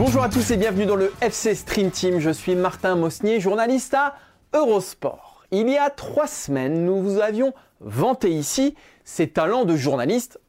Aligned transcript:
Bonjour 0.00 0.22
à 0.22 0.30
tous 0.30 0.50
et 0.50 0.56
bienvenue 0.56 0.86
dans 0.86 0.96
le 0.96 1.12
FC 1.20 1.54
Stream 1.54 1.90
Team. 1.90 2.20
Je 2.20 2.30
suis 2.30 2.54
Martin 2.54 2.96
Mosnier, 2.96 3.38
journaliste 3.38 3.92
à 3.92 4.16
Eurosport. 4.54 5.42
Il 5.50 5.68
y 5.68 5.76
a 5.76 5.90
trois 5.90 6.26
semaines, 6.26 6.86
nous 6.86 7.02
vous 7.02 7.20
avions 7.20 7.52
vanté 7.80 8.30
ici 8.30 8.74
ses 9.04 9.28
talents 9.28 9.66
de 9.66 9.76
journaliste, 9.76 10.40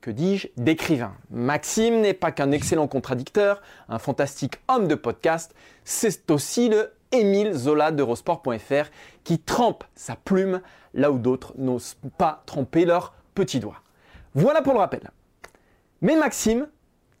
que 0.00 0.12
dis-je, 0.12 0.46
d'écrivain. 0.56 1.12
Maxime 1.30 2.00
n'est 2.00 2.14
pas 2.14 2.30
qu'un 2.30 2.52
excellent 2.52 2.86
contradicteur, 2.86 3.62
un 3.88 3.98
fantastique 3.98 4.60
homme 4.68 4.86
de 4.86 4.94
podcast, 4.94 5.56
c'est 5.84 6.30
aussi 6.30 6.68
le 6.68 6.92
Émile 7.12 7.52
Zola 7.52 7.90
d'Eurosport.fr 7.90 8.90
qui 9.24 9.38
trempe 9.38 9.84
sa 9.94 10.16
plume 10.16 10.60
là 10.94 11.10
où 11.10 11.18
d'autres 11.18 11.54
n'osent 11.58 11.96
pas 12.18 12.42
tremper 12.46 12.84
leurs 12.84 13.14
petits 13.34 13.60
doigts. 13.60 13.82
Voilà 14.34 14.62
pour 14.62 14.72
le 14.72 14.78
rappel. 14.78 15.10
Mais 16.02 16.16
Maxime, 16.16 16.68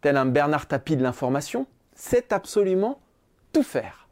tel 0.00 0.16
un 0.16 0.26
Bernard 0.26 0.66
Tapie 0.66 0.96
de 0.96 1.02
l'information, 1.02 1.66
sait 1.94 2.32
absolument 2.32 3.00
tout 3.52 3.62
faire. 3.62 4.08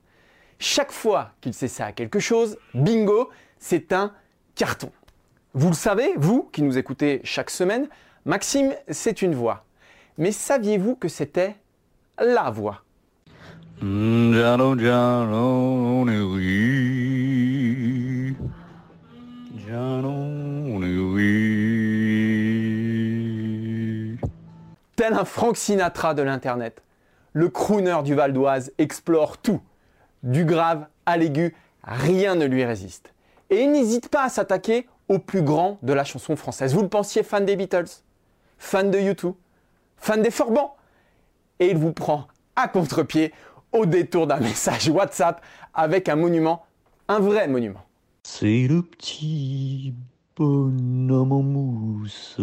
Chaque 0.58 0.92
fois 0.92 1.30
qu'il 1.40 1.54
s'essaie 1.54 1.84
à 1.84 1.92
quelque 1.92 2.18
chose, 2.18 2.58
bingo, 2.74 3.30
c'est 3.58 3.92
un 3.92 4.12
carton. 4.54 4.90
Vous 5.54 5.68
le 5.68 5.74
savez, 5.74 6.12
vous 6.16 6.48
qui 6.52 6.62
nous 6.62 6.76
écoutez 6.76 7.20
chaque 7.24 7.50
semaine, 7.50 7.88
Maxime, 8.24 8.74
c'est 8.88 9.22
une 9.22 9.34
voix. 9.34 9.64
Mais 10.18 10.32
saviez-vous 10.32 10.96
que 10.96 11.08
c'était 11.08 11.56
la 12.18 12.50
voix? 12.50 12.82
Tel 13.80 13.86
un 25.14 25.24
Frank 25.24 25.56
Sinatra 25.56 26.14
de 26.14 26.22
l'Internet, 26.22 26.82
le 27.32 27.48
crooner 27.48 28.02
du 28.02 28.16
Val 28.16 28.32
d'Oise 28.32 28.72
explore 28.78 29.38
tout. 29.38 29.60
Du 30.24 30.44
grave 30.44 30.86
à 31.06 31.16
l'aigu, 31.16 31.54
rien 31.84 32.34
ne 32.34 32.46
lui 32.46 32.64
résiste. 32.64 33.14
Et 33.50 33.62
il 33.62 33.70
n'hésite 33.70 34.08
pas 34.08 34.24
à 34.24 34.28
s'attaquer 34.28 34.88
au 35.08 35.20
plus 35.20 35.42
grand 35.42 35.78
de 35.82 35.92
la 35.92 36.02
chanson 36.02 36.34
française. 36.34 36.74
Vous 36.74 36.82
le 36.82 36.88
pensiez 36.88 37.22
fan 37.22 37.44
des 37.44 37.54
Beatles, 37.54 38.02
fan 38.58 38.90
de 38.90 38.98
U2, 38.98 39.34
fan 39.98 40.20
des 40.20 40.32
Forbans 40.32 40.74
Et 41.60 41.70
il 41.70 41.76
vous 41.76 41.92
prend 41.92 42.26
à 42.58 42.66
contre-pied 42.66 43.32
au 43.72 43.86
détour 43.86 44.26
d'un 44.26 44.40
message 44.40 44.88
WhatsApp 44.88 45.40
avec 45.74 46.08
un 46.08 46.16
monument, 46.16 46.64
un 47.08 47.20
vrai 47.20 47.48
monument. 47.48 47.82
C'est 48.22 48.66
le 48.68 48.82
petit 48.82 49.94
bonhomme 50.36 51.32
en 51.32 51.42
mousse 51.42 52.36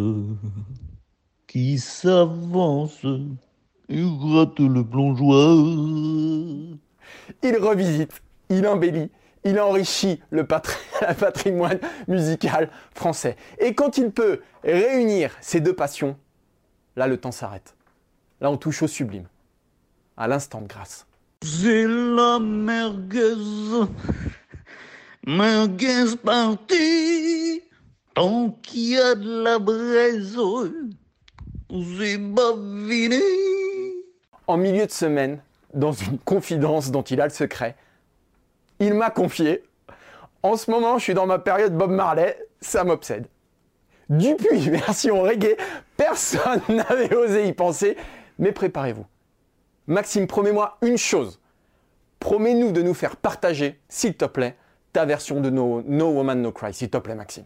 qui 1.47 1.77
s'avance 1.77 3.05
et 3.87 4.01
gratte 4.01 4.59
le 4.59 4.83
plongeoir. 4.83 5.55
Il 7.43 7.57
revisite, 7.57 8.21
il 8.49 8.67
embellit, 8.67 9.11
il 9.43 9.59
enrichit 9.59 10.21
le 10.31 10.43
patri- 10.43 10.75
patrimoine 11.19 11.79
musical 12.07 12.69
français. 12.93 13.37
Et 13.59 13.73
quand 13.75 13.97
il 13.97 14.11
peut 14.11 14.41
réunir 14.63 15.31
ces 15.39 15.59
deux 15.61 15.75
passions, 15.75 16.17
là 16.95 17.07
le 17.07 17.17
temps 17.17 17.31
s'arrête. 17.31 17.75
Là 18.41 18.49
on 18.51 18.57
touche 18.57 18.81
au 18.83 18.87
sublime, 18.87 19.27
à 20.17 20.27
l'instant 20.27 20.61
de 20.61 20.67
grâce. 20.67 21.05
C'est 21.45 21.85
la 21.85 22.39
merguez, 22.39 23.35
merguez 25.27 26.15
partie, 26.23 27.61
tant 28.15 28.49
qu'il 28.63 28.89
y 28.89 28.97
a 28.97 29.13
de 29.13 29.43
la 29.43 29.59
braise, 29.59 30.35
c'est. 31.69 32.31
En 34.47 34.57
milieu 34.57 34.87
de 34.87 34.91
semaine, 34.91 35.39
dans 35.71 35.91
une 35.91 36.17
confidence 36.17 36.89
dont 36.89 37.03
il 37.03 37.21
a 37.21 37.25
le 37.25 37.29
secret, 37.29 37.75
il 38.79 38.95
m'a 38.95 39.11
confié 39.11 39.61
En 40.41 40.57
ce 40.57 40.71
moment, 40.71 40.97
je 40.97 41.03
suis 41.03 41.13
dans 41.13 41.27
ma 41.27 41.37
période 41.37 41.77
Bob 41.77 41.91
Marley, 41.91 42.39
ça 42.59 42.83
m'obsède. 42.83 43.27
Dupuis, 44.09 44.69
version 44.71 45.21
reggae, 45.21 45.57
personne 45.95 46.61
n'avait 46.69 47.13
osé 47.15 47.47
y 47.47 47.53
penser, 47.53 47.97
mais 48.39 48.51
préparez-vous. 48.51 49.05
Maxime, 49.87 50.27
promets-moi 50.27 50.77
une 50.81 50.97
chose. 50.97 51.39
Promets-nous 52.19 52.71
de 52.71 52.81
nous 52.81 52.93
faire 52.93 53.17
partager, 53.17 53.79
s'il 53.87 54.15
te 54.15 54.25
plaît, 54.25 54.57
ta 54.93 55.05
version 55.05 55.41
de 55.41 55.49
No, 55.49 55.81
no 55.85 56.11
Woman 56.11 56.41
No 56.41 56.51
Cry, 56.51 56.73
s'il 56.73 56.89
te 56.89 56.97
plaît, 56.97 57.15
Maxime. 57.15 57.45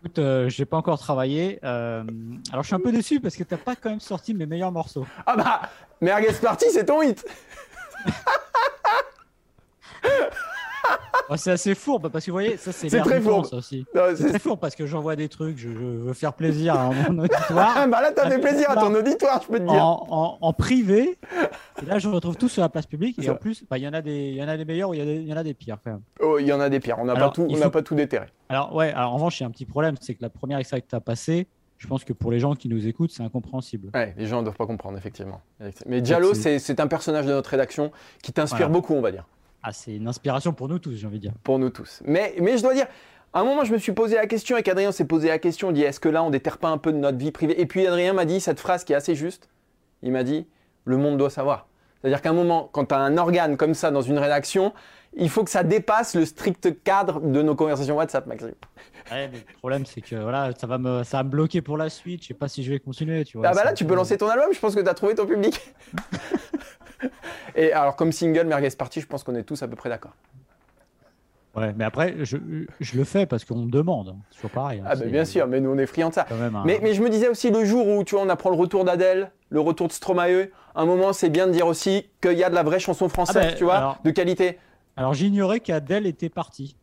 Écoute, 0.00 0.18
euh, 0.18 0.48
j'ai 0.48 0.64
pas 0.64 0.76
encore 0.76 0.98
travaillé. 0.98 1.60
euh, 1.64 2.02
alors 2.50 2.62
je 2.64 2.68
suis 2.68 2.74
un 2.74 2.80
peu 2.80 2.92
déçu 2.92 3.20
parce 3.20 3.36
que 3.36 3.44
t'as 3.44 3.56
pas 3.56 3.76
quand 3.76 3.90
même 3.90 4.00
sorti 4.00 4.34
mes 4.34 4.46
meilleurs 4.46 4.72
morceaux. 4.72 5.06
Ah 5.26 5.36
bah, 5.36 5.60
Merguez 6.00 6.32
Party, 6.42 6.66
c'est 6.72 6.86
ton 6.86 7.02
hit 7.02 7.24
Oh, 11.30 11.36
c'est 11.36 11.52
assez 11.52 11.74
fourbe 11.74 12.08
parce 12.10 12.24
que 12.26 12.30
vous 12.30 12.34
voyez, 12.36 12.56
ça 12.56 12.72
c'est 12.72 12.88
très 12.88 13.20
fourbe. 13.20 13.46
ça 13.46 13.56
aussi. 13.56 13.86
C'est 14.16 14.28
très 14.28 14.38
fourbe 14.38 14.60
parce 14.60 14.74
que 14.74 14.86
j'envoie 14.86 15.16
des 15.16 15.28
trucs, 15.28 15.56
je, 15.56 15.68
je 15.70 15.74
veux 15.78 16.12
faire 16.12 16.32
plaisir 16.34 16.74
à 16.74 16.90
mon 17.10 17.18
auditoire. 17.24 17.74
Ah 17.76 17.86
bah 17.86 18.02
là, 18.02 18.12
t'as 18.12 18.28
fait 18.28 18.38
plaisir 18.40 18.70
à 18.70 18.74
ton 18.76 18.94
auditoire, 18.94 19.40
je 19.42 19.48
peux 19.48 19.58
te 19.58 19.64
dire. 19.64 19.84
En, 19.84 20.06
en- 20.10 20.38
en 20.40 20.52
privé, 20.52 21.18
et 21.82 21.86
là 21.86 21.98
je 21.98 22.08
retrouve 22.08 22.36
tout 22.36 22.48
sur 22.48 22.60
la 22.62 22.68
place 22.68 22.86
publique 22.86 23.18
et 23.22 23.30
en 23.30 23.36
plus, 23.36 23.64
bah, 23.70 23.78
il 23.78 23.84
y 23.84 23.88
en 23.88 23.92
a 23.94 24.02
des, 24.02 24.28
il 24.30 24.34
y 24.36 24.42
en 24.44 24.48
a 24.48 24.56
des 24.56 24.64
meilleurs 24.64 24.90
ou 24.90 24.94
il 24.94 25.26
y, 25.28 25.32
en 25.32 25.36
a 25.36 25.42
des 25.42 25.54
pires 25.54 25.78
quand 25.82 25.92
même. 25.92 26.02
Oh, 26.20 26.38
il 26.38 26.46
y 26.46 26.52
en 26.52 26.60
a 26.60 26.68
des 26.68 26.80
pires, 26.80 26.96
on 26.98 27.04
n'a 27.04 27.14
pas 27.14 27.30
tout, 27.30 27.46
il 27.48 27.56
on 27.56 27.58
n'a 27.58 27.64
faut- 27.66 27.70
pas 27.70 27.82
tout 27.82 27.94
déterré. 27.94 28.26
Alors 28.48 28.74
ouais, 28.74 28.92
alors 28.92 29.12
en 29.12 29.16
revanche, 29.16 29.40
il 29.40 29.44
y 29.44 29.46
a 29.46 29.48
un 29.48 29.52
petit 29.52 29.64
problème, 29.66 29.94
c'est 30.00 30.14
que 30.14 30.22
la 30.22 30.28
première 30.30 30.58
extrait 30.58 30.80
que 30.82 30.88
tu 30.88 30.94
as 30.96 31.00
passé, 31.00 31.46
je 31.78 31.86
pense 31.86 32.04
que 32.04 32.12
pour 32.12 32.30
les 32.30 32.38
gens 32.40 32.54
qui 32.54 32.68
nous 32.68 32.86
écoutent, 32.86 33.10
c'est 33.12 33.22
incompréhensible. 33.22 33.90
Ouais, 33.94 34.14
les 34.18 34.26
gens 34.26 34.38
ne 34.40 34.44
doivent 34.44 34.56
pas 34.56 34.66
comprendre, 34.66 34.98
effectivement. 34.98 35.40
Mais 35.86 36.00
Diallo, 36.00 36.34
c'est- 36.34 36.78
un 36.80 36.86
personnage 36.88 37.26
de 37.26 37.32
notre 37.32 37.50
rédaction 37.50 37.90
qui 38.22 38.32
t'inspire 38.32 38.66
Voilà. 38.68 38.72
beaucoup, 38.72 38.94
on 38.94 39.00
va 39.00 39.10
dire, 39.12 39.24
Ah, 39.62 39.72
c'est 39.72 39.94
une 39.96 40.08
inspiration 40.08 40.52
pour 40.52 40.68
nous 40.68 40.78
tous, 40.78 40.94
j'ai 40.96 41.06
envie 41.06 41.18
de 41.18 41.22
dire. 41.22 41.32
pour 41.44 41.58
nous 41.58 41.70
tous. 41.70 42.02
Mais, 42.04 42.34
mais 42.40 42.56
je 42.58 42.62
dois 42.62 42.74
dire, 42.74 42.86
à 43.32 43.40
un 43.40 43.44
moment, 43.44 43.64
je 43.64 43.72
me 43.72 43.78
suis 43.78 43.92
posé 43.92 44.16
la 44.16 44.26
question, 44.26 44.56
et 44.56 44.62
qu'Adrien 44.62 44.90
s'est 44.92 45.04
posé 45.04 45.28
la 45.28 45.38
question, 45.38 45.70
il 45.70 45.74
dit, 45.74 45.82
est-ce 45.82 46.00
que 46.00 46.08
là, 46.08 46.22
on 46.22 46.30
déterre 46.30 46.58
pas 46.58 46.68
un 46.68 46.78
peu 46.78 46.92
de 46.92 46.98
notre 46.98 47.18
vie 47.18 47.30
privée? 47.32 47.60
Et 47.60 47.66
puis 47.66 47.86
Adrien 47.86 48.12
m'a 48.12 48.24
dit 48.24 48.40
cette 48.40 48.60
phrase 48.60 48.84
qui 48.84 48.92
est 48.92 48.96
assez 48.96 49.14
juste, 49.14 49.48
il 50.02 50.12
m'a 50.12 50.24
dit, 50.24 50.46
le 50.84 50.96
monde 50.96 51.16
doit 51.16 51.30
savoir. 51.30 51.68
C'est-à-dire 52.00 52.20
qu'à 52.20 52.30
un 52.30 52.34
moment, 52.34 52.68
quand 52.72 52.86
tu 52.86 52.94
as 52.94 52.98
un 52.98 53.16
organe 53.16 53.56
comme 53.56 53.74
ça 53.74 53.92
dans 53.92 54.02
une 54.02 54.18
rédaction, 54.18 54.72
il 55.14 55.30
faut 55.30 55.44
que 55.44 55.50
ça 55.50 55.62
dépasse 55.62 56.16
le 56.16 56.24
strict 56.24 56.82
cadre 56.82 57.20
de 57.20 57.42
nos 57.42 57.54
conversations 57.54 57.94
WhatsApp, 57.96 58.26
Maxime. 58.26 58.54
Ouais, 59.12 59.28
mais 59.32 59.38
le 59.38 59.58
problème, 59.58 59.86
c'est 59.86 60.00
que 60.00 60.16
voilà, 60.16 60.50
ça 60.58 60.66
va 60.66 60.78
me, 60.78 61.04
ça 61.04 61.18
va 61.18 61.22
me 61.22 61.28
bloquer 61.28 61.62
pour 61.62 61.76
la 61.76 61.88
suite. 61.90 62.22
Je 62.22 62.28
sais 62.28 62.34
pas 62.34 62.48
si 62.48 62.64
je 62.64 62.72
vais 62.72 62.80
continuer. 62.80 63.24
Tu 63.24 63.38
vois, 63.38 63.46
Ah 63.48 63.52
bah 63.54 63.62
là, 63.62 63.72
tu 63.72 63.84
peu- 63.84 63.90
peux 63.90 63.94
lancer 63.96 64.16
ton 64.18 64.28
album, 64.28 64.48
je 64.52 64.58
pense 64.58 64.74
que 64.74 64.80
tu 64.80 64.88
as 64.88 64.94
trouvé 64.94 65.14
ton 65.14 65.26
public. 65.26 65.60
Et 67.54 67.72
alors, 67.72 67.96
comme 67.96 68.12
single, 68.12 68.46
Merguez 68.46 68.70
Party, 68.76 69.00
je 69.00 69.06
pense 69.06 69.24
qu'on 69.24 69.34
est 69.34 69.42
tous 69.42 69.62
à 69.62 69.68
peu 69.68 69.76
près 69.76 69.88
d'accord. 69.88 70.12
Ouais, 71.54 71.74
mais 71.76 71.84
après, 71.84 72.14
je, 72.20 72.38
je 72.80 72.96
le 72.96 73.04
fais 73.04 73.26
parce 73.26 73.44
qu'on 73.44 73.56
me 73.56 73.70
demande. 73.70 74.08
hein. 74.08 74.16
C'est 74.30 74.36
toujours 74.36 74.50
pareil. 74.52 74.80
hein. 74.80 74.84
Ah 74.88 74.96
bah 74.96 75.04
bien 75.04 75.26
sûr, 75.26 75.46
mais 75.46 75.60
nous 75.60 75.68
on 75.70 75.76
est 75.76 75.84
friands 75.84 76.08
de 76.08 76.14
ça. 76.14 76.26
Un- 76.30 76.64
Mais, 76.64 76.80
mais 76.82 76.94
je 76.94 77.02
me 77.02 77.10
disais 77.10 77.28
aussi 77.28 77.50
le 77.50 77.62
jour 77.66 77.86
où 77.86 78.04
tu 78.04 78.14
vois, 78.14 78.24
on 78.24 78.28
apprend 78.30 78.48
le 78.48 78.56
retour 78.56 78.84
d'Adèle, 78.86 79.30
le 79.50 79.60
retour 79.60 79.86
de 79.88 79.92
Stromae, 79.92 80.48
un 80.74 80.86
moment 80.86 81.12
c'est 81.12 81.28
bien 81.28 81.46
de 81.46 81.52
dire 81.52 81.66
aussi 81.66 82.08
qu'il 82.22 82.38
y 82.38 82.44
a 82.44 82.48
de 82.48 82.54
la 82.54 82.62
vraie 82.62 82.78
chanson 82.80 83.10
française, 83.10 83.36
Ah 83.38 83.46
bah, 83.50 83.52
tu 83.52 83.64
vois, 83.64 83.76
alors- 83.76 83.98
de 84.02 84.10
qualité. 84.10 84.58
Alors 84.96 85.12
j'ignorais 85.12 85.60
qu'Adèle 85.60 86.06
était 86.06 86.30
partie 86.30 86.74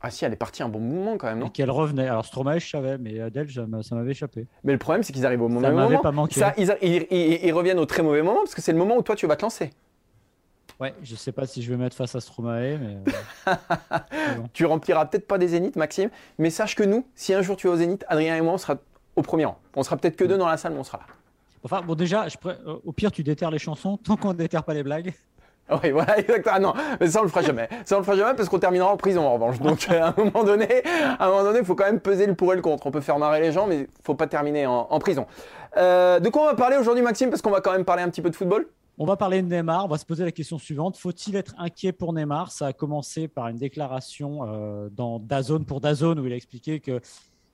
Ah 0.00 0.10
si, 0.10 0.24
elle 0.24 0.32
est 0.32 0.36
partie 0.36 0.62
un 0.62 0.68
bon 0.68 0.78
moment 0.80 1.16
quand 1.16 1.26
même, 1.26 1.38
et 1.38 1.40
non 1.40 1.48
qu'elle 1.48 1.70
revenait. 1.70 2.06
Alors 2.08 2.24
Stromae, 2.24 2.58
je 2.60 2.68
savais, 2.68 2.98
mais 2.98 3.20
Adèle, 3.20 3.50
ça 3.50 3.66
m'a- 3.66 3.82
ça 3.82 3.94
m'avait 3.96 4.12
échappé. 4.12 4.46
Mais 4.64 4.72
le 4.72 4.78
problème 4.78 5.02
c'est 5.02 5.12
qu'ils 5.12 5.26
arrivent 5.26 5.42
au 5.42 5.48
Ça 5.48 5.54
mauvais 5.54 5.70
m'avait 5.72 5.88
moment. 5.90 6.00
pas 6.00 6.12
manqué. 6.12 6.38
Ça, 6.38 6.54
ils, 6.56 6.72
ils- 6.82 7.06
ils- 7.10 7.44
ils 7.46 7.52
reviennent 7.52 7.78
au 7.80 7.86
très 7.86 8.02
mauvais 8.02 8.22
moment 8.22 8.40
parce 8.40 8.54
que 8.54 8.62
c'est 8.62 8.72
le 8.72 8.78
moment 8.78 8.96
où 8.96 9.02
toi 9.02 9.16
tu 9.16 9.26
vas 9.26 9.34
te 9.36 9.42
lancer. 9.42 9.70
Ouais, 10.80 10.94
je 11.02 11.16
sais 11.16 11.32
pas 11.32 11.44
si 11.46 11.60
je 11.62 11.70
vais 11.70 11.76
mettre 11.76 11.96
face 11.96 12.14
à 12.14 12.20
Stromae, 12.20 12.78
mais 12.78 12.98
euh, 13.48 13.54
Tu 14.52 14.64
rempliras 14.66 15.06
peut-être 15.06 15.26
pas 15.26 15.38
des 15.38 15.48
zéniths, 15.48 15.74
Maxime, 15.76 16.10
mais 16.38 16.50
sache 16.50 16.76
que 16.76 16.84
nous, 16.84 17.04
si 17.16 17.34
un 17.34 17.42
jour 17.42 17.56
tu 17.56 17.66
es 17.66 17.70
au 17.70 17.76
zénith, 17.76 18.04
Adrien 18.08 18.36
et 18.36 18.40
moi 18.40 18.52
on 18.52 18.58
sera 18.58 18.76
au 19.16 19.22
premier 19.22 19.46
rang. 19.46 19.58
On 19.74 19.82
sera 19.82 19.96
peut-être 19.96 20.14
que 20.16 20.24
deux 20.24 20.38
dans 20.38 20.46
la 20.48 20.56
salle, 20.56 20.72
mais 20.74 20.78
on 20.78 20.84
sera 20.84 20.98
là. 20.98 21.06
Enfin, 21.64 21.82
bon, 21.82 21.96
déjà, 21.96 22.28
je 22.28 22.36
euh, 22.46 22.76
au 22.84 22.92
pire, 22.92 23.10
tu 23.10 23.24
déterres 23.24 23.50
les 23.50 23.58
chansons 23.58 23.96
tant 23.96 24.16
qu'on 24.16 24.28
ne 24.28 24.38
déterre 24.38 24.62
pas 24.62 24.74
les 24.74 24.84
blagues. 24.84 25.12
Oui, 25.70 25.90
voilà, 25.90 26.18
exactement. 26.18 26.54
Ah 26.54 26.60
non, 26.60 26.74
mais 27.00 27.08
ça 27.08 27.20
on 27.20 27.22
le 27.22 27.28
fera 27.28 27.42
jamais. 27.42 27.68
Ça 27.84 27.96
on 27.96 27.98
le 27.98 28.04
fera 28.04 28.16
jamais 28.16 28.34
parce 28.34 28.48
qu'on 28.48 28.58
terminera 28.58 28.90
en 28.90 28.96
prison 28.96 29.26
en 29.26 29.34
revanche. 29.34 29.58
Donc 29.60 29.86
euh, 29.90 30.02
à 30.02 30.08
un 30.08 30.14
moment 30.16 30.44
donné, 30.44 30.82
à 31.18 31.26
un 31.26 31.28
moment 31.28 31.44
donné, 31.44 31.58
il 31.60 31.64
faut 31.64 31.74
quand 31.74 31.84
même 31.84 32.00
peser 32.00 32.26
le 32.26 32.34
pour 32.34 32.52
et 32.52 32.56
le 32.56 32.62
contre. 32.62 32.86
On 32.86 32.90
peut 32.90 33.00
faire 33.00 33.18
marrer 33.18 33.40
les 33.40 33.52
gens, 33.52 33.66
mais 33.66 33.80
il 33.80 33.86
faut 34.04 34.14
pas 34.14 34.26
terminer 34.26 34.66
en, 34.66 34.86
en 34.90 34.98
prison. 34.98 35.26
Euh, 35.76 36.20
de 36.20 36.28
quoi 36.28 36.42
on 36.42 36.46
va 36.46 36.54
parler 36.54 36.76
aujourd'hui, 36.76 37.02
Maxime? 37.02 37.30
Parce 37.30 37.42
qu'on 37.42 37.50
va 37.50 37.60
quand 37.60 37.72
même 37.72 37.84
parler 37.84 38.02
un 38.02 38.08
petit 38.08 38.22
peu 38.22 38.30
de 38.30 38.36
football. 38.36 38.66
On 39.00 39.04
va 39.04 39.16
parler 39.16 39.42
de 39.42 39.48
Neymar. 39.48 39.84
On 39.84 39.88
va 39.88 39.98
se 39.98 40.04
poser 40.04 40.24
la 40.24 40.32
question 40.32 40.58
suivante. 40.58 40.96
Faut-il 40.96 41.36
être 41.36 41.54
inquiet 41.58 41.92
pour 41.92 42.12
Neymar? 42.12 42.50
Ça 42.50 42.66
a 42.66 42.72
commencé 42.72 43.28
par 43.28 43.46
une 43.48 43.56
déclaration 43.56 44.40
euh, 44.42 44.88
dans 44.90 45.20
Dazone 45.20 45.64
pour 45.64 45.80
Dazone 45.80 46.18
où 46.18 46.26
il 46.26 46.32
a 46.32 46.36
expliqué 46.36 46.80
que 46.80 47.00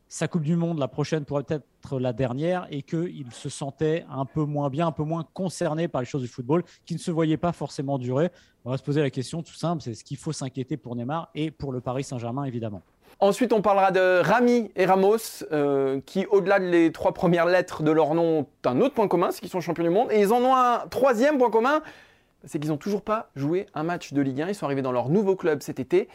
sa 0.09 0.29
Coupe 0.29 0.43
du 0.43 0.57
Monde, 0.57 0.79
la 0.79 0.89
prochaine, 0.89 1.25
pourrait 1.25 1.45
être 1.49 1.99
la 1.99 2.13
dernière 2.13 2.67
et 2.71 2.83
qu'il 2.83 3.27
se 3.33 3.49
sentait 3.49 4.05
un 4.11 4.25
peu 4.25 4.45
moins 4.45 4.71
bien, 4.71 4.87
un 4.87 4.93
peu 4.93 5.03
moins 5.03 5.27
concerné 5.35 5.89
par 5.89 6.01
les 6.01 6.07
choses 6.07 6.23
du 6.23 6.29
football, 6.29 6.63
qui 6.87 6.95
ne 6.95 6.99
se 7.01 7.11
voyait 7.11 7.37
pas 7.37 7.53
forcément 7.53 7.99
durer. 7.99 8.31
On 8.65 8.71
va 8.71 8.77
se 8.77 8.83
poser 8.83 9.01
la 9.03 9.11
question 9.11 9.43
tout 9.43 9.55
simple 9.55 9.83
c'est 9.83 9.95
ce 9.95 10.05
qu'il 10.05 10.17
faut 10.17 10.33
s'inquiéter 10.33 10.77
pour 10.77 10.97
Neymar 10.97 11.31
et 11.35 11.51
pour 11.51 11.73
le 11.73 11.81
Paris 11.81 12.05
Saint-Germain, 12.05 12.45
évidemment. 12.45 12.83
Ensuite, 13.21 13.53
on 13.53 13.63
parlera 13.63 13.93
de 13.93 14.21
Rami 14.21 14.71
et 14.77 14.87
Ramos, 14.87 15.45
euh, 15.53 16.01
qui, 16.05 16.27
au-delà 16.27 16.59
de 16.59 16.65
les 16.65 16.93
trois 16.93 17.13
premières 17.13 17.47
lettres 17.47 17.83
de 17.83 17.91
leur 17.91 18.15
nom, 18.15 18.41
ont 18.41 18.47
un 18.65 18.81
autre 18.81 18.95
point 18.95 19.09
commun, 19.09 19.31
c'est 19.31 19.41
qu'ils 19.41 19.51
sont 19.51 19.61
champions 19.61 19.85
du 19.85 19.91
monde. 19.91 20.11
Et 20.11 20.21
ils 20.21 20.33
en 20.33 20.43
ont 20.43 20.55
un 20.55 20.87
troisième 20.89 21.39
point 21.39 21.51
commun, 21.51 21.83
c'est 22.45 22.59
qu'ils 22.59 22.71
n'ont 22.71 22.77
toujours 22.77 23.03
pas 23.03 23.31
joué 23.37 23.67
un 23.75 23.85
match 23.85 24.13
de 24.13 24.21
Ligue 24.21 24.43
1. 24.43 24.49
Ils 24.49 24.55
sont 24.55 24.67
arrivés 24.67 24.83
dans 24.83 24.93
leur 24.93 25.09
nouveau 25.09 25.37
club 25.37 25.63
cet 25.63 25.79
été. 25.79 26.09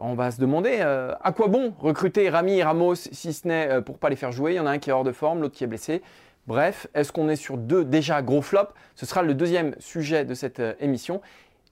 On 0.00 0.14
va 0.14 0.30
se 0.30 0.40
demander 0.40 0.78
euh, 0.80 1.12
à 1.22 1.32
quoi 1.32 1.48
bon 1.48 1.74
recruter 1.80 2.28
Rami 2.28 2.58
et 2.58 2.62
Ramos 2.62 2.94
si 2.94 3.32
ce 3.32 3.48
n'est 3.48 3.68
euh, 3.68 3.80
pour 3.80 3.98
pas 3.98 4.08
les 4.08 4.16
faire 4.16 4.30
jouer? 4.30 4.52
Il 4.52 4.56
y 4.56 4.60
en 4.60 4.66
a 4.66 4.70
un 4.70 4.78
qui 4.78 4.90
est 4.90 4.92
hors 4.92 5.02
de 5.02 5.10
forme, 5.10 5.40
l'autre 5.40 5.56
qui 5.56 5.64
est 5.64 5.66
blessé. 5.66 6.02
Bref, 6.46 6.86
est-ce 6.94 7.10
qu'on 7.10 7.28
est 7.28 7.36
sur 7.36 7.56
deux 7.58 7.84
déjà 7.84 8.22
gros 8.22 8.40
flops? 8.40 8.72
Ce 8.94 9.06
sera 9.06 9.22
le 9.22 9.34
deuxième 9.34 9.74
sujet 9.80 10.24
de 10.24 10.34
cette 10.34 10.60
euh, 10.60 10.74
émission. 10.78 11.20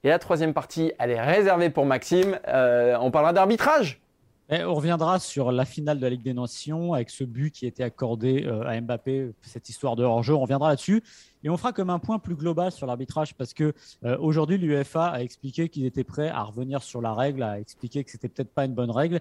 Et 0.03 0.09
la 0.09 0.19
troisième 0.19 0.53
partie, 0.53 0.91
elle 0.99 1.11
est 1.11 1.21
réservée 1.21 1.69
pour 1.69 1.85
Maxime. 1.85 2.37
Euh, 2.49 2.97
on 2.99 3.11
parlera 3.11 3.31
d'arbitrage. 3.31 4.01
On 4.49 4.75
reviendra 4.75 5.19
sur 5.19 5.51
la 5.51 5.65
finale 5.65 5.97
de 5.97 6.03
la 6.03 6.09
Ligue 6.09 6.23
des 6.23 6.33
Nations 6.33 6.93
avec 6.93 7.09
ce 7.09 7.25
but 7.25 7.51
qui 7.51 7.65
était 7.65 7.83
accordé 7.83 8.45
euh, 8.45 8.65
à 8.65 8.79
Mbappé, 8.79 9.33
cette 9.41 9.67
histoire 9.67 9.97
de 9.97 10.05
hors-jeu. 10.05 10.33
On 10.33 10.39
reviendra 10.39 10.69
là-dessus 10.69 11.03
et 11.43 11.49
on 11.49 11.57
fera 11.57 11.73
comme 11.73 11.89
un 11.89 11.99
point 11.99 12.17
plus 12.17 12.35
global 12.35 12.71
sur 12.71 12.87
l'arbitrage 12.87 13.35
parce 13.35 13.53
que 13.53 13.73
euh, 14.05 14.17
aujourd'hui 14.21 14.57
l'UEFA 14.57 15.07
a 15.07 15.21
expliqué 15.21 15.67
qu'il 15.67 15.85
était 15.85 16.05
prêt 16.05 16.29
à 16.29 16.43
revenir 16.43 16.81
sur 16.81 17.01
la 17.01 17.13
règle, 17.13 17.43
a 17.43 17.59
expliqué 17.59 18.05
que 18.05 18.11
c'était 18.11 18.29
peut-être 18.29 18.53
pas 18.53 18.63
une 18.63 18.73
bonne 18.73 18.89
règle. 18.89 19.19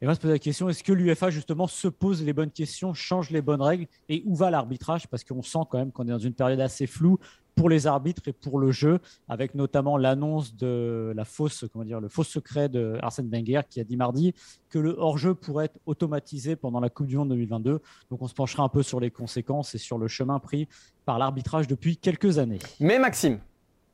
Et 0.00 0.04
on 0.04 0.08
va 0.08 0.14
se 0.14 0.20
poser 0.20 0.34
la 0.34 0.38
question 0.38 0.68
est-ce 0.68 0.84
que 0.84 0.92
l'UEFA 0.92 1.30
justement 1.30 1.66
se 1.66 1.88
pose 1.88 2.22
les 2.22 2.32
bonnes 2.32 2.52
questions, 2.52 2.94
change 2.94 3.30
les 3.30 3.42
bonnes 3.42 3.62
règles 3.62 3.88
et 4.08 4.22
où 4.26 4.36
va 4.36 4.50
l'arbitrage? 4.50 5.08
Parce 5.08 5.24
qu'on 5.24 5.42
sent 5.42 5.60
quand 5.70 5.78
même 5.78 5.90
qu'on 5.90 6.04
est 6.06 6.12
dans 6.12 6.18
une 6.18 6.34
période 6.34 6.60
assez 6.60 6.86
floue 6.86 7.18
pour 7.54 7.68
les 7.68 7.86
arbitres 7.86 8.22
et 8.26 8.32
pour 8.32 8.58
le 8.58 8.70
jeu, 8.70 8.98
avec 9.28 9.54
notamment 9.54 9.96
l'annonce 9.96 10.56
de 10.56 11.12
la 11.14 11.24
fausse, 11.24 11.64
comment 11.72 11.84
dire, 11.84 12.00
le 12.00 12.08
faux 12.08 12.24
secret 12.24 12.68
de 12.68 12.98
Arsène 13.02 13.28
Wenger 13.30 13.60
qui 13.68 13.80
a 13.80 13.84
dit 13.84 13.96
mardi 13.96 14.34
que 14.70 14.78
le 14.78 14.94
hors-jeu 14.98 15.34
pourrait 15.34 15.66
être 15.66 15.78
automatisé 15.86 16.56
pendant 16.56 16.80
la 16.80 16.88
Coupe 16.88 17.06
du 17.06 17.16
Monde 17.16 17.30
2022. 17.30 17.80
Donc 18.10 18.22
on 18.22 18.28
se 18.28 18.34
penchera 18.34 18.62
un 18.62 18.68
peu 18.68 18.82
sur 18.82 19.00
les 19.00 19.10
conséquences 19.10 19.74
et 19.74 19.78
sur 19.78 19.98
le 19.98 20.08
chemin 20.08 20.38
pris 20.38 20.68
par 21.04 21.18
l'arbitrage 21.18 21.66
depuis 21.66 21.96
quelques 21.96 22.38
années. 22.38 22.60
Mais 22.80 22.98
Maxime, 22.98 23.38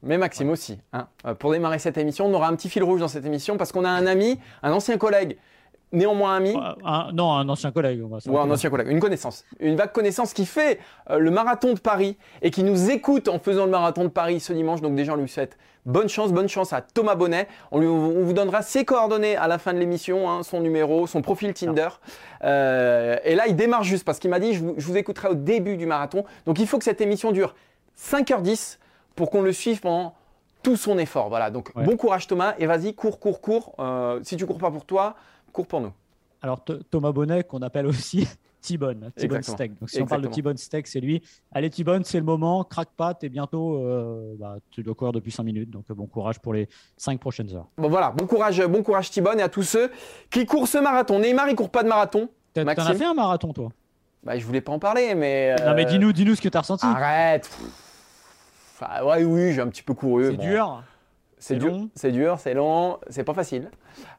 mais 0.03 0.19
Maxime 0.19 0.51
aussi, 0.51 0.79
hein, 0.93 1.09
euh, 1.27 1.35
pour 1.35 1.53
démarrer 1.53 1.79
cette 1.79 1.99
émission, 1.99 2.27
on 2.27 2.35
aura 2.35 2.49
un 2.49 2.55
petit 2.55 2.69
fil 2.69 2.85
rouge 2.85 3.01
dans 3.01 3.09
cette 3.09 3.27
émission 3.27 3.57
parce 3.57 3.73
qu'on 3.73 3.85
a 3.85 3.91
un 3.91 4.07
ami, 4.07 4.39
un 4.63 4.73
ancien 4.73 4.97
collègue, 4.97 5.37
néanmoins 5.93 6.37
ami, 6.37 6.55
un- 6.85 7.13
non, 7.13 7.33
un 7.33 7.49
ancien 7.49 7.71
collègue. 7.73 8.01
on 8.05 8.09
va 8.09 8.19
ou 8.27 8.39
un 8.39 8.51
ancien 8.51 8.71
collègue, 8.71 8.89
une 8.89 9.01
connaissance, 9.01 9.45
une 9.61 9.77
vague 9.77 9.93
connaissance 9.93 10.33
qui 10.35 10.45
fait 10.47 10.79
euh, 11.11 11.19
le 11.19 11.31
marathon 11.31 11.73
de 11.75 11.79
Paris 11.81 12.17
et 12.43 12.51
qui 12.51 12.63
nous 12.63 12.91
écoute 12.91 13.29
en 13.29 13.39
faisant 13.39 13.65
le 13.65 13.71
marathon 13.71 14.05
de 14.05 14.09
Paris 14.09 14.41
ce 14.41 14.53
dimanche. 14.53 14.81
Donc 14.81 14.95
déjà, 14.95 15.15
on 15.15 15.17
lui 15.17 15.29
souhaite 15.29 15.57
bonne 15.87 16.09
chance, 16.09 16.33
bonne 16.33 16.49
chance 16.49 16.73
à 16.75 16.83
Thomas 16.83 17.15
Bonnet. 17.15 17.49
On, 17.71 17.79
lui- 17.79 17.87
on 17.87 18.23
vous 18.25 18.33
donnera 18.35 18.61
ses 18.63 18.85
coordonnées 18.85 19.37
à 19.37 19.49
la 19.49 19.57
fin 19.59 19.73
de 19.73 19.79
l'émission, 19.79 20.29
hein, 20.31 20.43
son 20.43 20.61
numéro, 20.61 21.07
son 21.07 21.23
profil 21.23 21.55
Tinder. 21.55 21.89
Euh, 22.45 23.17
et 23.25 23.35
là, 23.35 23.47
il 23.49 23.57
démarre 23.57 23.85
juste 23.85 24.05
parce 24.05 24.19
qu'il 24.19 24.31
m'a 24.31 24.41
dit, 24.41 24.53
je 24.55 24.61
vous, 24.63 24.75
je 24.77 24.85
vous 24.87 24.97
écouterai 24.97 25.29
au 25.29 25.35
début 25.35 25.77
du 25.77 25.87
marathon. 25.87 26.25
Donc 26.47 26.59
il 26.59 26.67
faut 26.67 26.79
que 26.79 26.85
cette 26.85 27.01
émission 27.01 27.33
dure 27.33 27.55
5h10 27.99 28.79
pour 29.17 29.31
qu'on 29.31 29.43
le 29.43 29.53
suive 29.53 29.81
pendant 29.81 30.15
tout 30.63 30.77
son 30.77 30.99
effort. 30.99 31.29
Voilà, 31.29 31.51
donc 31.51 31.71
Ouais. 31.75 31.85
bon 31.85 31.97
courage 31.97 32.27
Thomas 32.27 32.55
et 32.59 32.67
vas-y, 32.67 32.95
cours, 32.95 33.19
cours, 33.21 33.41
cours. 33.41 33.75
Euh, 33.79 34.21
si 34.23 34.37
tu 34.37 34.47
cours 34.47 34.59
pas 34.59 34.71
pour 34.71 34.85
toi, 34.85 35.15
cours 35.53 35.67
pour 35.67 35.81
nous. 35.81 35.93
Alors 36.43 36.61
Th- 36.65 36.81
Thomas 36.91 37.13
Bonnet, 37.13 37.45
qu'on 37.45 37.63
appelle 37.63 37.87
aussi 37.87 38.29
T-Bone, 38.61 39.11
T-Bone. 39.17 39.43
Steak. 39.43 39.79
Donc 39.79 39.89
si 39.89 40.03
on 40.03 40.07
parle 40.07 40.23
de. 40.23 40.29
T-Bone 40.29 40.57
Steak, 40.57 40.87
c'est 40.89 41.01
lui. 41.01 41.23
Allez 41.53 41.71
T-Bone, 41.71 42.05
c'est 42.05 42.19
le 42.19 42.25
moment, 42.25 42.65
craque 42.65 42.91
pas, 42.97 43.15
et 43.23 43.29
bientôt, 43.29 43.77
euh, 43.77 44.35
bah, 44.39 44.57
tu 44.71 44.83
dois 44.83 44.95
courir 44.95 45.13
depuis 45.13 45.31
5 45.31 45.43
minutes. 45.45 45.71
Donc 45.71 45.85
euh, 45.91 45.95
bon 45.95 46.07
courage 46.07 46.39
pour 46.41 46.55
les 46.55 46.69
5 46.97 47.19
prochaines 47.21 47.55
heures. 47.55 47.67
Bon 47.77 47.89
voilà, 47.89 48.11
bon 48.11 48.27
courage, 48.27 48.61
bon 48.67 48.83
courage 48.83 49.11
Thibonne 49.11 49.39
et 49.41 49.43
à 49.43 49.49
tous 49.49 49.63
ceux 49.63 49.91
qui 50.31 50.45
courent 50.45 50.69
ce 50.69 50.79
marathon. 50.79 51.19
Neymar, 51.21 51.49
il 51.49 51.57
court 51.57 51.71
pas 51.71 51.83
de 51.83 51.89
marathon. 51.89 52.29
T'en 52.55 52.65
Maxime 52.65 52.87
as 52.93 52.95
fait 52.95 53.05
un 53.05 53.15
marathon, 53.15 53.53
toi? 53.53 53.71
Bah, 54.25 54.37
je 54.37 54.45
voulais 54.45 54.61
pas 54.61 54.73
en 54.73 54.79
parler, 54.79 55.15
mais. 55.15 55.55
Non 55.65 55.75
mais 55.75 55.87
euh, 55.87 55.89
dis-nous 55.89 56.13
dis 56.13 56.37
ce 56.37 56.43
que 56.43 56.49
t'as 56.49 56.61
ressenti. 56.61 56.85
Arrête. 56.85 57.49
Ah, 58.81 59.05
ouais, 59.05 59.25
oui, 59.25 59.53
j'ai 59.53 59.61
un 59.61 59.69
petit 59.69 59.83
peu 59.83 59.95
couru. 59.95 60.31
c'est 60.31 60.37
bon. 60.37 60.43
dur. 60.45 60.83
C'est 61.41 61.57
dur, 61.57 61.79
c'est 61.95 62.11
dur, 62.13 62.39
c'est 62.39 62.55
long, 62.55 62.99
c'est 63.09 63.25
pas 63.25 63.35
facile. 63.35 63.71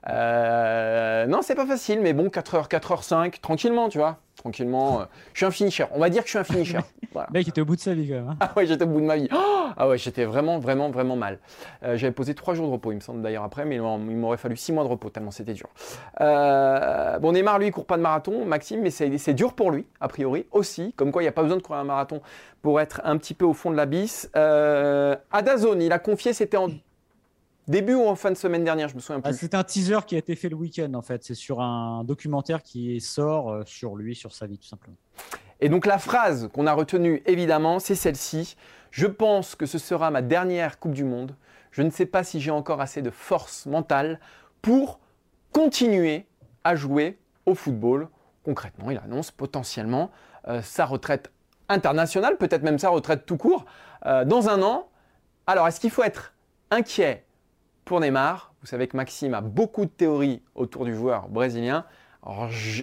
Euh, 0.10 1.25
non, 1.27 1.42
c'est 1.42 1.56
pas 1.56 1.66
facile, 1.66 2.00
mais 2.01 2.13
bon, 2.13 2.27
4h, 2.27 2.68
4h5, 2.69 3.39
tranquillement, 3.42 3.89
tu 3.89 3.98
vois. 3.98 4.18
Tranquillement. 4.38 5.01
euh, 5.01 5.06
je 5.33 5.39
suis 5.39 5.45
un 5.45 5.51
finisher. 5.51 5.86
On 5.94 6.00
va 6.00 6.10
dire 6.10 6.21
que 6.21 6.27
je 6.27 6.31
suis 6.31 6.39
un 6.39 6.44
finisher. 6.45 6.80
voilà. 7.13 7.27
Le 7.33 7.39
mec 7.39 7.48
était 7.50 7.60
au 7.60 7.66
bout 7.66 7.75
de 7.75 7.81
sa 7.81 7.94
vie 7.94 8.07
quand 8.07 8.16
même. 8.16 8.27
hein. 8.30 8.38
Ah 8.39 8.51
ouais, 8.56 8.66
j'étais 8.66 8.86
au 8.86 8.88
bout 8.88 9.01
de 9.01 9.06
ma 9.06 9.18
vie. 9.18 9.27
Oh 9.33 9.68
ah 9.77 9.88
ouais, 9.89 9.98
j'étais 9.98 10.24
vraiment, 10.25 10.60
vraiment, 10.60 10.89
vraiment 10.89 11.16
mal. 11.18 11.39
Euh, 11.83 11.98
J'avais 11.98 12.13
posé 12.13 12.33
trois 12.33 12.54
jours 12.54 12.68
de 12.68 12.71
repos, 12.71 12.92
il 12.92 12.95
me 12.95 13.00
semble 13.01 13.21
d'ailleurs 13.21 13.44
après, 13.44 13.66
mais 13.66 13.75
il 13.75 13.81
m'aurait 13.81 14.38
fallu 14.38 14.56
six 14.57 14.71
mois 14.71 14.83
de 14.83 14.89
repos 14.89 15.10
tellement 15.10 15.31
c'était 15.31 15.54
dur. 15.54 15.68
Bon, 16.19 17.31
Neymar, 17.33 17.60
lui, 17.60 17.68
il 17.68 17.71
court 17.71 17.86
pas 17.86 17.98
de 17.98 18.01
marathon, 18.01 18.45
Maxime, 18.45 18.81
mais 18.81 18.92
c'est 18.92 19.18
c'est 19.18 19.33
dur 19.33 19.54
pour 19.54 19.71
lui, 19.71 19.86
a 20.00 20.07
priori, 20.07 20.45
aussi. 20.51 20.94
Comme 20.94 21.12
quoi, 21.12 21.21
il 21.21 21.25
n'y 21.25 21.30
a 21.30 21.33
pas 21.33 21.44
besoin 21.44 21.57
de 21.57 21.62
courir 21.62 21.81
un 21.81 21.86
marathon 21.86 22.21
pour 22.62 22.80
être 22.80 23.01
un 23.04 23.18
petit 23.18 23.33
peu 23.33 23.45
au 23.45 23.54
fond 23.54 23.71
de 23.71 23.75
l'abysse. 23.75 24.30
Euh, 24.36 25.16
Adazone, 25.31 25.81
il 25.81 25.92
a 25.92 26.00
confié, 26.00 26.33
c'était 26.33 26.57
en 26.57 26.69
début 27.69 27.94
ou 27.94 28.06
en 28.07 28.16
fin 28.16 28.31
de 28.31 28.36
semaine 28.36 28.63
dernière, 28.63 28.89
je 28.89 28.95
me 28.95 29.00
souviens 29.00 29.21
Ah, 29.24 29.30
plus. 29.30 29.38
c'est 29.38 29.54
un 29.54 29.63
teaser 29.63 30.00
qui 30.06 30.16
a 30.16 30.18
été 30.18 30.36
fait 30.36 30.50
le 30.50 30.56
week-end 30.56 30.94
en 30.94 31.01
fait. 31.01 31.24
C'est 31.24 31.36
sur 31.36 31.62
un 31.62 32.04
documentaire 32.04 32.63
qui 32.63 33.00
sort 33.00 33.51
euh, 33.51 33.63
sur 33.66 33.95
lui, 33.95 34.16
sur 34.16 34.33
sa 34.33 34.48
vie 34.48 34.57
tout 34.57 34.68
simplement. 34.68 34.98
Et 35.62 35.69
donc 35.69 35.86
la 35.86 36.00
phrase 36.00 36.50
qu'on 36.54 36.68
a 36.68 36.74
retenue, 36.74 37.21
évidemment, 37.25 37.80
c'est 37.80 37.95
celle-ci. 37.95 38.56
Je 38.92 39.06
pense 39.07 39.56
que 39.56 39.66
ce 39.66 39.77
sera 39.77 40.10
ma 40.12 40.21
dernière 40.21 40.80
Coupe 40.80 40.94
du 40.94 41.04
Monde. 41.04 41.36
Je 41.71 41.83
ne 41.83 41.92
sais 41.92 42.07
pas 42.07 42.23
si 42.23 42.42
j'ai 42.42 42.52
encore 42.52 42.81
assez 42.81 43.02
de 43.02 43.11
force 43.11 43.66
mentale 43.68 44.19
pour 44.61 44.99
continuer 45.54 46.26
à 46.64 46.76
jouer 46.76 47.19
au 47.45 47.54
football. 47.56 48.09
Concrètement, 48.44 48.90
il 48.90 48.97
annonce 48.97 49.31
potentiellement 49.31 50.09
euh, 50.47 50.61
sa 50.64 50.85
retraite 50.85 51.31
internationale, 51.68 52.38
peut-être 52.38 52.64
même 52.64 52.80
sa 52.80 52.90
retraite 52.90 53.26
tout 53.28 53.38
court, 53.38 53.66
euh, 54.06 54.26
dans 54.26 54.49
un 54.49 54.64
an. 54.64 54.90
Alors, 55.45 55.68
est-ce 55.68 55.80
qu'il 55.80 55.92
faut 55.92 56.04
être 56.04 56.33
inquiet 56.71 57.26
pour 57.90 58.00
Neymar 58.00 58.54
Vous 58.62 58.68
savez 58.68 58.88
que 58.88 58.96
Maxime 58.96 59.34
a 59.34 59.42
beaucoup 59.42 59.84
de 59.84 59.90
théories 59.90 60.44
autour 60.54 60.86
du 60.86 60.94
joueur 60.94 61.28
brésilien. 61.28 61.86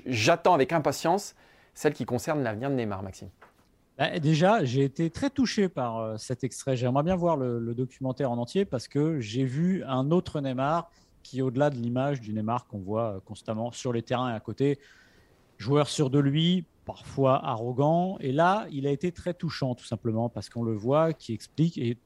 J'attends 0.04 0.52
avec 0.52 0.72
impatience 0.72 1.36
celle 1.74 1.94
qui 1.94 2.04
concerne 2.04 2.42
l'avenir 2.42 2.70
de 2.70 2.74
Neymar, 2.74 3.04
Maxime. 3.04 3.28
Bah, 3.98 4.18
déjà, 4.18 4.64
j'ai 4.64 4.82
été 4.82 5.08
très 5.10 5.30
touché 5.30 5.68
par 5.68 5.98
euh, 5.98 6.16
cet 6.16 6.42
extrait. 6.42 6.76
J'aimerais 6.76 7.04
bien 7.04 7.14
voir 7.14 7.36
le, 7.36 7.60
le 7.60 7.72
documentaire 7.72 8.32
en 8.32 8.38
entier 8.38 8.64
parce 8.64 8.88
que 8.88 9.20
j'ai 9.20 9.44
vu 9.44 9.84
un 9.84 10.10
autre 10.10 10.40
Neymar 10.40 10.90
qui, 11.22 11.40
au-delà 11.40 11.70
de 11.70 11.76
l'image 11.76 12.20
du 12.20 12.32
Neymar 12.32 12.66
qu'on 12.66 12.80
voit 12.80 13.14
euh, 13.14 13.20
constamment 13.24 13.70
sur 13.70 13.92
les 13.92 14.02
terrains 14.02 14.32
et 14.32 14.34
à 14.34 14.40
côté, 14.40 14.80
joueur 15.56 15.88
sûr 15.88 16.10
de 16.10 16.18
lui, 16.18 16.66
parfois 16.84 17.46
arrogant. 17.46 18.18
Et 18.18 18.32
là, 18.32 18.66
il 18.72 18.88
a 18.88 18.90
été 18.90 19.12
très 19.12 19.34
touchant, 19.34 19.76
tout 19.76 19.86
simplement, 19.86 20.28
parce 20.28 20.48
qu'on 20.48 20.64
le 20.64 20.74
voit, 20.74 21.12
qui 21.12 21.32
explique 21.32 21.78
et 21.78 21.96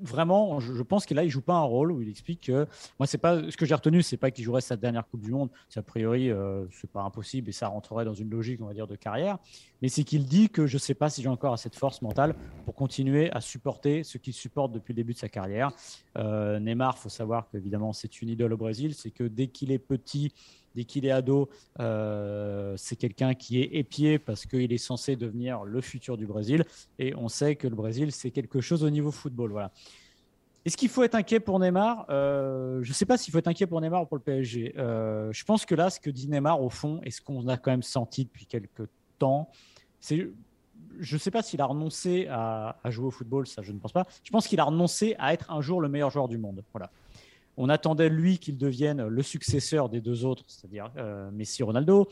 vraiment, 0.00 0.60
je, 0.60 0.82
pense 0.82 1.06
que 1.06 1.14
là, 1.14 1.24
il 1.24 1.30
joue 1.30 1.42
pas 1.42 1.54
un 1.54 1.62
rôle 1.62 1.92
où 1.92 2.02
il 2.02 2.08
explique 2.08 2.46
que 2.46 2.66
moi, 2.98 3.06
c'est 3.06 3.18
pas 3.18 3.50
ce 3.50 3.56
que 3.56 3.66
j'ai 3.66 3.74
retenu, 3.74 4.02
c'est 4.02 4.16
pas 4.16 4.30
qu'il 4.30 4.44
jouerait 4.44 4.60
sa 4.60 4.76
dernière 4.76 5.06
Coupe 5.06 5.20
du 5.20 5.30
Monde. 5.30 5.50
A 5.76 5.82
priori, 5.82 6.30
euh, 6.30 6.64
c'est 6.70 6.90
pas 6.90 7.02
impossible 7.02 7.48
et 7.48 7.52
ça 7.52 7.68
rentrerait 7.68 8.04
dans 8.04 8.14
une 8.14 8.30
logique, 8.30 8.60
on 8.62 8.66
va 8.66 8.74
dire, 8.74 8.86
de 8.86 8.96
carrière. 8.96 9.38
Mais 9.80 9.88
c'est 9.88 10.04
qu'il 10.04 10.26
dit 10.26 10.48
que 10.48 10.66
je 10.66 10.78
sais 10.78 10.94
pas 10.94 11.10
si 11.10 11.22
j'ai 11.22 11.28
encore 11.28 11.52
assez 11.52 11.68
de 11.68 11.74
force 11.74 12.02
mentale 12.02 12.34
pour 12.64 12.74
continuer 12.74 13.30
à 13.32 13.40
supporter 13.40 14.04
ce 14.04 14.18
qu'il 14.18 14.32
supporte 14.32 14.72
depuis 14.72 14.92
le 14.92 14.96
début 14.96 15.12
de 15.12 15.18
sa 15.18 15.28
carrière. 15.28 15.72
Euh, 16.16 16.58
Neymar, 16.60 16.98
faut 16.98 17.08
savoir 17.08 17.48
qu'évidemment, 17.48 17.92
c'est 17.92 18.22
une 18.22 18.28
idole 18.28 18.52
au 18.52 18.56
Brésil. 18.56 18.94
C'est 18.94 19.10
que 19.10 19.24
dès 19.24 19.48
qu'il 19.48 19.72
est 19.72 19.78
petit, 19.78 20.32
dès 20.74 20.84
qu'il 20.84 21.06
est 21.06 21.10
ado, 21.10 21.48
euh, 21.80 22.74
c'est 22.76 22.96
quelqu'un 22.96 23.34
qui 23.34 23.60
est 23.60 23.74
épié 23.74 24.18
parce 24.18 24.46
qu'il 24.46 24.72
est 24.72 24.78
censé 24.78 25.16
devenir 25.16 25.64
le 25.64 25.80
futur 25.80 26.16
du 26.16 26.26
Brésil. 26.26 26.64
Et 26.98 27.14
on 27.14 27.28
sait 27.28 27.56
que 27.56 27.68
le 27.68 27.76
Brésil, 27.76 28.12
c'est 28.12 28.30
quelque 28.30 28.60
chose 28.60 28.84
au 28.84 28.90
niveau 28.90 29.10
football. 29.10 29.52
Voilà. 29.52 29.72
Est-ce 30.64 30.76
qu'il 30.76 30.88
faut 30.88 31.02
être 31.02 31.16
inquiet 31.16 31.40
pour 31.40 31.58
Neymar? 31.58 32.06
Euh, 32.10 32.82
Je 32.82 32.88
ne 32.88 32.94
sais 32.94 33.06
pas 33.06 33.18
s'il 33.18 33.32
faut 33.32 33.38
être 33.38 33.48
inquiet 33.48 33.66
pour 33.66 33.80
Neymar 33.80 34.02
ou 34.02 34.06
pour 34.06 34.16
le 34.16 34.22
PSG. 34.22 34.74
Euh, 34.78 35.32
je 35.32 35.44
pense 35.44 35.66
que 35.66 35.74
là, 35.74 35.90
ce 35.90 35.98
que 35.98 36.10
dit 36.10 36.28
Neymar, 36.28 36.62
au 36.62 36.70
fond, 36.70 37.00
et 37.04 37.10
ce 37.10 37.20
qu'on 37.20 37.48
a 37.48 37.56
quand 37.56 37.72
même 37.72 37.82
senti 37.82 38.24
depuis 38.24 38.46
quelques 38.46 38.88
temps, 39.18 39.50
c'est 39.98 40.28
je 41.00 41.16
ne 41.16 41.18
sais 41.18 41.30
pas 41.30 41.42
s'il 41.42 41.60
a 41.60 41.66
renoncé 41.66 42.26
à, 42.28 42.76
jouer 42.86 43.06
au 43.06 43.10
football, 43.10 43.46
ça 43.46 43.62
je 43.62 43.72
ne 43.72 43.78
pense 43.78 43.92
pas. 43.92 44.06
Je 44.22 44.30
pense 44.30 44.46
qu'il 44.46 44.60
a 44.60 44.64
renoncé 44.64 45.16
à 45.18 45.32
être 45.32 45.50
un 45.50 45.60
jour 45.60 45.80
le 45.80 45.88
meilleur 45.88 46.10
joueur 46.10 46.28
du 46.28 46.38
monde. 46.38 46.62
Voilà. 46.72 46.90
On 47.56 47.68
attendait 47.68 48.08
lui 48.08 48.38
qu'il 48.38 48.56
devienne 48.56 49.06
le 49.06 49.22
successeur 49.22 49.88
des 49.88 50.00
deux 50.00 50.24
autres, 50.24 50.44
c'est-à-dire 50.46 50.90
euh, 50.96 51.30
Messi, 51.30 51.62
Ronaldo. 51.62 52.08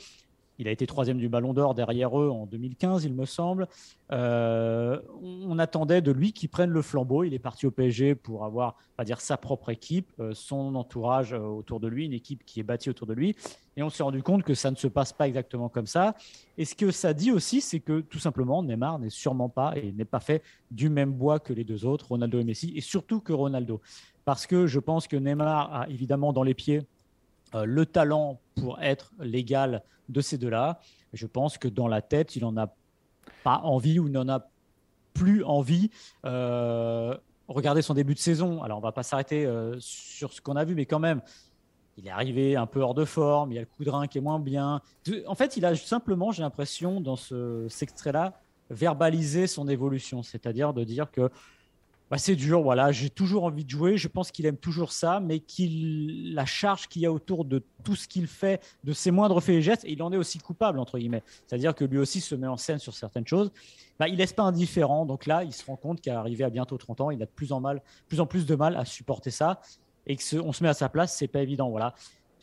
Il 0.61 0.69
a 0.69 0.71
été 0.73 0.87
troisième 0.87 1.17
du 1.17 1.31
Ballon 1.31 1.55
d'Or 1.55 1.75
derrière 1.75 2.21
eux 2.21 2.29
en 2.29 2.45
2015, 2.45 3.07
il 3.07 3.15
me 3.15 3.25
semble. 3.25 3.67
Euh, 4.13 5.01
on 5.23 5.59
attendait 5.59 6.03
de 6.03 6.13
lui 6.13 6.35
qu'il 6.35 6.51
prenne 6.51 6.69
le 6.69 6.83
flambeau. 6.83 7.25
Il 7.25 7.33
est 7.33 7.39
parti 7.39 7.67
au 7.67 7.71
PSG 7.71 8.15
pour 8.15 8.45
avoir, 8.45 8.77
pas 8.95 9.05
dire 9.05 9.23
sa 9.23 9.39
propre 9.39 9.71
équipe, 9.71 10.13
euh, 10.21 10.35
son 10.35 10.75
entourage 10.75 11.33
euh, 11.33 11.39
autour 11.39 11.81
de 11.81 11.89
lui, 11.89 12.05
une 12.05 12.13
équipe 12.13 12.45
qui 12.45 12.61
est 12.61 12.63
bâtie 12.63 12.91
autour 12.91 13.07
de 13.07 13.15
lui. 13.15 13.35
Et 13.79 13.83
on 13.83 13.89
s'est 13.89 14.03
rendu 14.03 14.23
compte 14.23 14.43
que 14.43 14.53
ça 14.53 14.71
ne 14.71 14.77
se 14.77 14.87
passe 14.87 15.15
pas 15.15 15.27
exactement 15.27 15.71
comme 15.71 15.87
ça. 15.87 16.15
Et 16.59 16.67
ce 16.67 16.75
que 16.75 16.91
ça 16.91 17.15
dit 17.15 17.33
aussi, 17.33 17.63
c'est 17.63 17.81
que 17.81 18.01
tout 18.01 18.19
simplement, 18.19 18.63
Neymar 18.63 18.99
n'est 18.99 19.09
sûrement 19.09 19.49
pas 19.49 19.73
et 19.79 19.93
n'est 19.93 20.05
pas 20.05 20.21
fait 20.21 20.43
du 20.71 20.91
même 20.91 21.13
bois 21.13 21.39
que 21.39 21.55
les 21.55 21.65
deux 21.65 21.87
autres, 21.87 22.09
Ronaldo 22.09 22.39
et 22.39 22.45
Messi, 22.45 22.75
et 22.77 22.83
surtout 22.83 23.21
que 23.21 23.33
Ronaldo. 23.33 23.81
Parce 24.31 24.47
que 24.47 24.69
je 24.69 24.79
pense 24.79 25.09
que 25.09 25.17
Neymar 25.17 25.75
a 25.75 25.89
évidemment 25.89 26.33
dans 26.33 26.45
les 26.45 26.55
pieds 26.55 26.87
le 27.53 27.85
talent 27.85 28.39
pour 28.55 28.81
être 28.81 29.13
l'égal 29.19 29.83
de 30.09 30.21
ces 30.21 30.39
deux-là. 30.39 30.79
Je 31.13 31.27
pense 31.27 31.59
que 31.59 31.67
dans 31.67 31.89
la 31.89 32.01
tête, 32.01 32.37
il 32.37 32.43
n'en 32.43 32.57
a 32.57 32.73
pas 33.43 33.59
envie 33.65 33.99
ou 33.99 34.09
n'en 34.09 34.29
a 34.29 34.49
plus 35.15 35.43
envie. 35.43 35.91
Euh, 36.27 37.17
regardez 37.49 37.83
son 37.83 37.93
début 37.93 38.15
de 38.15 38.21
saison. 38.21 38.63
Alors, 38.63 38.79
on 38.79 38.81
va 38.81 38.93
pas 38.93 39.03
s'arrêter 39.03 39.47
euh, 39.47 39.75
sur 39.81 40.33
ce 40.33 40.41
qu'on 40.41 40.55
a 40.55 40.63
vu, 40.63 40.77
mais 40.77 40.87
quand 40.87 41.01
même, 41.01 41.23
il 41.97 42.07
est 42.07 42.11
arrivé 42.11 42.55
un 42.55 42.67
peu 42.67 42.83
hors 42.83 42.95
de 42.95 43.05
forme. 43.05 43.51
Il 43.51 43.57
y 43.57 43.59
a 43.59 43.63
le 43.63 43.67
coup 43.67 43.83
de 43.83 43.91
rein 43.91 44.07
qui 44.07 44.19
est 44.19 44.21
moins 44.21 44.39
bien. 44.39 44.81
En 45.27 45.35
fait, 45.35 45.57
il 45.57 45.65
a 45.65 45.75
simplement, 45.75 46.31
j'ai 46.31 46.45
l'impression, 46.45 47.01
dans 47.01 47.17
ce, 47.17 47.67
cet 47.69 47.91
extrait-là, 47.91 48.41
verbalisé 48.71 49.49
son 49.49 49.67
évolution. 49.67 50.23
C'est-à-dire 50.23 50.73
de 50.73 50.85
dire 50.85 51.11
que 51.11 51.31
bah, 52.11 52.19
c'est 52.19 52.35
dur, 52.35 52.61
voilà, 52.61 52.91
j'ai 52.91 53.09
toujours 53.09 53.45
envie 53.45 53.65
de 53.65 53.71
jouer, 53.71 53.97
je 53.97 54.09
pense 54.09 54.33
qu'il 54.33 54.45
aime 54.45 54.57
toujours 54.57 54.91
ça, 54.91 55.21
mais 55.21 55.39
qu'il 55.39 56.35
la 56.35 56.45
charge 56.45 56.89
qu'il 56.89 57.03
y 57.03 57.07
a 57.07 57.13
autour 57.13 57.45
de 57.45 57.63
tout 57.85 57.95
ce 57.95 58.09
qu'il 58.09 58.27
fait, 58.27 58.61
de 58.83 58.93
ses 58.93 59.13
moindres 59.13 59.41
faits 59.41 59.55
et 59.55 59.63
gestes, 59.63 59.85
il 59.87 60.03
en 60.03 60.13
est 60.13 60.17
aussi 60.17 60.39
coupable, 60.39 60.81
entre 60.81 60.99
guillemets. 60.99 61.23
C'est-à-dire 61.47 61.73
que 61.73 61.85
lui 61.85 61.99
aussi 61.99 62.21
se 62.21 62.35
met 62.35 62.49
en 62.49 62.57
scène 62.57 62.81
sur 62.81 62.95
certaines 62.95 63.27
choses. 63.27 63.53
Bah, 64.01 64.09
il 64.09 64.17
laisse 64.17 64.33
pas 64.33 64.43
indifférent, 64.43 65.07
donc 65.07 65.27
là, 65.27 65.45
il 65.45 65.53
se 65.53 65.65
rend 65.65 65.77
compte 65.77 66.01
qu'à 66.01 66.19
arriver 66.19 66.43
à 66.43 66.51
bientôt 66.51 66.77
30 66.77 67.01
ans, 67.01 67.11
il 67.13 67.23
a 67.23 67.27
de 67.27 67.31
plus 67.31 67.53
en, 67.53 67.61
mal, 67.61 67.81
plus, 68.09 68.19
en 68.19 68.27
plus 68.27 68.45
de 68.45 68.57
mal 68.57 68.77
à 68.77 68.85
supporter 68.85 69.31
ça, 69.31 69.61
et 70.07 70.17
que 70.17 70.37
on 70.41 70.53
se 70.53 70.65
met 70.65 70.69
à 70.69 70.75
sa 70.75 70.89
place, 70.89 71.17
c'est 71.17 71.29
pas 71.29 71.43
évident, 71.43 71.71
voilà 71.71 71.95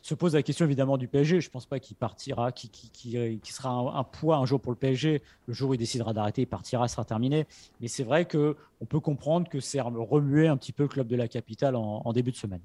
se 0.07 0.15
pose 0.15 0.35
la 0.35 0.41
question 0.41 0.63
évidemment 0.63 0.97
du 0.97 1.09
PSG. 1.09 1.41
Je 1.41 1.47
ne 1.47 1.51
pense 1.51 1.65
pas 1.65 1.79
qu'il 1.79 1.97
partira, 1.97 2.53
qui, 2.53 2.69
qui, 2.69 3.51
sera 3.51 3.71
un, 3.71 4.03
poids 4.05 4.37
un 4.37 4.45
jour 4.45 4.61
pour 4.61 4.71
le 4.71 4.77
PSG. 4.77 5.21
Le 5.47 5.53
jour 5.53 5.71
où 5.71 5.73
il 5.73 5.77
décidera 5.77 6.13
d'arrêter, 6.13 6.43
il 6.43 6.47
partira, 6.47 6.87
sera 6.87 7.03
terminé. 7.03 7.45
Mais 7.81 7.89
c'est 7.89 8.05
vrai 8.05 8.23
que 8.23 8.55
on 8.79 8.85
peut 8.85 9.01
comprendre 9.01 9.49
que 9.49 9.59
c'est 9.59 9.81
remuer 9.81 10.47
un 10.47 10.55
petit 10.55 10.71
peu 10.71 10.83
le 10.83 10.89
club 10.89 11.07
de 11.07 11.17
la 11.17 11.27
capitale 11.27 11.75
en, 11.75 12.13
début 12.13 12.31
de 12.31 12.37
semaine. 12.37 12.61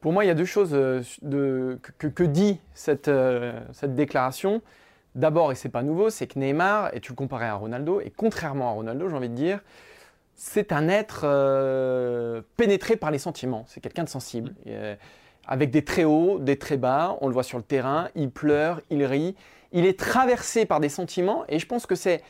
Pour 0.00 0.12
moi, 0.12 0.24
il 0.24 0.28
y 0.28 0.30
a 0.30 0.34
deux 0.34 0.44
choses 0.44 0.70
euh, 0.72 1.02
de, 1.22 1.78
que, 1.98 2.24
dit 2.24 2.58
cette, 2.74 3.06
euh, 3.06 3.60
cette 3.72 3.94
déclaration. 3.94 4.60
D'abord, 5.14 5.52
et 5.52 5.54
c'est 5.54 5.68
pas 5.68 5.82
nouveau, 5.82 6.10
c'est 6.10 6.26
que 6.26 6.38
Neymar, 6.38 6.92
et 6.94 7.00
tu 7.00 7.12
le 7.12 7.16
comparais 7.16 7.46
à 7.46 7.54
Ronaldo, 7.54 8.00
et 8.00 8.10
contrairement 8.10 8.70
à 8.70 8.72
Ronaldo, 8.72 9.08
j'ai 9.08 9.16
envie 9.16 9.28
de 9.28 9.34
dire, 9.34 9.60
c'est 10.34 10.72
un 10.72 10.88
être 10.88 11.20
euh, 11.24 12.42
pénétré 12.56 12.96
par 12.96 13.12
les 13.12 13.18
sentiments. 13.18 13.64
C'est 13.68 13.80
quelqu'un 13.80 14.04
de 14.04 14.08
sensible. 14.08 14.54
Mmh 14.66 14.70
avec 15.46 15.70
des 15.70 15.84
très 15.84 16.04
hauts, 16.04 16.38
des 16.38 16.58
très 16.58 16.76
bas. 16.76 17.16
On 17.20 17.28
le 17.28 17.32
voit 17.32 17.42
sur 17.42 17.58
le 17.58 17.64
terrain, 17.64 18.08
il 18.14 18.30
pleure, 18.30 18.80
il 18.90 19.04
rit. 19.04 19.36
Il 19.72 19.86
est 19.86 19.98
traversé 19.98 20.66
par 20.66 20.80
des 20.80 20.88
sentiments 20.88 21.44
et 21.48 21.58
je 21.58 21.66
pense 21.66 21.86
que 21.86 21.94
c'est 21.94 22.22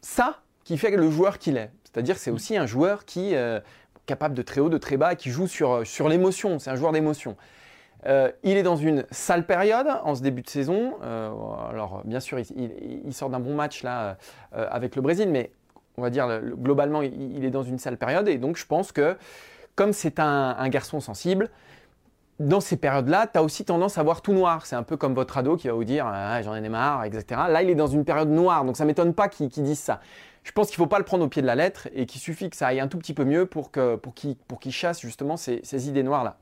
ça 0.00 0.40
qui 0.64 0.78
fait 0.78 0.90
le 0.90 1.10
joueur 1.10 1.38
qu'il 1.38 1.56
est. 1.56 1.70
C'est-à-dire 1.84 2.18
c'est 2.18 2.30
aussi 2.30 2.56
un 2.56 2.66
joueur 2.66 3.04
qui 3.04 3.32
est 3.32 3.36
euh, 3.36 3.60
capable 4.06 4.34
de 4.34 4.42
très 4.42 4.60
haut, 4.60 4.68
de 4.68 4.78
très 4.78 4.96
bas, 4.96 5.14
qui 5.14 5.30
joue 5.30 5.46
sur, 5.46 5.72
euh, 5.72 5.84
sur 5.84 6.08
l'émotion. 6.08 6.58
C'est 6.58 6.70
un 6.70 6.76
joueur 6.76 6.92
d'émotion. 6.92 7.36
Euh, 8.06 8.30
il 8.42 8.56
est 8.56 8.62
dans 8.62 8.76
une 8.76 9.06
sale 9.10 9.46
période 9.46 9.88
en 10.04 10.14
ce 10.14 10.22
début 10.22 10.42
de 10.42 10.48
saison. 10.48 10.94
alors 11.02 12.02
bien 12.04 12.20
sûr, 12.20 12.38
il, 12.38 13.12
sort 13.12 13.30
d'un 13.30 13.40
bon 13.40 13.54
match 13.54 13.82
là 13.82 14.18
avec 14.52 14.94
le 14.94 15.02
Brésil, 15.02 15.28
mais 15.30 15.50
on 15.96 16.02
va 16.02 16.10
dire 16.10 16.40
globalement, 16.42 17.02
il, 17.02 17.44
est 17.44 17.50
dans 17.50 17.62
une 17.62 17.78
sale 17.78 17.96
période 17.96 18.28
et 18.28 18.36
donc 18.36 18.58
je 18.58 18.66
pense 18.66 18.92
que 18.92 19.16
comme 19.74 19.92
c'est 19.92 20.20
un, 20.20 20.68
garçon 20.68 21.00
sensible, 21.00 21.50
dans 22.38 22.60
ces 22.60 22.76
périodes-là, 22.76 23.26
tu 23.26 23.38
as 23.38 23.42
aussi 23.42 23.64
tendance 23.64 23.98
à 23.98 24.02
voir 24.02 24.20
tout 24.20 24.32
noir. 24.32 24.66
C'est 24.66 24.76
un 24.76 24.82
peu 24.82 24.96
comme 24.96 25.14
votre 25.14 25.38
ado 25.38 25.56
qui 25.56 25.68
va 25.68 25.74
vous 25.74 25.84
dire 25.84 26.06
ah, 26.06 26.42
j'en 26.42 26.54
ai 26.54 26.68
marre, 26.68 27.04
etc. 27.04 27.24
Là, 27.48 27.62
il 27.62 27.70
est 27.70 27.74
dans 27.74 27.86
une 27.86 28.04
période 28.04 28.28
noire, 28.28 28.64
donc 28.64 28.76
ça 28.76 28.84
ne 28.84 28.88
m'étonne 28.88 29.14
pas 29.14 29.28
qu'il 29.28 29.48
dise 29.48 29.78
ça. 29.78 30.00
Je 30.42 30.52
pense 30.52 30.68
qu'il 30.68 30.74
ne 30.74 30.84
faut 30.84 30.88
pas 30.88 30.98
le 30.98 31.04
prendre 31.04 31.24
au 31.24 31.28
pied 31.28 31.42
de 31.42 31.46
la 31.46 31.54
lettre 31.54 31.88
et 31.92 32.06
qu'il 32.06 32.20
suffit 32.20 32.50
que 32.50 32.56
ça 32.56 32.68
aille 32.68 32.80
un 32.80 32.88
tout 32.88 32.98
petit 32.98 33.14
peu 33.14 33.24
mieux 33.24 33.46
pour 33.46 33.70
qu'il 33.72 34.72
chasse 34.72 35.00
justement 35.00 35.36
ces, 35.36 35.60
ces 35.64 35.88
idées 35.88 36.04
noires-là. 36.04 36.38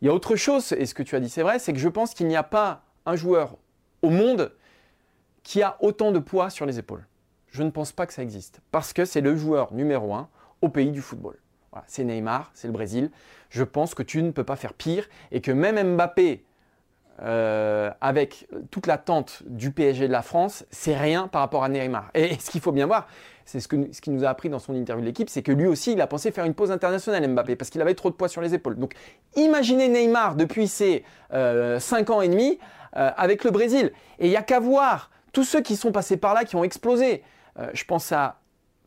Il 0.00 0.06
y 0.06 0.08
a 0.08 0.14
autre 0.14 0.36
chose, 0.36 0.72
et 0.72 0.86
ce 0.86 0.94
que 0.94 1.02
tu 1.02 1.16
as 1.16 1.20
dit 1.20 1.28
c'est 1.28 1.42
vrai, 1.42 1.58
c'est 1.58 1.72
que 1.72 1.78
je 1.78 1.88
pense 1.88 2.14
qu'il 2.14 2.28
n'y 2.28 2.36
a 2.36 2.42
pas 2.42 2.82
un 3.06 3.16
joueur 3.16 3.56
au 4.02 4.10
monde 4.10 4.52
qui 5.42 5.62
a 5.62 5.76
autant 5.80 6.12
de 6.12 6.18
poids 6.18 6.50
sur 6.50 6.66
les 6.66 6.78
épaules. 6.78 7.06
Je 7.48 7.62
ne 7.62 7.70
pense 7.70 7.92
pas 7.92 8.06
que 8.06 8.12
ça 8.12 8.22
existe, 8.22 8.60
parce 8.70 8.92
que 8.92 9.04
c'est 9.04 9.20
le 9.20 9.36
joueur 9.36 9.72
numéro 9.72 10.14
un 10.14 10.28
au 10.60 10.68
pays 10.68 10.90
du 10.90 11.00
football 11.00 11.36
c'est 11.86 12.04
Neymar, 12.04 12.50
c'est 12.54 12.68
le 12.68 12.72
Brésil. 12.72 13.10
Je 13.50 13.64
pense 13.64 13.94
que 13.94 14.02
tu 14.02 14.22
ne 14.22 14.30
peux 14.30 14.44
pas 14.44 14.56
faire 14.56 14.74
pire 14.74 15.08
et 15.30 15.40
que 15.40 15.52
même 15.52 15.94
Mbappé, 15.96 16.44
euh, 17.20 17.90
avec 18.00 18.48
toute 18.70 18.86
l'attente 18.86 19.42
du 19.46 19.70
PSG 19.70 20.08
de 20.08 20.12
la 20.12 20.22
France, 20.22 20.64
c'est 20.70 20.96
rien 20.96 21.28
par 21.28 21.42
rapport 21.42 21.62
à 21.62 21.68
Neymar. 21.68 22.10
Et, 22.14 22.36
ce 22.38 22.50
qu'il 22.50 22.60
faut 22.60 22.72
bien 22.72 22.86
voir, 22.86 23.06
c'est 23.44 23.60
ce 23.60 23.68
qu'il 23.68 24.12
nous 24.12 24.24
a 24.24 24.28
appris 24.28 24.48
dans 24.48 24.58
son 24.58 24.74
interview 24.74 25.02
de 25.02 25.06
l'équipe, 25.06 25.28
c'est 25.28 25.42
que 25.42 25.52
lui 25.52 25.66
aussi, 25.66 25.92
il 25.92 26.00
a 26.00 26.06
pensé 26.06 26.32
faire 26.32 26.44
une 26.44 26.54
pause 26.54 26.70
internationale, 26.70 27.28
Mbappé, 27.28 27.54
parce 27.54 27.70
qu'il 27.70 27.80
avait 27.80 27.94
trop 27.94 28.10
de 28.10 28.14
poids 28.14 28.28
sur 28.28 28.40
les 28.40 28.54
épaules. 28.54 28.76
Donc 28.76 28.94
imaginez 29.36 29.88
Neymar 29.88 30.36
depuis 30.36 30.66
ses 30.66 31.04
5 31.30 31.34
euh, 31.36 31.78
ans 32.08 32.22
et 32.22 32.28
demi 32.28 32.58
euh, 32.96 33.10
avec 33.16 33.44
le 33.44 33.50
Brésil. 33.50 33.92
Et 34.18 34.26
il 34.26 34.30
n'y 34.30 34.36
a 34.36 34.42
qu'à 34.42 34.58
voir 34.58 35.10
tous 35.32 35.44
ceux 35.44 35.60
qui 35.60 35.76
sont 35.76 35.92
passés 35.92 36.16
par 36.16 36.34
là, 36.34 36.44
qui 36.44 36.56
ont 36.56 36.64
explosé. 36.64 37.22
je 37.72 37.84
pense 37.84 38.10
à 38.12 38.41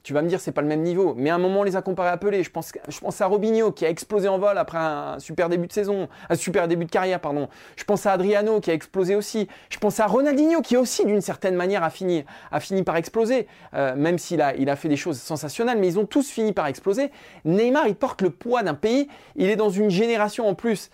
tu 0.06 0.14
vas 0.14 0.22
me 0.22 0.30
dire, 0.30 0.40
c'est 0.40 0.52
pas 0.52 0.62
le 0.62 0.68
même 0.68 0.84
niveau. 0.84 1.16
Mais 1.18 1.32
à 1.32 1.36
un 1.36 1.40
moment, 1.40 1.62
on 1.62 1.64
les 1.64 1.76
a 1.76 1.82
comparés 1.82 2.10
à 2.10 2.18
Pelé. 2.18 2.44
Je 2.44 2.52
pense, 2.52 2.72
je 2.88 3.00
pense 3.00 3.22
à 3.22 3.26
Robinho 3.26 3.72
qui 3.72 3.88
a 3.88 3.90
explosé 3.90 4.28
en 4.28 4.38
vol 4.38 4.56
après 4.60 4.78
un 4.78 5.18
super 5.18 5.50
début 5.50 5.66
de 5.66 5.74
saison, 5.74 6.08
un 6.30 6.36
super 6.36 6.68
début 6.68 6.86
de 6.86 6.92
carrière, 6.92 7.20
pardon. 7.20 7.50
Je 7.76 7.84
pense 7.86 8.06
à 8.06 8.12
Adriano 8.12 8.60
qui 8.60 8.70
a 8.70 8.76
explosé 8.76 9.16
aussi. 9.16 9.48
Je 9.72 9.80
pense 9.80 10.00
à 10.00 10.06
Ronaldinho 10.06 10.62
qui 10.62 10.78
aussi, 10.78 11.06
d'une 11.06 11.22
certaine 11.22 11.56
manière, 11.56 11.84
a 11.84 11.90
fini, 11.90 12.24
a 12.52 12.60
fini 12.60 12.84
par 12.84 12.98
exploser. 12.98 13.48
Euh, 13.74 13.96
même 13.96 14.20
s'il 14.20 14.44
a, 14.44 14.56
il 14.56 14.70
a 14.70 14.76
fait 14.76 14.90
des 14.90 14.96
choses 14.96 15.20
sensationnelles, 15.20 15.80
mais 15.80 15.88
ils 15.88 15.98
ont 15.98 16.06
tous 16.06 16.30
fini 16.30 16.54
par 16.54 16.68
exploser. 16.68 17.10
Neymar, 17.44 17.88
il 17.88 17.96
porte 17.96 18.22
le 18.22 18.30
poids 18.30 18.62
d'un 18.62 18.76
pays. 18.76 19.08
Il 19.36 19.50
est 19.50 19.56
dans 19.56 19.72
une 19.72 19.90
génération 19.90 20.48
en 20.48 20.54
plus 20.54 20.92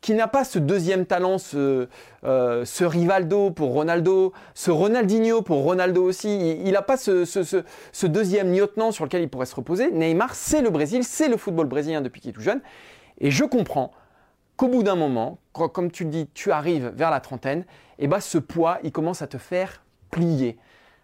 qui 0.00 0.14
n'a 0.14 0.28
pas 0.28 0.44
ce 0.44 0.58
deuxième 0.58 1.06
talent, 1.06 1.38
ce, 1.38 1.88
euh, 2.24 2.64
ce, 2.64 2.84
Rivaldo 2.84 3.50
pour 3.50 3.72
Ronaldo, 3.72 4.32
ce 4.54 4.70
Ronaldinho 4.70 5.42
pour 5.42 5.62
Ronaldo 5.62 6.04
aussi. 6.04 6.58
Il 6.64 6.72
n'a 6.72 6.82
pas 6.82 6.96
ce, 6.96 8.06
deuxième 8.06 8.52
lieutenant 8.52 8.92
sur 8.92 9.04
lequel 9.04 9.22
il 9.22 9.28
pourrait 9.28 9.46
se 9.46 9.54
reposer. 9.54 9.90
Neymar, 9.90 10.34
c'est 10.34 10.62
le 10.62 10.70
Brésil, 10.70 11.02
c'est 11.04 11.28
le 11.28 11.36
football 11.36 11.66
brésilien 11.66 12.02
depuis 12.02 12.20
qu'il 12.20 12.30
est 12.30 12.34
tout 12.34 12.42
jeune. 12.42 12.60
Et 13.18 13.30
je 13.30 13.44
comprends 13.44 13.92
qu'au 14.56 14.68
bout 14.68 14.82
d'un 14.82 14.96
moment, 14.96 15.38
comme 15.52 15.90
tu 15.90 16.04
le 16.04 16.10
dis, 16.10 16.28
tu 16.34 16.52
arrives 16.52 16.92
vers 16.94 17.10
la 17.10 17.20
trentaine, 17.20 17.60
et 17.98 18.04
eh 18.04 18.08
ben 18.08 18.20
ce 18.20 18.38
poids, 18.38 18.78
il 18.82 18.92
commence 18.92 19.22
à 19.22 19.26
te 19.26 19.38
faire 19.38 19.82
plier. 20.10 20.58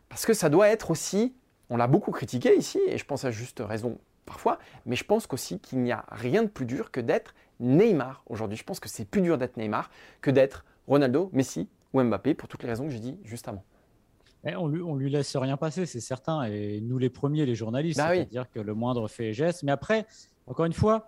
Parce 0.09 0.27
que 0.27 0.35
ça 0.35 0.51
doit 0.51 0.69
être 0.69 0.91
aussi, 0.91 1.35
on 1.71 1.77
l'a 1.77 1.87
beaucoup 1.87 2.11
critiqué 2.11 2.55
ici, 2.57 2.79
et 2.87 2.99
je 2.99 3.05
pense 3.05 3.25
à 3.25 3.31
juste 3.31 3.63
raison 3.67 3.99
parfois, 4.27 4.59
mais 4.87 4.97
je 4.97 5.05
pense 5.05 5.27
aussi 5.31 5.59
qu'il 5.59 5.81
n'y 5.81 5.93
a 5.93 6.05
rien 6.11 6.43
de 6.43 6.49
plus 6.49 6.67
dur 6.67 6.91
que 6.91 7.01
d'être 7.01 7.35
Neymar 7.63 8.23
aujourd'hui. 8.27 8.59
Je 8.59 8.65
pense 8.65 8.81
que 8.81 8.89
c'est 8.89 9.05
plus 9.05 9.23
dur 9.23 9.39
d'être 9.39 9.57
Neymar 9.57 9.91
que 10.21 10.31
d'être 10.31 10.65
Ronaldo, 10.87 11.31
Messi 11.33 11.69
ou 11.93 12.03
Mbappé 12.03 12.35
pour 12.35 12.49
toutes 12.49 12.63
les 12.63 12.69
raisons 12.69 12.85
que 12.85 12.91
j'ai 12.91 13.01
dit 13.01 13.17
juste 13.25 13.49
avant. 13.49 13.65
Eh, 14.45 14.57
on, 14.57 14.67
lui, 14.67 14.83
on 14.83 14.97
lui 14.97 15.09
laisse 15.09 15.37
rien 15.37 15.57
passer, 15.57 15.87
c'est 15.87 16.01
certain. 16.01 16.43
Et 16.43 16.81
nous, 16.81 16.99
les 16.99 17.11
premiers, 17.11 17.47
les 17.47 17.55
journalistes, 17.55 17.99
bah 17.99 18.11
c'est-à-dire 18.13 18.51
que 18.51 18.59
le 18.59 18.75
moindre 18.75 19.07
fait 19.07 19.33
geste. 19.33 19.63
Mais 19.63 19.71
après, 19.71 20.05
encore 20.47 20.67
une 20.67 20.73
fois, 20.73 21.07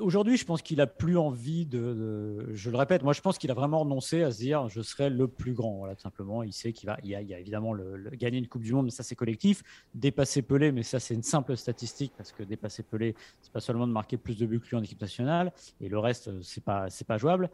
Aujourd'hui, 0.00 0.36
je 0.36 0.44
pense 0.44 0.62
qu'il 0.62 0.80
a 0.80 0.86
plus 0.86 1.18
envie 1.18 1.66
de, 1.66 2.54
Je 2.54 2.70
le 2.70 2.76
répète, 2.76 3.02
moi, 3.02 3.12
je 3.12 3.20
pense 3.20 3.38
qu'il 3.38 3.50
a 3.50 3.54
vraiment 3.54 3.80
renoncé 3.80 4.22
à 4.22 4.30
se 4.30 4.38
dire 4.38 4.68
je 4.68 4.82
serai 4.82 5.10
le 5.10 5.26
plus 5.26 5.52
grand. 5.52 5.78
Voilà, 5.78 5.96
tout 5.96 6.02
simplement. 6.02 6.44
Il 6.44 6.52
sait 6.52 6.72
qu'il 6.72 6.86
va. 6.88 6.96
Il 7.02 7.10
y, 7.10 7.14
a, 7.16 7.38
évidemment 7.38 7.72
le, 7.72 8.08
gagner 8.12 8.38
une 8.38 8.46
Coupe 8.46 8.62
du 8.62 8.72
Monde, 8.72 8.84
mais 8.84 8.92
ça, 8.92 9.02
c'est 9.02 9.16
collectif. 9.16 9.64
Dépasser 9.94 10.42
Pelé, 10.42 10.70
mais 10.70 10.84
ça, 10.84 11.00
c'est 11.00 11.14
une 11.14 11.24
simple 11.24 11.56
statistique 11.56 12.12
parce 12.16 12.30
que 12.30 12.44
dépasser 12.44 12.84
Pelé, 12.84 13.16
c'est 13.40 13.52
pas 13.52 13.60
seulement 13.60 13.88
de 13.88 13.92
marquer 13.92 14.16
plus 14.16 14.38
de 14.38 14.46
buts 14.46 14.60
que 14.60 14.68
lui 14.68 14.76
en 14.76 14.82
équipe 14.82 15.00
nationale, 15.00 15.52
et 15.80 15.88
le 15.88 15.98
reste, 15.98 16.40
c'est 16.42 16.62
pas, 16.62 16.88
c'est 16.88 17.06
pas 17.06 17.18
jouable. 17.18 17.50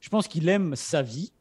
Je 0.00 0.08
pense 0.08 0.26
qu'il 0.26 0.48
aime 0.48 0.74
sa 0.74 1.02
vie. 1.02 1.32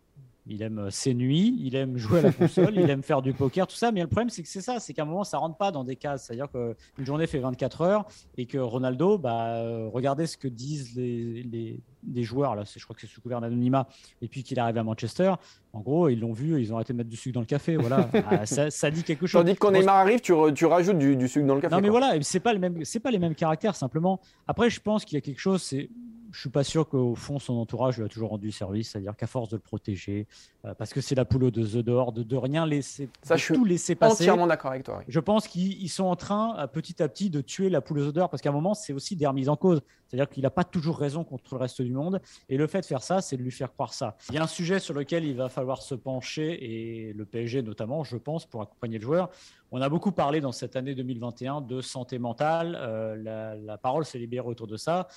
Il 0.48 0.62
aime 0.62 0.90
ses 0.92 1.14
nuits, 1.14 1.58
il 1.60 1.76
aime 1.76 1.98
jouer 1.98 2.20
à 2.20 2.22
la 2.22 2.32
console, 2.32 2.76
il 2.76 2.90
aime 2.90 3.02
faire 3.02 3.22
du 3.22 3.34
poker, 3.34 3.66
tout 3.66 3.76
ça. 3.76 3.92
Mais 3.92 4.02
le 4.02 4.08
problème, 4.08 4.30
c'est 4.30 4.44
que 4.44 4.50
c'est 4.50 4.62
ça, 4.62 4.80
c'est 4.80 4.94
qu'à 4.94 5.02
un 5.02 5.06
moment, 5.06 5.24
ça 5.24 5.38
rentre 5.38 5.58
pas 5.58 5.72
dans 5.72 5.84
des 5.84 5.96
cases. 5.96 6.26
C'est-à-dire 6.26 6.50
qu'une 6.52 7.06
journée 7.06 7.26
fait 7.28 7.40
24 7.40 7.82
heures 7.82 8.06
et 8.38 8.46
que 8.46 8.58
Ronaldo, 8.58 9.18
bah, 9.18 9.56
euh, 9.56 9.90
regardez 9.92 10.28
ce 10.28 10.38
que 10.38 10.48
disent 10.48 10.96
les, 10.96 11.82
les, 12.08 12.24
joueurs. 12.24 12.56
Là, 12.56 12.64
je 12.64 12.84
crois 12.84 12.96
que 12.96 13.02
c'est 13.02 13.08
sous 13.08 13.22
couvert 13.22 13.42
d'anonymat. 13.42 13.88
Et 14.22 14.28
puis 14.28 14.44
qu'il 14.44 14.60
arrive 14.60 14.78
à 14.78 14.84
Manchester, 14.84 15.34
en 15.76 15.82
gros, 15.82 16.08
ils 16.08 16.20
l'ont 16.20 16.32
vu, 16.32 16.62
ils 16.62 16.72
ont 16.72 16.78
arrêté 16.78 16.94
de 16.94 16.98
mettre 16.98 17.10
du 17.10 17.18
sucre 17.18 17.34
dans 17.34 17.42
le 17.42 17.46
café. 17.46 17.76
Voilà, 17.76 18.10
ah, 18.30 18.46
ça, 18.46 18.92
dit 18.92 19.04
quelque 19.04 19.28
chose. 19.28 19.42
Tandis 19.42 19.56
que 19.56 19.60
quand 19.60 19.72
Neymar 19.72 19.98
arrive, 19.98 20.22
tu, 20.22 20.34
tu 20.56 20.66
rajoutes 20.66 20.98
du, 20.98 21.28
sucre 21.28 21.46
dans 21.46 21.56
le 21.56 21.60
café. 21.60 21.76
Non, 21.76 21.82
mais 21.82 21.90
voilà, 21.90 22.14
c'est 22.22 22.40
pas 22.40 22.54
le 22.54 22.60
même, 22.60 22.86
c'est 22.86 23.02
pas 23.02 23.12
les 23.12 23.20
mêmes 23.20 23.36
caractères 23.36 23.76
simplement. 23.76 24.22
Après, 24.48 24.70
je 24.70 24.80
pense 24.80 25.04
qu'il 25.04 25.16
y 25.16 25.18
a 25.18 25.22
quelque 25.22 25.42
chose. 25.42 25.62
C'est 25.62 25.90
je 26.36 26.42
suis 26.42 26.50
pas 26.50 26.66
sûr 26.66 26.88
qu'au 26.90 27.16
fond 27.16 27.40
son 27.40 27.54
entourage 27.54 27.98
lui 27.98 28.04
a 28.04 28.10
toujours 28.10 28.30
rendu 28.30 28.52
service, 28.52 28.92
c'est-à-dire 28.92 29.16
qu'à 29.16 29.26
force 29.26 29.48
de 29.50 29.56
le 29.56 29.62
protéger, 29.62 30.28
euh, 30.66 30.74
parce 30.74 30.94
que 30.94 31.00
c'est 31.00 31.16
la 31.16 31.24
poule 31.24 31.50
de 31.50 31.66
The 31.66 31.78
Door, 31.78 32.12
de, 32.12 32.24
de 32.24 32.36
rien 32.36 32.66
laisser, 32.66 33.10
Ça, 33.22 33.38
je 33.38 33.54
tout 33.54 33.64
laisser 33.64 33.96
passer. 33.96 34.24
Entièrement 34.24 34.46
d'accord 34.46 34.72
avec 34.72 34.84
toi. 34.84 35.02
Je 35.08 35.20
pense 35.22 35.48
qu'ils 35.48 35.90
sont 35.90 36.04
en 36.04 36.18
train, 36.18 36.68
petit 36.68 37.02
à 37.02 37.08
petit, 37.08 37.30
de 37.30 37.40
tuer 37.40 37.70
la 37.70 37.80
poule 37.80 38.00
aux 38.00 38.08
odeurs, 38.08 38.30
parce 38.30 38.42
qu'à 38.42 38.50
un 38.50 38.54
moment, 38.54 38.74
c'est 38.74 38.92
aussi 38.92 39.16
des 39.16 39.26
remises 39.26 39.48
en 39.48 39.56
cause. 39.56 39.82
C'est-à-dire 40.08 40.30
qu'il 40.30 40.44
n'a 40.44 40.50
pas 40.50 40.66
toujours 40.66 40.98
raison 40.98 41.24
contre 41.24 41.44
le 41.52 41.58
reste 41.58 41.82
du 41.82 41.92
monde, 41.92 42.22
et 42.50 42.58
le 42.58 42.68
fait 42.68 42.82
de 42.82 42.86
faire 42.86 43.02
ça, 43.02 43.22
c'est 43.22 43.38
de 43.38 43.42
lui 43.42 43.52
faire 43.52 43.72
croire 43.72 43.94
ça. 43.94 44.18
Il 44.30 44.36
y 44.36 44.38
a 44.38 44.44
un 44.44 44.48
sujet 44.48 44.80
sur 44.80 44.94
lequel 44.94 45.24
il 45.24 45.36
va 45.36 45.48
falloir 45.48 45.65
se 45.74 45.96
pencher, 45.96 46.64
et 46.64 47.14
le 47.14 47.26
PSG 47.26 47.62
notamment, 47.62 48.04
je 48.04 48.18
pense, 48.18 48.46
pour 48.46 48.62
accompagner 48.62 48.98
le 48.98 49.04
joueur. 49.04 49.30
On 49.72 49.82
a 49.82 49.90
beaucoup 49.90 50.12
parlé 50.12 50.42
dans 50.42 50.52
cette 50.52 50.76
année 50.76 50.96
2021 50.96 51.62
de 51.62 51.82
santé 51.82 52.20
mentale. 52.20 52.78
Euh, 52.80 53.16
la, 53.16 53.56
la 53.56 53.78
parole 53.78 54.06
s'est 54.06 54.20
libérée 54.20 54.48
autour 54.48 54.68
de 54.68 54.78
ça. 54.78 55.08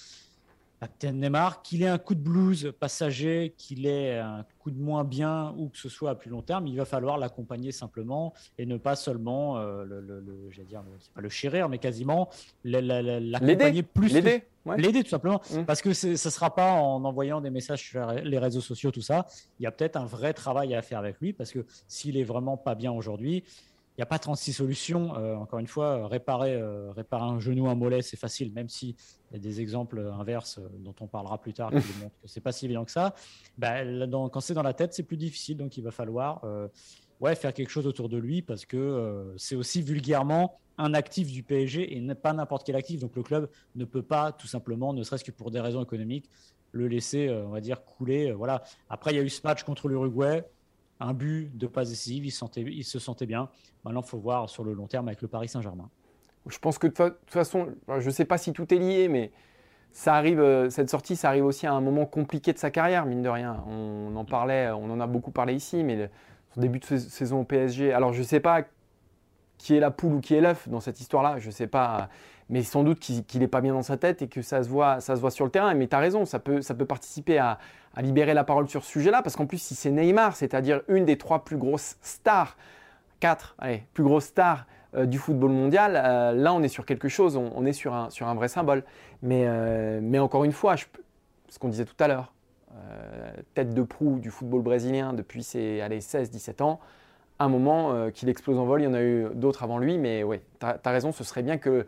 Captain 0.80 1.12
Neymar, 1.12 1.62
qu'il 1.62 1.82
ait 1.82 1.88
un 1.88 1.98
coup 1.98 2.14
de 2.14 2.20
blues 2.20 2.72
passager, 2.78 3.54
qu'il 3.56 3.86
ait 3.86 4.18
un 4.18 4.44
coup 4.58 4.70
de 4.70 4.78
moins 4.78 5.04
bien 5.04 5.54
ou 5.56 5.68
que 5.68 5.78
ce 5.78 5.88
soit 5.88 6.10
à 6.10 6.14
plus 6.14 6.30
long 6.30 6.42
terme, 6.42 6.66
il 6.66 6.76
va 6.76 6.84
falloir 6.84 7.18
l'accompagner 7.18 7.72
simplement 7.72 8.32
et 8.58 8.66
ne 8.66 8.76
pas 8.76 8.94
seulement 8.94 9.58
euh, 9.58 9.84
le, 9.84 10.00
le, 10.00 10.20
le 10.20 10.64
dire, 10.64 10.82
pas 11.14 11.20
le 11.20 11.28
chérir, 11.28 11.68
mais 11.68 11.78
quasiment 11.78 12.28
l'accompagner 12.64 13.82
plus. 13.82 14.12
L'aider, 14.12 14.44
l'aider 14.76 15.02
tout 15.02 15.10
simplement, 15.10 15.40
mmh. 15.50 15.64
parce 15.64 15.82
que 15.82 15.92
ce 15.92 16.08
ne 16.08 16.16
sera 16.16 16.54
pas 16.54 16.72
en 16.72 17.04
envoyant 17.04 17.40
des 17.40 17.50
messages 17.50 17.82
sur 17.82 18.12
les 18.12 18.38
réseaux 18.38 18.60
sociaux, 18.60 18.90
tout 18.90 19.02
ça. 19.02 19.26
Il 19.58 19.64
y 19.64 19.66
a 19.66 19.70
peut-être 19.70 19.96
un 19.96 20.04
vrai 20.04 20.32
travail 20.32 20.74
à 20.74 20.82
faire 20.82 20.98
avec 20.98 21.20
lui, 21.20 21.32
parce 21.32 21.50
que 21.50 21.64
s'il 21.86 22.16
est 22.16 22.24
vraiment 22.24 22.56
pas 22.56 22.74
bien 22.74 22.92
aujourd'hui, 22.92 23.44
n'y 23.98 24.02
a 24.02 24.06
pas 24.06 24.18
36 24.18 24.52
solutions. 24.52 25.16
Euh, 25.16 25.34
encore 25.34 25.58
une 25.58 25.66
fois, 25.66 26.06
réparer, 26.06 26.54
euh, 26.54 26.92
réparer 26.92 27.24
un 27.24 27.40
genou, 27.40 27.68
un 27.68 27.74
mollet, 27.74 28.02
c'est 28.02 28.16
facile, 28.16 28.52
même 28.52 28.68
s'il 28.68 28.94
y 29.32 29.36
a 29.36 29.38
des 29.38 29.60
exemples 29.60 29.98
inverses 29.98 30.58
euh, 30.58 30.68
dont 30.78 30.94
on 31.00 31.08
parlera 31.08 31.38
plus 31.38 31.52
tard 31.52 31.70
qui 31.70 31.76
montrent 32.00 32.18
que 32.22 32.28
c'est 32.28 32.40
pas 32.40 32.52
si 32.52 32.66
évident 32.66 32.84
que 32.84 32.92
ça. 32.92 33.14
Bah, 33.58 33.84
quand 34.32 34.40
c'est 34.40 34.54
dans 34.54 34.62
la 34.62 34.72
tête, 34.72 34.94
c'est 34.94 35.02
plus 35.02 35.16
difficile. 35.16 35.56
Donc, 35.56 35.76
il 35.76 35.82
va 35.82 35.90
falloir 35.90 36.44
ouais, 37.20 37.34
faire 37.34 37.52
quelque 37.52 37.70
chose 37.70 37.86
autour 37.86 38.08
de 38.08 38.16
lui 38.16 38.42
parce 38.42 38.64
que 38.64 39.34
c'est 39.36 39.56
aussi 39.56 39.82
vulgairement 39.82 40.60
un 40.78 40.94
actif 40.94 41.32
du 41.32 41.42
PSG 41.42 41.96
et 41.96 42.14
pas 42.14 42.32
n'importe 42.32 42.64
quel 42.64 42.76
actif. 42.76 43.00
Donc, 43.00 43.16
le 43.16 43.22
club 43.24 43.50
ne 43.74 43.84
peut 43.84 44.02
pas, 44.02 44.30
tout 44.30 44.46
simplement, 44.46 44.92
ne 44.92 45.02
serait-ce 45.02 45.24
que 45.24 45.32
pour 45.32 45.50
des 45.50 45.60
raisons 45.60 45.82
économiques, 45.82 46.30
le 46.70 46.86
laisser, 46.86 47.28
on 47.30 47.50
va 47.50 47.60
dire, 47.60 47.84
couler. 47.84 48.30
voilà. 48.32 48.62
Après, 48.88 49.12
il 49.12 49.16
y 49.16 49.20
a 49.20 49.22
eu 49.22 49.28
ce 49.28 49.40
match 49.42 49.64
contre 49.64 49.88
l'Uruguay 49.88 50.44
un 51.00 51.14
but 51.14 51.56
de 51.56 51.66
passe 51.66 51.90
décisive, 51.90 52.26
il, 52.26 52.84
se 52.84 52.98
sentait 52.98 53.26
bien. 53.26 53.48
Maintenant, 53.84 54.02
il 54.02 54.08
faut 54.08 54.18
voir 54.18 54.48
sur 54.48 54.64
le 54.64 54.72
long 54.72 54.86
terme 54.86 55.08
avec 55.08 55.22
le 55.22 55.28
Paris 55.28 55.48
Saint-Germain. 55.48 55.90
Je 56.46 56.58
pense 56.58 56.78
que 56.78 56.86
de 56.86 56.92
toute 56.92 57.16
façon, 57.26 57.68
je 57.98 58.06
ne 58.06 58.10
sais 58.10 58.24
pas 58.24 58.38
si 58.38 58.52
tout 58.52 58.72
est 58.72 58.78
lié, 58.78 59.08
mais 59.08 59.32
ça 59.92 60.14
arrive, 60.14 60.40
euh, 60.40 60.70
cette 60.70 60.90
sortie, 60.90 61.16
ça 61.16 61.28
arrive 61.28 61.44
aussi 61.44 61.66
à 61.66 61.72
un 61.72 61.80
moment 61.80 62.06
compliqué 62.06 62.52
de 62.52 62.58
sa 62.58 62.70
carrière, 62.70 63.06
mine 63.06 63.22
de 63.22 63.28
rien. 63.28 63.62
On 63.66 64.14
en 64.16 64.24
parlait, 64.24 64.70
on 64.70 64.90
en 64.90 65.00
a 65.00 65.06
beaucoup 65.06 65.30
parlé 65.30 65.54
ici, 65.54 65.84
mais 65.84 66.10
son 66.54 66.60
début 66.60 66.78
de 66.78 66.84
saison 66.84 67.40
au 67.40 67.44
PSG. 67.44 67.92
Alors, 67.92 68.12
je 68.12 68.20
ne 68.20 68.24
sais 68.24 68.40
pas 68.40 68.62
qui 69.58 69.76
est 69.76 69.80
la 69.80 69.90
poule 69.90 70.14
ou 70.14 70.20
qui 70.20 70.34
est 70.34 70.40
l'œuf 70.40 70.68
dans 70.68 70.80
cette 70.80 71.00
histoire-là, 71.00 71.38
je 71.38 71.48
ne 71.48 71.52
sais 71.52 71.66
pas 71.66 72.08
mais 72.50 72.62
sans 72.62 72.82
doute 72.82 72.98
qu'il 72.98 73.40
n'est 73.40 73.48
pas 73.48 73.60
bien 73.60 73.74
dans 73.74 73.82
sa 73.82 73.96
tête 73.96 74.22
et 74.22 74.28
que 74.28 74.42
ça 74.42 74.62
se 74.62 74.68
voit, 74.68 75.00
ça 75.00 75.16
se 75.16 75.20
voit 75.20 75.30
sur 75.30 75.44
le 75.44 75.50
terrain. 75.50 75.74
Mais 75.74 75.86
tu 75.86 75.94
as 75.94 75.98
raison, 75.98 76.24
ça 76.24 76.38
peut, 76.38 76.60
participer 76.86 77.38
à, 77.38 77.58
libérer 77.98 78.32
la 78.32 78.44
parole 78.44 78.68
sur 78.68 78.84
ce 78.84 78.90
sujet-là, 78.92 79.22
parce 79.22 79.34
qu'en 79.36 79.46
plus, 79.46 79.60
si 79.60 79.74
c'est 79.74 79.90
Neymar, 79.90 80.36
c'est-à-dire 80.36 80.82
une 80.88 81.04
des 81.04 81.18
trois 81.18 81.44
plus 81.44 81.56
grosses 81.56 81.96
stars, 82.00 82.56
quatre, 83.18 83.56
allez, 83.58 83.82
plus 83.92 84.04
grosses 84.04 84.26
stars 84.26 84.66
euh, 84.94 85.04
du 85.04 85.18
football 85.18 85.50
mondial, 85.50 85.96
euh, 85.96 86.32
là, 86.32 86.54
on 86.54 86.62
est 86.62 86.68
sur 86.68 86.86
quelque 86.86 87.08
chose, 87.08 87.36
on, 87.36 87.66
est 87.66 87.72
sur 87.72 87.92
un, 87.92 88.34
vrai 88.34 88.48
symbole. 88.48 88.84
Mais, 89.22 89.44
euh, 89.46 90.18
encore 90.20 90.44
une 90.44 90.52
fois, 90.52 90.76
ce 91.48 91.58
qu'on 91.58 91.68
disait 91.68 91.84
tout 91.84 91.96
à 91.98 92.08
l'heure, 92.08 92.32
tête 93.54 93.74
de 93.74 93.82
proue 93.82 94.20
du 94.20 94.30
football 94.30 94.62
brésilien 94.62 95.12
depuis 95.12 95.42
ses 95.42 95.80
16-17 95.80 96.62
ans, 96.62 96.78
un 97.38 97.48
moment 97.48 98.10
qu'il 98.10 98.28
explose 98.28 98.58
en 98.58 98.64
vol, 98.64 98.80
il 98.80 98.84
y 98.84 98.86
en 98.88 98.94
a 98.94 99.02
eu 99.02 99.26
d'autres 99.34 99.62
avant 99.62 99.78
lui, 99.78 99.98
mais 99.98 100.22
oui, 100.22 100.38
tu 100.60 100.66
as, 100.66 100.90
raison, 100.90 101.12
ce 101.12 101.24
serait 101.24 101.42
bien 101.42 101.58
que 101.58 101.86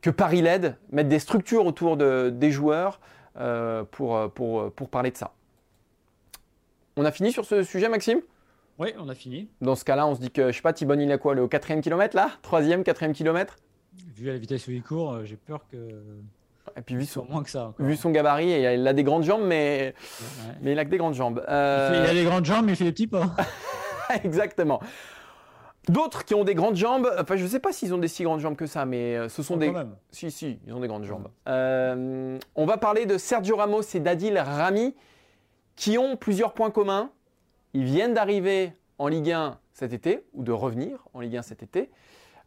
que 0.00 0.10
Paris 0.10 0.42
l'aide, 0.42 0.76
mettre 0.92 1.08
des 1.08 1.18
structures 1.18 1.66
autour 1.66 1.96
de, 1.96 2.30
des 2.30 2.50
joueurs 2.50 3.00
euh, 3.38 3.84
pour, 3.90 4.30
pour, 4.32 4.72
pour 4.72 4.88
parler 4.88 5.10
de 5.10 5.16
ça. 5.16 5.32
On 6.96 7.04
a 7.04 7.12
fini 7.12 7.32
sur 7.32 7.44
ce 7.44 7.62
sujet, 7.62 7.88
Maxime? 7.88 8.20
Oui, 8.78 8.94
on 8.98 9.08
a 9.08 9.14
fini. 9.14 9.48
Dans 9.60 9.74
ce 9.74 9.84
cas-là, 9.84 10.06
on 10.06 10.14
se 10.14 10.20
dit 10.20 10.30
que, 10.30 10.50
je 10.50 10.56
sais 10.56 10.62
pas, 10.62 10.72
Thibonne, 10.72 11.00
il 11.00 11.12
a 11.12 11.18
quoi, 11.18 11.34
le 11.34 11.46
quatrième 11.48 11.82
kilomètre 11.82 12.16
là? 12.16 12.30
Troisième, 12.42 12.82
quatrième 12.82 13.12
kilomètre? 13.12 13.56
Vu 14.16 14.30
à 14.30 14.32
la 14.32 14.38
vitesse 14.38 14.66
où 14.68 14.70
il 14.70 14.82
court, 14.82 15.12
euh, 15.12 15.24
j'ai 15.24 15.36
peur 15.36 15.60
que. 15.70 15.76
Et 16.76 16.82
puis 16.82 16.94
vu 16.94 17.04
son, 17.04 17.26
moins 17.28 17.42
que 17.42 17.50
ça, 17.50 17.74
vu 17.78 17.96
son 17.96 18.10
gabarit, 18.10 18.50
il 18.50 18.86
a 18.86 18.92
des 18.92 19.02
grandes 19.02 19.24
jambes, 19.24 19.42
mais, 19.44 19.94
mais 20.62 20.72
il 20.72 20.78
a 20.78 20.84
que 20.84 20.90
des 20.90 20.98
grandes 20.98 21.14
jambes. 21.14 21.42
Il, 21.48 21.52
a 21.52 22.14
des 22.14 22.24
grandes 22.24 22.44
jambes, 22.44 22.66
mais 22.66 22.72
il 22.72 22.76
fait 22.76 22.84
des 22.84 22.92
petits 22.92 23.06
pas. 23.08 23.34
Exactement. 24.24 24.80
D'autres 25.88 26.24
qui 26.24 26.34
ont 26.34 26.44
des 26.44 26.54
grandes 26.54 26.76
jambes, 26.76 27.10
enfin 27.18 27.36
je 27.36 27.42
ne 27.42 27.48
sais 27.48 27.58
pas 27.58 27.72
s'ils 27.72 27.94
ont 27.94 27.98
des 27.98 28.08
si 28.08 28.22
grandes 28.22 28.40
jambes 28.40 28.56
que 28.56 28.66
ça, 28.66 28.84
mais 28.84 29.16
euh, 29.16 29.28
ce 29.28 29.42
sont 29.42 29.56
des... 29.56 29.72
Si, 30.10 30.30
si, 30.30 30.60
ils 30.66 30.74
ont 30.74 30.80
des 30.80 30.88
grandes 30.88 31.04
jambes. 31.04 31.28
Euh, 31.48 32.38
on 32.54 32.66
va 32.66 32.76
parler 32.76 33.06
de 33.06 33.16
Sergio 33.16 33.56
Ramos 33.56 33.82
et 33.94 34.00
d'Adil 34.00 34.38
Rami, 34.38 34.94
qui 35.76 35.96
ont 35.96 36.16
plusieurs 36.16 36.52
points 36.52 36.70
communs. 36.70 37.10
Ils 37.72 37.84
viennent 37.84 38.12
d'arriver 38.12 38.72
en 38.98 39.08
Ligue 39.08 39.32
1 39.32 39.58
cet 39.72 39.94
été, 39.94 40.26
ou 40.34 40.42
de 40.42 40.52
revenir 40.52 41.06
en 41.14 41.20
Ligue 41.20 41.38
1 41.38 41.42
cet 41.42 41.62
été. 41.62 41.90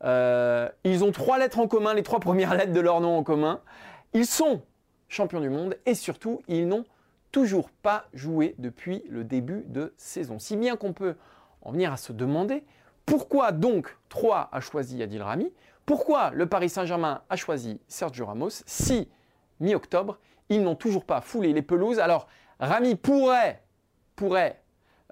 Euh, 0.04 0.70
ils 0.84 1.04
ont 1.04 1.12
trois 1.12 1.40
lettres 1.40 1.60
en 1.60 1.68
commun, 1.68 1.96
les 1.96 2.04
trois 2.04 2.20
premières 2.20 2.54
lettres 2.56 2.74
de 2.74 2.80
leur 2.80 3.02
nom 3.02 3.18
en 3.18 3.24
commun. 3.24 3.62
Ils 4.14 4.28
sont 4.28 4.62
champions 5.08 5.40
du 5.40 5.50
monde 5.50 5.76
et 5.86 5.96
surtout, 5.96 6.42
ils 6.48 6.68
n'ont 6.68 6.86
toujours 7.32 7.70
pas 7.70 8.06
joué 8.14 8.54
depuis 8.60 9.04
le 9.10 9.24
début 9.24 9.64
de 9.68 9.94
saison. 9.98 10.38
Si 10.40 10.56
bien 10.56 10.76
qu'on 10.76 10.94
peut 10.94 11.16
en 11.64 11.72
venir 11.72 11.92
à 11.92 11.98
se 11.98 12.14
demander 12.14 12.64
pourquoi 13.06 13.52
donc 13.52 13.98
3 14.10 14.50
a 14.52 14.60
choisi 14.62 15.02
Adil 15.04 15.22
Rami 15.22 15.52
Pourquoi 15.86 16.32
le 16.32 16.46
Paris 16.46 16.70
Saint-Germain 16.70 17.22
a 17.30 17.36
choisi 17.36 17.82
Sergio 17.88 18.26
Ramos 18.26 18.64
si, 18.66 19.10
mi-octobre, 19.60 20.20
ils 20.50 20.62
n'ont 20.62 20.76
toujours 20.76 21.06
pas 21.06 21.22
foulé 21.22 21.54
les 21.54 21.62
pelouses 21.62 22.00
Alors, 22.00 22.28
Rami 22.60 22.96
pourrait, 22.96 23.62
pourrait 24.16 24.62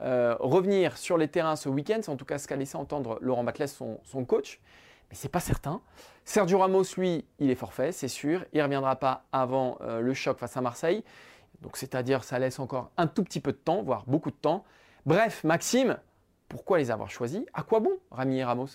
euh, 0.01 0.35
revenir 0.39 0.97
sur 0.97 1.17
les 1.17 1.27
terrains 1.27 1.55
ce 1.55 1.69
week-end, 1.69 1.99
c'est 2.01 2.09
en 2.09 2.15
tout 2.15 2.25
cas 2.25 2.37
ce 2.37 2.47
qu'a 2.47 2.55
laissé 2.55 2.77
entendre 2.77 3.17
Laurent 3.21 3.43
Batles, 3.43 3.67
son, 3.67 4.25
coach, 4.25 4.61
mais 5.09 5.15
c'est 5.15 5.29
pas 5.29 5.41
certain. 5.41 5.81
Sergio 6.23 6.59
Ramos, 6.59 6.83
lui, 6.97 7.25
il 7.39 7.49
est 7.49 7.55
forfait, 7.55 7.91
c'est 7.91 8.07
sûr. 8.07 8.45
Il 8.53 8.59
ne 8.59 8.63
reviendra 8.63 8.95
pas 8.95 9.25
avant 9.31 9.77
euh, 9.81 9.99
le 9.99 10.13
choc 10.13 10.37
face 10.37 10.55
à 10.55 10.61
Marseille. 10.61 11.03
Donc, 11.61 11.75
c'est-à-dire, 11.75 12.23
ça 12.23 12.39
laisse 12.39 12.59
encore 12.59 12.91
un 12.97 13.07
tout 13.07 13.23
petit 13.23 13.41
peu 13.41 13.51
de 13.51 13.57
temps, 13.57 13.83
voire 13.83 14.05
beaucoup 14.07 14.31
de 14.31 14.35
temps. 14.35 14.63
Bref, 15.05 15.43
Maxime, 15.43 15.97
pourquoi 16.51 16.79
les 16.79 16.91
avoir 16.91 17.09
choisis 17.09 17.41
À 17.53 17.63
quoi 17.63 17.79
bon, 17.79 17.91
Rami 18.11 18.39
et 18.39 18.43
Ramos? 18.43 18.67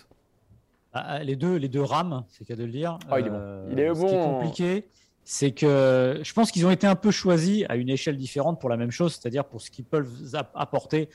Ah, 0.93 1.05
ah, 1.07 1.23
Les 1.23 1.35
deux, 1.35 1.55
les 1.55 1.69
deux 1.69 1.83
rames, 1.83 2.23
c'est 2.27 2.43
qu'à 2.43 2.55
de 2.55 2.63
le 2.63 2.71
dire. 2.71 2.97
Ah, 3.09 3.19
il 3.19 3.27
est 3.27 3.29
bon. 3.29 3.35
Euh, 3.39 3.69
il 3.71 3.79
est 3.79 3.93
Ce 3.93 4.05
qui 4.05 4.13
est 4.13 4.23
compliqué, 4.23 4.87
c'est 5.23 5.51
que 5.51 6.19
je 6.23 6.33
pense 6.33 6.51
qu'ils 6.51 6.65
ont 6.65 6.71
été 6.71 6.87
un 6.87 6.95
peu 6.95 7.11
choisis 7.11 7.65
à 7.69 7.75
une 7.75 7.89
échelle 7.89 8.17
différente 8.17 8.59
pour 8.59 8.69
la 8.69 8.77
même 8.77 8.89
chose, 8.89 9.13
c'est-à-dire 9.13 9.45
pour 9.45 9.61
ce 9.61 9.69
qu'ils 9.69 9.85
peuvent 9.85 10.11
apporter 10.55 11.09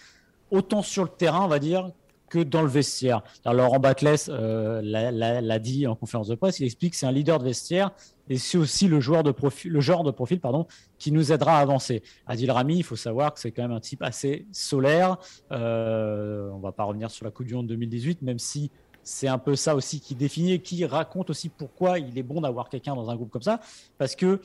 autant 0.53 0.83
sur 0.83 1.03
le 1.03 1.09
terrain, 1.09 1.45
on 1.45 1.49
va 1.49 1.59
dire, 1.59 1.91
que 2.29 2.39
dans 2.39 2.63
le 2.63 2.69
vestiaire. 2.69 3.23
Alors, 3.45 3.65
Laurent 3.65 3.81
Batles 3.81 4.17
euh, 4.29 4.81
l'a 4.83 5.59
dit 5.59 5.87
en 5.89 5.97
conférence 5.97 6.29
de 6.29 6.37
presse, 6.37 6.61
il 6.61 6.65
explique 6.65 6.93
que 6.93 6.97
c'est 6.97 7.07
un 7.07 7.13
leader 7.13 7.41
de 7.41 7.45
vestiaire 7.45 7.91
et 8.33 8.39
c'est 8.39 8.57
aussi 8.57 8.89
le, 8.89 8.99
joueur 8.99 9.23
de 9.23 9.31
profil, 9.31 9.71
le 9.71 9.81
genre 9.81 10.05
de 10.05 10.11
profil 10.11 10.41
pardon, 10.41 10.67
qui 10.99 11.13
nous 11.13 11.33
aidera 11.33 11.59
à 11.59 11.61
avancer. 11.61 12.03
Adil 12.27 12.51
Rami, 12.51 12.79
il 12.79 12.83
faut 12.83 12.97
savoir 12.97 13.35
que 13.35 13.41
c'est 13.41 13.51
quand 13.51 13.61
même 13.61 13.73
un 13.73 13.81
type 13.81 14.03
assez 14.03 14.47
solaire. 14.53 15.19
Euh, 15.51 16.49
on 16.51 16.59
va 16.59 16.73
pas 16.73 16.85
revenir 16.85 17.11
sur 17.11 17.27
la 17.27 17.31
Coupe 17.31 17.47
du 17.47 17.55
Monde 17.55 17.67
2018, 17.67 18.23
même 18.23 18.39
si 18.39 18.71
c'est 19.03 19.29
un 19.29 19.37
peu 19.37 19.55
ça 19.55 19.75
aussi 19.75 20.01
qui 20.01 20.15
définit 20.15 20.53
et 20.53 20.59
qui 20.61 20.87
raconte 20.87 21.29
aussi 21.29 21.51
pourquoi 21.51 21.99
il 21.99 22.17
est 22.17 22.23
bon 22.23 22.41
d'avoir 22.41 22.71
quelqu'un 22.71 22.95
dans 22.95 23.11
un 23.11 23.17
groupe 23.17 23.31
comme 23.31 23.43
ça. 23.43 23.61
Parce 23.99 24.17
que 24.17 24.41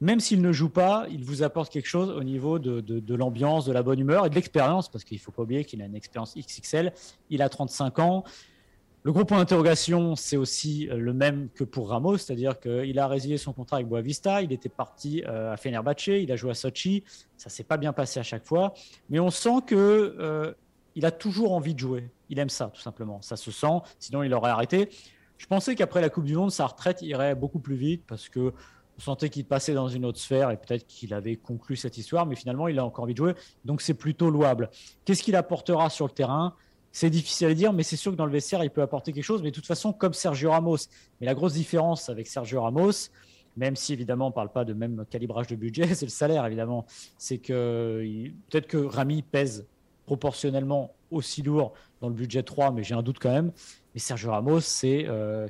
même 0.00 0.18
s'il 0.18 0.40
ne 0.40 0.50
joue 0.50 0.70
pas, 0.70 1.06
il 1.10 1.22
vous 1.22 1.42
apporte 1.42 1.70
quelque 1.70 1.88
chose 1.88 2.08
au 2.08 2.24
niveau 2.24 2.58
de, 2.58 3.14
l'ambiance, 3.14 3.66
de 3.66 3.72
la 3.72 3.82
bonne 3.82 3.98
humeur 3.98 4.24
et 4.24 4.30
de 4.30 4.34
l'expérience, 4.34 4.88
parce 4.88 5.04
qu'il 5.04 5.18
ne 5.18 5.22
faut 5.22 5.32
pas 5.32 5.42
oublier 5.42 5.66
qu'il 5.66 5.82
a 5.82 5.84
une 5.84 5.94
expérience 5.94 6.34
XXL. 6.34 6.94
Il 7.28 7.42
a 7.42 7.50
35 7.50 7.98
ans. 7.98 8.24
Le 9.04 9.10
gros 9.10 9.24
point 9.24 9.38
d'interrogation, 9.38 10.14
c'est 10.14 10.36
aussi 10.36 10.88
euh, 10.88 10.96
le 10.96 11.12
même 11.12 11.48
que 11.54 11.64
pour 11.64 11.88
Ramos, 11.88 12.18
c'est-à-dire 12.18 12.60
qu'il 12.60 12.98
a 13.00 13.08
résilié 13.08 13.36
son 13.36 13.52
contrat 13.52 13.78
avec 13.78 13.88
Boavista, 13.88 14.42
il 14.42 14.52
était 14.52 14.68
parti 14.68 15.24
euh, 15.26 15.52
à 15.52 15.56
Fenerbahce, 15.56 16.06
il 16.06 16.30
a 16.30 16.36
joué 16.36 16.52
à 16.52 16.54
Sochi, 16.54 17.02
ça 17.36 17.50
s'est 17.50 17.64
pas 17.64 17.78
bien 17.78 17.92
passé 17.92 18.20
à 18.20 18.22
chaque 18.22 18.46
fois, 18.46 18.74
mais 19.10 19.18
on 19.18 19.30
sent 19.30 19.62
que 19.66 19.74
euh, 20.20 20.52
il 20.94 21.04
a 21.04 21.10
toujours 21.10 21.52
envie 21.52 21.74
de 21.74 21.80
jouer. 21.80 22.10
Il 22.28 22.38
aime 22.38 22.48
ça, 22.48 22.70
tout 22.72 22.80
simplement. 22.80 23.20
Ça 23.22 23.36
se 23.36 23.50
sent, 23.50 23.80
sinon 23.98 24.22
il 24.22 24.32
aurait 24.34 24.50
arrêté. 24.50 24.88
Je 25.36 25.46
pensais 25.48 25.74
qu'après 25.74 26.00
la 26.00 26.08
Coupe 26.08 26.24
du 26.24 26.36
Monde, 26.36 26.52
sa 26.52 26.66
retraite 26.66 27.02
irait 27.02 27.34
beaucoup 27.34 27.58
plus 27.58 27.74
vite 27.74 28.04
parce 28.06 28.28
que 28.28 28.52
on 28.98 29.00
sentait 29.00 29.30
qu'il 29.30 29.46
passait 29.46 29.74
dans 29.74 29.88
une 29.88 30.04
autre 30.04 30.20
sphère 30.20 30.50
et 30.50 30.56
peut-être 30.56 30.86
qu'il 30.86 31.12
avait 31.12 31.36
conclu 31.36 31.74
cette 31.76 31.96
histoire, 31.96 32.26
mais 32.26 32.36
finalement, 32.36 32.68
il 32.68 32.78
a 32.78 32.84
encore 32.84 33.04
envie 33.04 33.14
de 33.14 33.18
jouer. 33.18 33.34
Donc, 33.64 33.80
c'est 33.80 33.94
plutôt 33.94 34.30
louable. 34.30 34.70
Qu'est-ce 35.04 35.22
qu'il 35.22 35.34
apportera 35.34 35.88
sur 35.90 36.06
le 36.06 36.12
terrain? 36.12 36.54
C'est 36.92 37.08
difficile 37.10 37.48
à 37.48 37.54
dire, 37.54 37.72
mais 37.72 37.82
c'est 37.82 37.96
sûr 37.96 38.12
que 38.12 38.16
dans 38.16 38.26
le 38.26 38.32
vestiaire, 38.32 38.62
il 38.62 38.70
peut 38.70 38.82
apporter 38.82 39.12
quelque 39.12 39.24
chose. 39.24 39.42
Mais 39.42 39.50
de 39.50 39.54
toute 39.54 39.66
façon, 39.66 39.92
comme 39.92 40.12
Sergio 40.12 40.50
Ramos. 40.50 40.76
Mais 41.20 41.26
la 41.26 41.34
grosse 41.34 41.54
différence 41.54 42.10
avec 42.10 42.26
Sergio 42.26 42.60
Ramos, 42.60 43.08
même 43.56 43.76
si 43.76 43.92
évidemment 43.92 44.26
on 44.26 44.30
ne 44.30 44.34
parle 44.34 44.52
pas 44.52 44.64
de 44.64 44.74
même 44.74 45.04
calibrage 45.10 45.46
de 45.46 45.56
budget, 45.56 45.86
c'est 45.94 46.06
le 46.06 46.10
salaire 46.10 46.44
évidemment. 46.46 46.84
C'est 47.16 47.38
que 47.38 48.30
peut-être 48.50 48.66
que 48.66 48.76
Rami 48.76 49.22
pèse 49.22 49.66
proportionnellement 50.04 50.94
aussi 51.10 51.42
lourd 51.42 51.72
dans 52.00 52.08
le 52.08 52.14
budget 52.14 52.42
3, 52.42 52.72
mais 52.72 52.82
j'ai 52.82 52.94
un 52.94 53.02
doute 53.02 53.18
quand 53.20 53.30
même. 53.30 53.52
Mais 53.94 54.00
Sergio 54.00 54.30
Ramos, 54.30 54.60
c'est 54.60 55.06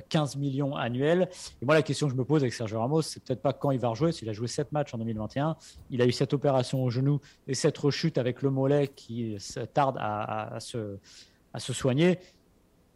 15 0.09 0.35
euh, 0.35 0.39
millions 0.39 0.75
annuels. 0.75 1.29
Et 1.61 1.65
moi, 1.65 1.75
la 1.75 1.81
question 1.81 2.07
que 2.07 2.13
je 2.13 2.17
me 2.17 2.25
pose 2.25 2.41
avec 2.41 2.53
Sergio 2.53 2.79
Ramos, 2.79 3.01
c'est 3.01 3.23
peut-être 3.23 3.41
pas 3.41 3.53
quand 3.53 3.71
il 3.71 3.79
va 3.79 3.89
rejouer. 3.89 4.11
S'il 4.11 4.29
a 4.29 4.33
joué 4.33 4.47
7 4.47 4.71
matchs 4.71 4.93
en 4.93 4.97
2021, 4.97 5.55
il 5.89 6.01
a 6.01 6.05
eu 6.05 6.11
cette 6.11 6.33
opération 6.33 6.83
au 6.83 6.89
genou 6.89 7.19
et 7.47 7.53
cette 7.53 7.77
rechute 7.77 8.17
avec 8.17 8.41
le 8.41 8.51
mollet 8.51 8.89
qui 8.89 9.37
tarde 9.73 9.97
à 9.99 10.57
se, 10.59 10.97
à 11.53 11.59
se 11.59 11.73
soigner, 11.73 12.19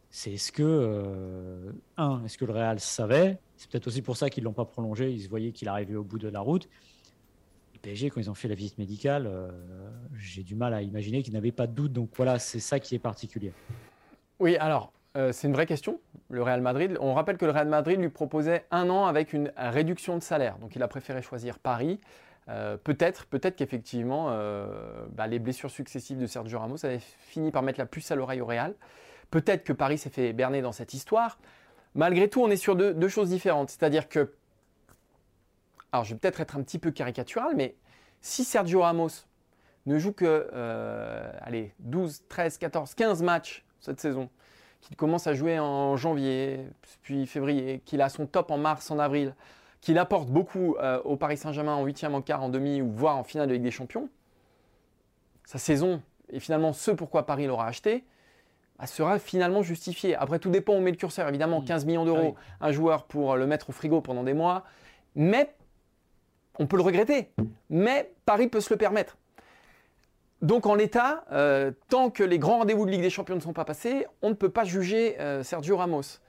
c'est 0.10 0.34
est-ce 0.34 0.52
que, 0.52 0.64
euh, 0.64 1.72
un, 1.98 2.24
est-ce 2.26 2.38
que 2.38 2.46
le 2.46 2.54
Real 2.54 2.80
savait? 2.80 3.38
C'est 3.56 3.70
peut-être 3.70 3.88
aussi 3.88 4.02
pour 4.02 4.18
ça 4.18 4.30
qu'ils 4.30 4.44
ne 4.44 4.46
l'ont 4.46 4.54
pas 4.54 4.66
prolongé, 4.66 5.12
ils 5.12 5.22
se 5.22 5.30
voyaient 5.30 5.52
qu'il 5.52 5.68
arrivait 5.68 5.96
au 5.96 6.04
bout 6.04 6.20
de 6.20 6.28
la 6.28 6.40
route. 6.40 6.68
Le 7.74 7.80
PSG, 7.80 8.10
quand 8.10 8.20
ils 8.20 8.30
ont 8.30 8.36
fait 8.36 8.48
la 8.48 8.56
visite 8.56 8.78
médicale, 8.78 9.28
euh, 9.28 9.50
j'ai 10.18 10.44
du 10.44 10.56
mal 10.56 10.74
à 10.74 10.82
imaginer 10.82 11.22
qu'ils 11.22 11.34
n'avaient 11.34 11.52
pas 11.52 11.68
de 11.68 11.74
doute. 11.74 11.94
Donc 11.94 12.10
voilà, 12.16 12.40
c'est 12.40 12.60
ça 12.60 12.80
qui 12.80 12.96
est 12.96 13.00
particulier. 13.00 13.54
Oui, 14.40 14.56
alors, 14.58 14.92
euh, 15.16 15.32
c'est 15.32 15.48
une 15.48 15.54
vraie 15.54 15.66
question, 15.66 16.00
le 16.30 16.44
Real 16.44 16.62
Madrid. 16.62 16.98
On 17.00 17.14
rappelle 17.14 17.38
que 17.38 17.46
le 17.46 17.52
Real 17.52 17.68
Madrid 17.68 18.00
lui 18.00 18.10
proposait 18.10 18.66
un 18.72 18.90
an 18.90 19.06
avec 19.06 19.34
une 19.34 19.52
réduction 19.58 20.18
de 20.18 20.24
salaire. 20.24 20.58
Donc 20.60 20.76
il 20.76 20.84
a 20.84 20.88
préféré 20.88 21.22
choisir 21.22 21.60
Paris. 21.60 22.00
Euh, 22.50 22.78
peut-être, 22.78 23.28
qu'effectivement, 23.56 24.28
euh, 24.30 25.06
bah, 25.12 25.28
les 25.28 25.40
blessures 25.40 25.72
successives 25.72 26.18
de 26.18 26.28
Sergio 26.28 26.60
Ramos 26.60 26.86
avaient 26.86 27.00
fini 27.00 27.52
par 27.52 27.62
mettre 27.62 27.80
la 27.80 27.86
puce 27.86 28.10
à 28.12 28.16
l'oreille 28.16 28.42
au 28.42 28.46
Real. 28.46 28.74
Peut-être 29.32 29.64
que 29.64 29.74
Paris 29.74 29.98
s'est 29.98 30.10
fait 30.10 30.32
berner 30.32 30.62
dans 30.62 30.72
cette 30.72 30.94
histoire. 30.94 31.40
Malgré 31.94 32.30
tout, 32.30 32.42
on 32.42 32.50
est 32.50 32.58
sur 32.58 32.76
deux, 32.76 33.08
choses 33.10 33.30
différentes. 33.30 33.70
C'est-à-dire 33.70 34.08
que, 34.08 34.34
alors 35.92 36.06
je 36.06 36.14
vais 36.14 36.20
peut-être 36.20 36.40
être 36.40 36.56
un 36.56 36.64
petit 36.64 36.80
peu 36.80 36.92
caricatural, 36.92 37.54
mais 37.56 37.76
si 38.22 38.46
Sergio 38.46 38.82
Ramos 38.82 39.26
ne 39.86 39.98
joue 39.98 40.14
que 40.14 40.50
euh, 40.54 41.30
allez, 41.42 41.74
12, 41.80 42.24
13, 42.30 42.58
14, 42.58 42.94
15 42.94 43.24
matchs 43.24 43.66
cette 43.80 44.00
saison, 44.00 44.30
qu'il 44.82 44.96
commence 44.96 45.28
à 45.28 45.34
jouer 45.34 45.60
en 45.60 45.98
janvier, 45.98 46.68
puis 47.02 47.26
février, 47.26 47.82
qu'il 47.86 48.02
a 48.02 48.10
son 48.10 48.26
top 48.26 48.52
en 48.52 48.58
mars, 48.58 48.90
en 48.92 49.00
avril, 49.00 49.34
qu'il 49.88 50.00
apporte 50.00 50.28
beaucoup 50.28 50.76
euh, 50.82 51.02
au 51.06 51.16
Paris 51.16 51.38
Saint-Germain 51.38 51.74
en 51.74 51.86
huitième, 51.86 52.14
en 52.14 52.22
quart, 52.22 52.44
en 52.44 52.50
demi 52.50 52.82
ou 52.82 52.92
voire 52.92 53.16
en 53.16 53.24
finale 53.24 53.48
de 53.48 53.54
Ligue 53.54 53.64
des 53.64 53.72
Champions, 53.72 54.10
sa 55.46 55.60
saison 55.60 56.02
et 56.30 56.42
finalement 56.42 56.74
ce 56.74 56.92
pourquoi 56.92 57.26
Paris 57.26 57.48
l'aura 57.48 57.68
acheté 57.68 58.04
bah, 58.78 58.86
sera 58.86 59.18
finalement 59.18 59.62
justifié. 59.62 60.14
Après 60.14 60.40
tout 60.40 60.50
dépend 60.50 60.74
où 60.74 60.76
on 60.76 60.82
met 60.82 60.92
le 60.92 60.98
curseur. 60.98 61.30
Évidemment, 61.30 61.62
15 61.62 61.86
mm. 61.86 61.88
millions 61.88 62.04
d'euros, 62.04 62.36
ah 62.60 62.66
un 62.66 62.72
joueur 62.74 63.06
pour 63.06 63.38
le 63.38 63.48
mettre 63.48 63.70
au 63.70 63.72
frigo 63.72 64.02
pendant 64.02 64.24
des 64.24 64.34
mois, 64.34 64.66
mais 65.16 65.56
on 66.60 66.68
peut 66.68 66.76
le 66.76 66.84
regretter. 66.84 67.32
Mais 67.70 68.12
Paris 68.26 68.50
peut 68.50 68.60
se 68.60 68.74
le 68.74 68.78
permettre. 68.78 69.16
Donc 70.42 70.66
en 70.66 70.76
l'état, 70.76 71.24
euh, 71.32 71.72
tant 71.88 72.10
que 72.10 72.24
les 72.24 72.40
grands 72.40 72.58
rendez-vous 72.58 72.86
de 72.86 72.92
Ligue 72.92 73.04
des 73.04 73.10
Champions 73.10 73.36
ne 73.36 73.40
sont 73.40 73.54
pas 73.54 73.64
passés, 73.64 74.06
on 74.22 74.32
ne 74.32 74.36
peut 74.36 74.50
pas 74.50 74.66
juger 74.66 75.18
euh, 75.22 75.44
Sergio 75.44 75.78
Ramos. 75.78 76.20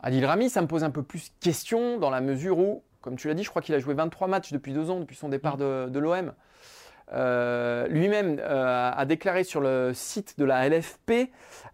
Adil 0.00 0.24
Rami, 0.26 0.50
ça 0.50 0.62
me 0.62 0.66
pose 0.66 0.82
un 0.82 0.90
peu 0.90 1.04
plus 1.04 1.32
question 1.38 1.98
dans 1.98 2.10
la 2.10 2.20
mesure 2.20 2.58
où, 2.58 2.82
comme 3.00 3.16
tu 3.16 3.28
l'as 3.28 3.34
dit, 3.34 3.44
je 3.44 3.50
crois 3.50 3.62
qu'il 3.62 3.74
a 3.74 3.78
joué 3.78 3.94
23 3.94 4.28
matchs 4.28 4.52
depuis 4.52 4.72
deux 4.72 4.90
ans, 4.90 5.00
depuis 5.00 5.16
son 5.16 5.28
départ 5.28 5.56
mm. 5.56 5.90
de, 5.90 5.98
l'OM. 5.98 6.32
Euh, 7.12 7.86
lui-même 7.88 8.38
euh, 8.38 8.90
a 8.94 9.04
déclaré 9.06 9.44
sur 9.44 9.60
le 9.60 9.92
site 9.94 10.38
de 10.38 10.44
la 10.44 10.68
LFP 10.68 11.30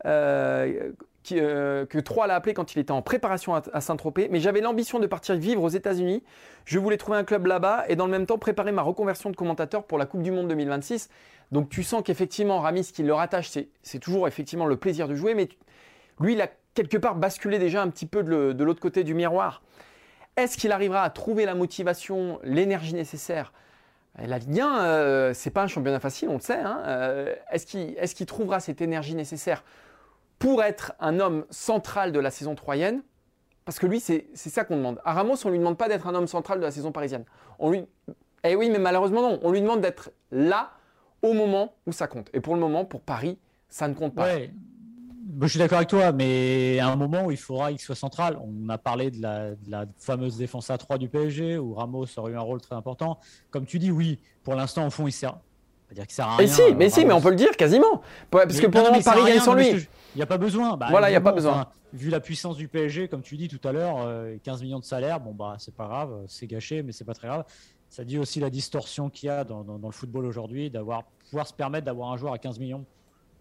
euh, 0.07 0.93
que 1.25 1.99
Troyes 2.01 2.27
l'a 2.27 2.37
appelé 2.37 2.55
quand 2.55 2.75
il 2.75 2.79
était 2.79 2.93
en 2.93 3.03
préparation 3.03 3.55
à, 3.55 3.81
Saint-Tropez, 3.81 4.29
mais 4.31 4.41
j'avais 4.41 4.61
l'ambition 4.61 5.01
de 5.01 5.07
partir 5.07 5.35
vivre 5.37 5.63
aux 5.63 5.71
États-Unis. 5.71 6.23
Je 6.67 6.79
voulais 6.79 6.99
trouver 6.99 7.17
un 7.17 7.25
club 7.25 7.47
là-bas 7.47 7.85
et 7.89 7.97
dans 7.97 8.05
le 8.05 8.13
même 8.13 8.27
temps 8.27 8.39
préparer 8.39 8.73
ma 8.73 8.83
reconversion 8.83 9.31
de 9.31 9.37
commentateur 9.37 9.85
pour 9.85 9.97
la 9.97 10.05
Coupe 10.05 10.23
du 10.23 10.31
Monde 10.31 10.49
2026. 10.49 11.09
Donc 11.51 11.71
tu 11.71 11.83
sens 11.83 12.03
qu'effectivement, 12.05 12.61
Rami, 12.61 12.85
ce 12.85 12.93
qui 12.93 13.03
le 13.03 13.15
rattache, 13.15 13.51
c'est 13.83 13.99
toujours 13.99 14.29
effectivement 14.29 14.67
le 14.67 14.77
plaisir 14.77 15.09
de 15.09 15.15
jouer, 15.15 15.35
mais 15.35 15.49
lui, 16.21 16.35
il 16.35 16.41
a 16.43 16.49
quelque 16.75 16.99
part 16.99 17.15
basculer 17.15 17.59
déjà 17.59 17.83
un 17.83 17.89
petit 17.89 18.07
peu 18.07 18.23
de 18.23 18.65
l'autre 18.65 18.81
côté 18.81 19.03
du 19.03 19.15
miroir. 19.15 19.63
Est-ce 20.37 20.57
qu'il 20.57 20.73
arrivera 20.73 21.03
à 21.03 21.11
trouver 21.11 21.45
la 21.45 21.55
motivation, 21.55 22.41
l'énergie 22.43 22.95
nécessaire? 22.95 23.53
La 24.19 24.39
Ligue 24.39 24.61
1, 24.61 24.79
euh, 24.79 25.35
c'est 25.35 25.51
pas 25.51 25.63
un 25.63 25.67
championnat 25.67 26.01
facile, 26.01 26.29
on 26.29 26.35
le 26.35 26.41
sait. 26.41 26.59
Hein. 26.59 26.83
Euh, 26.87 27.35
est-ce 27.51 28.15
qu'il 28.15 28.27
trouvera 28.27 28.61
cette 28.61 28.81
énergie 28.81 29.15
nécessaire 29.15 29.65
pour 30.39 30.63
être 30.63 30.93
un 31.01 31.19
homme 31.21 31.45
central 31.51 32.13
de 32.13 32.21
la 32.21 32.31
saison 32.31 32.55
troyenne? 32.55 33.03
Parce 33.65 33.79
que 33.79 33.87
lui, 33.87 33.99
c'est 33.99 34.27
ça 34.35 34.65
qu'on 34.65 34.77
demande. 34.77 35.01
À 35.05 35.15
Ramos, 35.15 35.37
on 35.45 35.49
ne 35.49 35.53
lui 35.53 35.59
demande 35.59 35.79
pas 35.79 35.89
d'être 35.89 36.07
un 36.07 36.15
homme 36.15 36.29
central 36.29 36.59
de 36.59 36.65
la 36.65 36.71
saison 36.71 36.93
parisienne. 36.93 37.25
On 37.59 37.71
lui... 37.71 37.87
Eh 38.45 38.57
oui, 38.57 38.69
mais 38.71 38.79
malheureusement 38.79 39.23
non. 39.23 39.41
On 39.43 39.51
lui 39.51 39.63
demande 39.63 39.81
d'être 39.81 40.11
là 40.31 40.73
au 41.23 41.33
moment 41.33 41.75
où 41.87 41.93
ça 41.93 42.07
compte. 42.07 42.29
Et 42.35 42.41
pour 42.41 42.55
le 42.55 42.61
moment, 42.61 42.85
pour 42.85 43.01
Paris, 43.01 43.39
ça 43.71 43.89
ne 43.89 43.95
compte 43.95 44.15
pas 44.15 44.29
je 45.43 45.47
suis 45.47 45.59
d'accord 45.59 45.79
avec 45.79 45.89
toi, 45.89 46.13
mais 46.13 46.79
à 46.79 46.89
un 46.89 46.97
moment 46.97 47.27
où 47.27 47.31
il 47.31 47.37
faudra 47.37 47.71
qu'il 47.71 47.81
soit 47.81 47.95
central, 47.95 48.39
on 48.41 48.69
a 48.69 48.79
parlé 48.79 49.11
de 49.11 49.21
la, 49.21 49.85
fameuse 49.99 50.37
défense 50.37 50.71
à 50.71 50.79
3 50.79 50.99
du 50.99 51.09
PSG, 51.09 51.59
où 51.59 51.75
Ramos 51.75 52.07
aurait 52.17 52.33
eu 52.33 52.37
un 52.37 52.41
rôle 52.41 52.61
très 52.61 52.75
important. 52.75 53.19
Comme 53.51 53.67
tu 53.67 53.79
dis, 53.79 53.91
oui, 53.91 54.19
pour 54.43 54.55
l'instant, 54.55 54.87
au 54.87 54.91
fond, 54.91 55.07
il 55.07 55.13
sert. 55.13 55.37
Pas 55.89 55.95
dire 55.95 56.07
qu'il 56.07 56.15
sert 56.15 56.27
à 56.27 56.37
rien. 56.37 56.47
Mais 56.47 56.53
si, 56.53 56.75
mais, 56.75 56.91
si, 56.91 57.05
mais 57.05 57.13
on 57.13 57.21
peut 57.21 57.31
le 57.31 57.37
dire 57.37 57.57
quasiment. 57.57 58.03
Parce 58.31 58.61
que 58.61 58.67
pour 58.67 58.83
le 58.83 58.91
moment, 58.91 59.03
Paris 59.03 59.25
gagne 59.25 59.41
sans 59.41 59.55
lui. 59.55 59.69
Il 59.69 60.19
n'y 60.19 60.23
a 60.23 60.27
pas 60.27 60.39
besoin. 60.39 60.77
Bah, 60.77 60.87
voilà, 60.91 61.09
il 61.09 61.13
n'y 61.13 61.17
a 61.17 61.21
pas 61.21 61.33
besoin. 61.33 61.67
vu 61.93 62.11
la 62.11 62.21
puissance 62.21 62.57
du 62.57 62.69
PSG, 62.69 63.09
comme 63.09 63.23
tu 63.23 63.37
dis 63.37 63.49
tout 63.49 63.67
à 63.67 63.73
l'heure, 63.73 63.97
15 64.43 64.61
euh, 64.61 64.65
millions 64.65 64.79
de 64.79 64.85
salaire, 64.85 65.21
bon, 65.21 65.33
bah, 65.33 65.57
c'est 65.59 65.75
pas 65.75 65.87
grave, 65.87 66.11
c'est 66.29 66.47
gâché, 66.47 66.83
mais 66.83 66.93
c'est 66.93 67.05
pas 67.05 67.15
très 67.15 67.29
grave. 67.29 67.45
Ça 67.91 68.05
dit 68.05 68.19
aussi 68.19 68.41
la 68.41 68.51
distorsion 68.51 69.09
qu'il 69.09 69.29
y 69.29 69.31
a 69.31 69.45
dans, 69.45 69.63
dans 69.63 69.89
le 69.89 69.93
football 69.93 70.27
aujourd'hui, 70.27 70.71
d'avoir 70.71 71.05
pouvoir 71.31 71.47
se 71.47 71.53
permettre 71.53 71.85
d'avoir 71.85 72.11
un 72.11 72.17
joueur 72.17 72.33
à 72.33 72.39
15 72.39 72.59
millions 72.59 72.85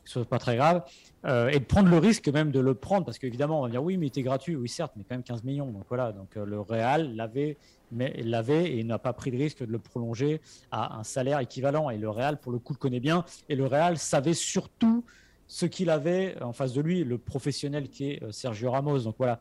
ce 0.06 0.14
soit 0.14 0.26
pas 0.26 0.40
très 0.40 0.56
grave, 0.56 0.84
euh, 1.26 1.50
et 1.50 1.60
de 1.60 1.66
prendre 1.66 1.90
le 1.90 1.98
risque 1.98 2.28
même 2.28 2.52
de 2.52 2.60
le 2.60 2.74
prendre, 2.74 3.06
parce 3.06 3.18
qu'évidemment, 3.18 3.62
on 3.62 3.64
va 3.64 3.70
dire 3.70 3.84
oui, 3.84 3.98
mais 3.98 4.08
il 4.08 4.10
était 4.10 4.24
gratuit, 4.24 4.56
oui, 4.56 4.68
certes, 4.68 4.94
mais 4.96 5.04
quand 5.04 5.16
même 5.16 5.24
15 5.24 5.44
millions. 5.44 5.68
Donc 5.68 5.84
voilà, 5.88 6.12
donc 6.12 6.36
euh, 6.36 6.46
le 6.46 6.60
Real 6.60 7.16
l'avait, 7.16 7.58
mais 7.92 8.14
l'avait 8.24 8.78
et 8.78 8.84
n'a 8.84 9.00
pas 9.00 9.14
pris 9.14 9.32
le 9.32 9.38
risque 9.38 9.60
de 9.60 9.72
le 9.72 9.80
prolonger 9.80 10.42
à 10.72 10.98
un 10.98 11.04
salaire 11.04 11.40
équivalent. 11.40 11.90
Et 11.90 11.98
le 11.98 12.10
Real, 12.10 12.40
pour 12.40 12.52
le 12.52 12.60
coup, 12.60 12.74
le 12.74 12.78
connaît 12.78 13.00
bien, 13.00 13.24
et 13.48 13.56
le 13.56 13.66
Real 13.66 13.98
savait 13.98 14.34
surtout 14.34 15.06
ce 15.48 15.66
qu'il 15.66 15.90
avait 15.90 16.42
en 16.42 16.54
face 16.54 16.74
de 16.74 16.82
lui, 16.82 17.04
le 17.04 17.18
professionnel 17.18 17.90
qui 17.90 18.12
est 18.12 18.24
euh, 18.24 18.32
Sergio 18.32 18.72
Ramos. 18.72 19.00
Donc 19.00 19.16
voilà. 19.18 19.40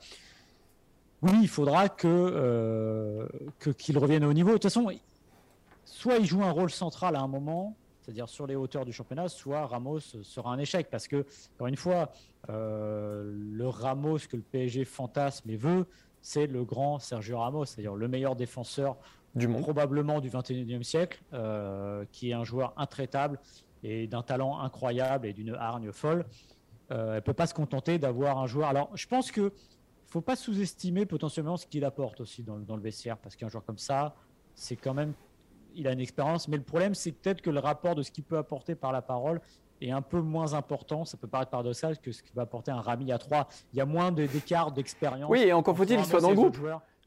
Oui, 1.23 1.39
il 1.43 1.49
faudra 1.49 1.89
que 1.89 3.29
qu'il 3.79 3.97
revienne 3.97 4.25
au 4.25 4.33
niveau. 4.33 4.49
De 4.49 4.55
toute 4.55 4.65
façon, 4.65 4.89
soit 5.85 6.17
il 6.17 6.27
joue 6.27 6.43
un 6.43 6.51
rôle 6.51 6.71
central 6.71 7.15
à 7.15 7.21
un 7.21 7.29
moment, 7.29 7.77
c'est-à-dire 8.03 8.29
sur 8.29 8.47
les 8.47 8.57
hauteurs 8.57 8.85
du 8.85 8.93
championnat, 8.93 9.29
soit 9.29 9.67
Ramos 9.67 10.01
sera 10.01 10.53
un 10.53 10.59
échec. 10.59 10.89
Parce 10.91 11.07
que, 11.07 11.25
encore 11.55 11.69
une 11.69 11.77
fois, 11.77 12.11
euh, 12.51 13.33
le 13.33 13.69
Ramos 13.69 14.19
que 14.29 14.37
le 14.37 14.43
PSG 14.43 14.85
fantasme 14.85 15.49
et 15.51 15.57
veut, 15.57 15.87
c'est 16.21 16.47
le 16.47 16.65
grand 16.65 16.99
Sergio 16.99 17.39
Ramos, 17.39 17.65
c'est-à-dire 17.67 17.95
le 17.95 18.09
meilleur 18.09 18.37
défenseur 18.37 18.97
du 19.35 19.49
monde. 19.49 19.63
probablement 19.63 20.21
du 20.21 20.29
21e 20.29 20.83
siècle, 20.83 21.23
euh, 21.33 22.05
qui 22.13 22.31
est 22.31 22.35
un 22.35 22.45
joueur 22.45 22.75
intraitable 22.77 23.39
et 23.83 24.07
d'un 24.07 24.23
talent 24.23 24.61
incroyable 24.61 25.27
et 25.27 25.33
d'une 25.33 25.55
hargne 25.55 25.91
folle. 25.91 26.27
Euh, 26.91 27.11
elle 27.11 27.15
ne 27.17 27.21
peut 27.21 27.33
pas 27.33 27.47
se 27.47 27.55
contenter 27.55 27.99
d'avoir 27.99 28.39
un 28.39 28.47
joueur. 28.47 28.69
Alors, 28.69 28.91
je 28.95 29.07
pense 29.07 29.31
que 29.31 29.53
faut 30.07 30.21
pas 30.21 30.37
sous-estimer 30.37 31.07
potentiellement 31.07 31.57
ce 31.57 31.67
qu'il 31.67 31.85
apporte 31.87 32.21
aussi 32.21 32.43
dans, 32.43 32.59
dans 32.59 32.77
le 32.77 32.83
vestiaire, 32.83 33.17
parce 33.17 33.35
qu'un 33.35 33.49
joueur 33.49 33.65
comme 33.65 33.79
ça, 33.79 34.15
c'est 34.55 34.77
quand 34.77 34.93
même 34.93 35.15
il 35.75 35.87
a 35.89 35.93
une 35.93 36.01
expérience, 36.01 36.49
mais 36.49 36.57
le 36.57 36.63
problème, 36.63 36.95
c'est 36.95 37.13
peut-être 37.13 37.41
que 37.43 37.51
le 37.51 37.61
rapport 37.61 37.95
de 37.95 38.03
ce 38.03 38.11
qu'il 38.11 38.25
peut 38.25 38.39
apporter 38.39 38.75
par 38.75 38.93
la 38.93 39.03
parole 39.03 39.41
est 39.81 39.91
un 39.91 40.03
peu 40.03 40.21
moins 40.21 40.55
important. 40.55 41.05
Ça 41.05 41.17
peut 41.17 41.27
paraître 41.27 41.51
paradoxal 41.51 41.99
que 41.99 42.13
ce 42.13 42.23
qui 42.23 42.33
va 42.35 42.43
apporter 42.43 42.71
un 42.71 42.81
Rami 42.81 43.13
à 43.13 43.19
3. 43.19 43.49
Il 43.73 43.79
y 43.79 43.81
a 43.81 43.87
moins 43.87 44.13
d'écart 44.13 44.73
d'expérience. 44.73 45.31
Oui, 45.31 45.41
et 45.41 45.53
encore 45.53 45.77
faut-il 45.77 45.97
qu'il 45.97 46.07
soit 46.07 46.21
dans 46.21 46.31
le 46.31 46.37
groupe. 46.37 46.59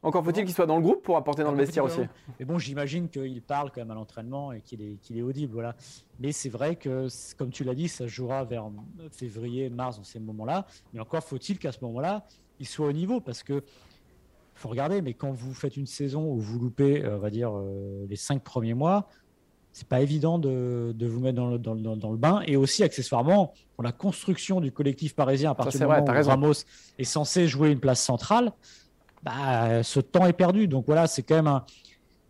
Encore 0.02 0.22
faut-il 0.22 0.44
qu'il 0.44 0.54
soit 0.54 0.66
dans 0.66 0.76
le 0.76 0.82
groupe 0.82 1.02
pour 1.02 1.16
apporter 1.16 1.42
dans 1.42 1.50
le 1.50 1.56
vestiaire 1.56 1.84
aussi. 1.84 2.02
Mais 2.38 2.44
bon, 2.44 2.58
j'imagine 2.58 3.08
qu'il 3.08 3.42
parle 3.42 3.70
quand 3.70 3.80
même 3.80 3.90
à 3.90 3.94
l'entraînement 3.94 4.52
et 4.52 4.60
qu'il 4.60 4.82
est, 4.82 4.96
qu'il 5.00 5.18
est 5.18 5.22
audible. 5.22 5.54
Voilà. 5.54 5.74
Mais 6.20 6.32
c'est 6.32 6.50
vrai 6.50 6.76
que, 6.76 7.08
comme 7.36 7.50
tu 7.50 7.64
l'as 7.64 7.74
dit, 7.74 7.88
ça 7.88 8.06
jouera 8.06 8.44
vers 8.44 8.70
février, 9.10 9.70
mars, 9.70 9.96
dans 9.96 10.04
ces 10.04 10.20
moments-là. 10.20 10.66
Mais 10.92 11.00
encore 11.00 11.24
faut-il 11.24 11.58
qu'à 11.58 11.72
ce 11.72 11.78
moment-là, 11.82 12.26
il 12.60 12.66
soit 12.66 12.86
au 12.86 12.92
niveau 12.92 13.20
parce 13.20 13.42
que 13.42 13.64
faut 14.56 14.68
regarder, 14.68 15.02
mais 15.02 15.14
quand 15.14 15.32
vous 15.32 15.54
faites 15.54 15.76
une 15.76 15.86
saison 15.86 16.24
où 16.24 16.38
vous 16.38 16.58
loupez, 16.58 17.04
euh, 17.04 17.16
on 17.16 17.20
va 17.20 17.30
dire, 17.30 17.50
euh, 17.54 18.06
les 18.08 18.16
cinq 18.16 18.42
premiers 18.42 18.74
mois, 18.74 19.08
c'est 19.72 19.86
pas 19.86 20.00
évident 20.00 20.38
de, 20.38 20.94
de, 20.96 21.06
vous 21.06 21.20
mettre 21.20 21.36
dans 21.36 21.50
le, 21.50 21.58
dans, 21.58 21.74
dans, 21.74 22.10
le, 22.10 22.16
bain. 22.16 22.42
Et 22.46 22.56
aussi, 22.56 22.82
accessoirement, 22.82 23.52
pour 23.74 23.84
la 23.84 23.92
construction 23.92 24.60
du 24.60 24.72
collectif 24.72 25.14
parisien, 25.14 25.50
à 25.50 25.54
partir 25.54 25.80
du 25.80 25.86
moment 25.86 26.02
où 26.02 26.26
Ramos 26.26 26.54
est 26.98 27.04
censé 27.04 27.46
jouer 27.46 27.70
une 27.70 27.80
place 27.80 28.02
centrale, 28.02 28.52
bah, 29.22 29.82
ce 29.82 30.00
temps 30.00 30.26
est 30.26 30.32
perdu. 30.32 30.66
Donc 30.66 30.86
voilà, 30.86 31.06
c'est 31.06 31.22
quand 31.22 31.34
même 31.34 31.46
un, 31.46 31.66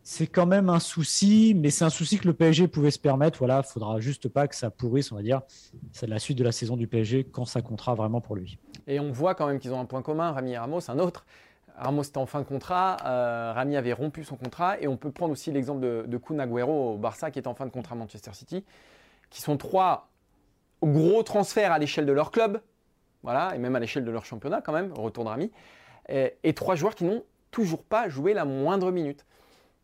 c'est 0.09 0.29
quand 0.29 0.47
même 0.47 0.69
un 0.69 0.79
souci, 0.79 1.53
mais 1.57 1.71
c'est 1.71 1.85
un 1.85 1.91
souci 1.91 2.17
que 2.21 2.29
le 2.29 2.33
PSG 2.33 2.69
pouvait 2.69 2.93
se 2.93 2.99
permettre. 2.99 3.41
Voilà, 3.41 3.65
faudra 3.65 3.99
juste 3.99 4.29
pas 4.29 4.47
que 4.47 4.55
ça 4.55 4.71
pourrisse, 4.71 5.11
on 5.11 5.17
va 5.17 5.23
dire. 5.23 5.43
C'est 5.91 6.07
la 6.07 6.21
suite 6.21 6.39
de 6.39 6.45
la 6.45 6.53
saison 6.53 6.77
du 6.77 6.87
PSG 6.87 7.25
quand 7.25 7.45
ça 7.45 7.61
comptera 7.61 7.97
vraiment 7.97 8.21
pour 8.21 8.37
lui. 8.37 8.57
Et 8.87 9.01
on 9.01 9.11
voit 9.11 9.35
quand 9.35 9.49
même 9.49 9.59
qu'ils 9.59 9.73
ont 9.73 9.81
un 9.81 9.85
point 9.85 10.03
commun, 10.03 10.31
Rami 10.31 10.53
et 10.53 10.59
Ramos, 10.59 10.89
un 10.89 11.01
autre. 11.01 11.27
Ramos 11.77 12.03
était 12.03 12.19
en 12.19 12.27
fin 12.27 12.41
de 12.41 12.47
contrat, 12.47 12.97
euh, 13.05 13.53
Rami 13.55 13.77
avait 13.77 13.93
rompu 13.93 14.25
son 14.25 14.37
contrat, 14.37 14.81
et 14.81 14.89
on 14.89 14.97
peut 14.97 15.11
prendre 15.11 15.33
aussi 15.33 15.53
l'exemple 15.53 15.81
de, 15.81 16.05
de 16.07 16.17
Kun 16.17 16.39
Agüero 16.39 16.95
au 16.95 16.97
Barça 16.97 17.31
qui 17.31 17.39
est 17.39 17.47
en 17.47 17.55
fin 17.55 17.67
de 17.67 17.71
contrat 17.71 17.95
à 17.95 17.99
Manchester 17.99 18.33
City, 18.33 18.65
qui 19.31 19.43
sont 19.43 19.57
trois 19.57 20.09
gros 20.83 21.23
transferts 21.23 21.73
à 21.73 21.79
l'échelle 21.79 22.07
de 22.07 22.13
leur 22.13 22.31
club, 22.31 22.61
voilà, 23.23 23.55
et 23.55 23.59
même 23.59 23.77
à 23.77 23.81
l'échelle 23.81 24.05
de 24.05 24.11
leur 24.11 24.25
championnat 24.25 24.61
quand 24.63 24.73
même, 24.73 24.93
retour 24.93 25.25
de 25.25 25.29
Rami 25.29 25.53
et, 26.09 26.55
trois 26.55 26.75
joueurs 26.75 26.95
qui 26.95 27.05
n'ont 27.05 27.25
toujours 27.51 27.83
pas 27.83 28.09
joué 28.09 28.35
la 28.35 28.45
moindre 28.45 28.91
minute. 28.91 29.25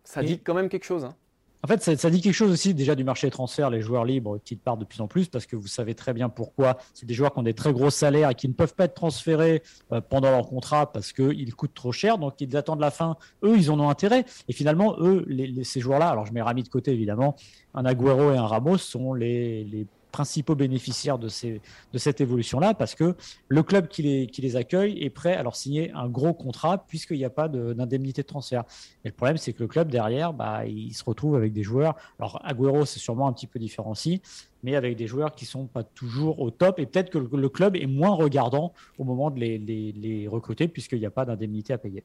Ça 0.04 0.22
dit 0.22 0.40
quand 0.40 0.54
même 0.54 0.68
quelque 0.68 0.84
chose. 0.84 1.04
Hein. 1.04 1.14
En 1.64 1.68
fait, 1.68 1.96
ça, 1.96 2.10
dit 2.10 2.20
quelque 2.20 2.34
chose 2.34 2.50
aussi 2.50 2.74
déjà 2.74 2.96
du 2.96 3.04
marché 3.04 3.28
des 3.28 3.30
transferts, 3.30 3.70
les 3.70 3.80
joueurs 3.80 4.04
libres 4.04 4.40
qui 4.44 4.56
partent 4.56 4.80
de 4.80 4.84
plus 4.84 5.00
en 5.00 5.06
plus, 5.06 5.28
parce 5.28 5.46
que 5.46 5.54
vous 5.54 5.68
savez 5.68 5.94
très 5.94 6.12
bien 6.12 6.28
pourquoi. 6.28 6.78
C'est 6.92 7.06
des 7.06 7.14
joueurs 7.14 7.32
qui 7.32 7.38
ont 7.38 7.44
des 7.44 7.54
très 7.54 7.72
gros 7.72 7.90
salaires 7.90 8.30
et 8.30 8.34
qui 8.34 8.48
ne 8.48 8.52
peuvent 8.52 8.74
pas 8.74 8.86
être 8.86 8.94
transférés 8.94 9.62
euh, 9.92 10.00
pendant 10.00 10.32
leur 10.32 10.48
contrat 10.48 10.92
parce 10.92 11.12
qu'ils 11.12 11.54
coûtent 11.54 11.74
trop 11.74 11.92
cher, 11.92 12.18
donc 12.18 12.40
ils 12.40 12.56
attendent 12.56 12.80
la 12.80 12.90
fin. 12.90 13.16
Eux, 13.44 13.56
ils 13.56 13.70
en 13.70 13.78
ont 13.78 13.88
intérêt. 13.88 14.24
Et 14.48 14.52
finalement, 14.52 14.96
eux, 14.98 15.24
ces 15.62 15.78
joueurs-là, 15.78 16.08
alors 16.08 16.26
je 16.26 16.32
mets 16.32 16.42
Rami 16.42 16.64
de 16.64 16.68
côté 16.68 16.90
évidemment, 16.90 17.36
un 17.74 17.84
Agüero 17.84 18.32
et 18.32 18.36
un 18.36 18.46
Ramos 18.46 18.78
sont 18.78 19.14
les, 19.14 19.62
les 19.62 19.86
principaux 20.12 20.54
bénéficiaires 20.54 21.18
de, 21.18 21.28
cette 21.28 22.20
évolution-là, 22.20 22.74
parce 22.74 22.94
que 22.94 23.16
le 23.48 23.62
club 23.62 23.88
qui 23.88 24.02
les, 24.02 24.56
accueille 24.56 25.02
est 25.02 25.10
prêt 25.10 25.34
à 25.34 25.42
leur 25.42 25.56
signer 25.56 25.90
un 25.92 26.08
gros 26.08 26.34
contrat, 26.34 26.84
puisqu'il 26.86 27.16
n'y 27.16 27.24
a 27.24 27.30
pas 27.30 27.48
d'indemnité 27.48 28.22
de, 28.22 28.26
transfert. 28.26 28.64
Et 29.04 29.08
le 29.08 29.14
problème, 29.14 29.38
c'est 29.38 29.52
que 29.52 29.62
le 29.62 29.68
club 29.68 29.88
derrière, 29.88 30.32
bah, 30.32 30.66
il 30.66 30.92
se 30.94 31.02
retrouve 31.02 31.34
avec 31.34 31.52
des 31.52 31.62
joueurs. 31.62 31.96
Alors, 32.18 32.40
Agüero, 32.44 32.84
c'est 32.84 33.00
sûrement 33.00 33.26
un 33.26 33.32
petit 33.32 33.46
peu 33.46 33.58
différencié, 33.58 34.20
mais 34.62 34.76
avec 34.76 34.96
des 34.96 35.06
joueurs 35.06 35.34
qui 35.34 35.46
sont 35.46 35.66
pas 35.66 35.82
toujours 35.82 36.40
au 36.40 36.50
top. 36.50 36.78
Et 36.78 36.86
peut-être 36.86 37.10
que 37.10 37.18
le, 37.18 37.48
club 37.48 37.74
est 37.76 37.86
moins 37.86 38.14
regardant 38.14 38.72
au 38.98 39.04
moment 39.04 39.30
de 39.30 39.40
les 39.40 40.28
recruter, 40.28 40.68
puisqu'il 40.68 41.00
n'y 41.00 41.06
a 41.06 41.10
pas 41.10 41.24
d'indemnité 41.24 41.72
à 41.72 41.78
payer. 41.78 42.04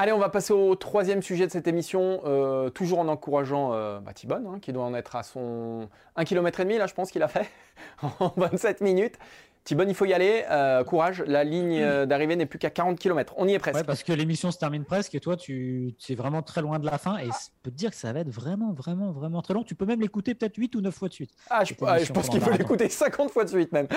Allez, 0.00 0.12
on 0.12 0.18
va 0.18 0.28
passer 0.28 0.52
au 0.52 0.76
troisième 0.76 1.22
sujet 1.22 1.44
de 1.48 1.50
cette 1.50 1.66
émission, 1.66 2.20
euh, 2.24 2.70
toujours 2.70 3.00
en 3.00 3.08
encourageant 3.08 3.72
euh, 3.72 3.98
bah, 3.98 4.12
hein, 4.30 4.58
qui 4.60 4.72
doit 4.72 4.84
en 4.84 4.94
être 4.94 5.16
à 5.16 5.24
son 5.24 5.88
1 6.14 6.24
km 6.24 6.62
là 6.62 6.86
je 6.86 6.94
pense 6.94 7.10
qu'il 7.10 7.20
a 7.24 7.26
fait, 7.26 7.50
en 8.20 8.32
27 8.36 8.80
minutes. 8.80 9.18
Thibonne, 9.64 9.88
il 9.88 9.96
faut 9.96 10.04
y 10.04 10.14
aller, 10.14 10.44
euh, 10.52 10.84
courage, 10.84 11.24
la 11.26 11.42
ligne 11.42 11.80
euh, 11.82 12.06
d'arrivée 12.06 12.36
n'est 12.36 12.46
plus 12.46 12.60
qu'à 12.60 12.70
40 12.70 12.96
km, 12.96 13.34
on 13.38 13.48
y 13.48 13.54
est 13.54 13.58
presque. 13.58 13.74
Ouais, 13.74 13.82
parce 13.82 14.04
que 14.04 14.12
l'émission 14.12 14.52
se 14.52 14.58
termine 14.58 14.84
presque 14.84 15.16
et 15.16 15.20
toi 15.20 15.36
tu 15.36 15.96
es 16.08 16.14
vraiment 16.14 16.42
très 16.42 16.62
loin 16.62 16.78
de 16.78 16.86
la 16.86 16.96
fin 16.96 17.18
et 17.18 17.24
je 17.24 17.50
peux 17.64 17.72
te 17.72 17.76
dire 17.76 17.90
que 17.90 17.96
ça 17.96 18.12
va 18.12 18.20
être 18.20 18.30
vraiment, 18.30 18.72
vraiment, 18.72 19.10
vraiment 19.10 19.42
très 19.42 19.52
long. 19.52 19.64
Tu 19.64 19.74
peux 19.74 19.84
même 19.84 20.00
l'écouter 20.00 20.36
peut-être 20.36 20.56
8 20.56 20.76
ou 20.76 20.80
9 20.80 20.94
fois 20.94 21.08
de 21.08 21.14
suite. 21.14 21.32
Ah, 21.50 21.64
je, 21.64 21.74
je 21.74 22.12
pense 22.12 22.28
qu'il 22.28 22.40
faut 22.40 22.52
l'écouter 22.52 22.88
50 22.88 23.32
fois 23.32 23.42
de 23.42 23.50
suite 23.50 23.72
même. 23.72 23.88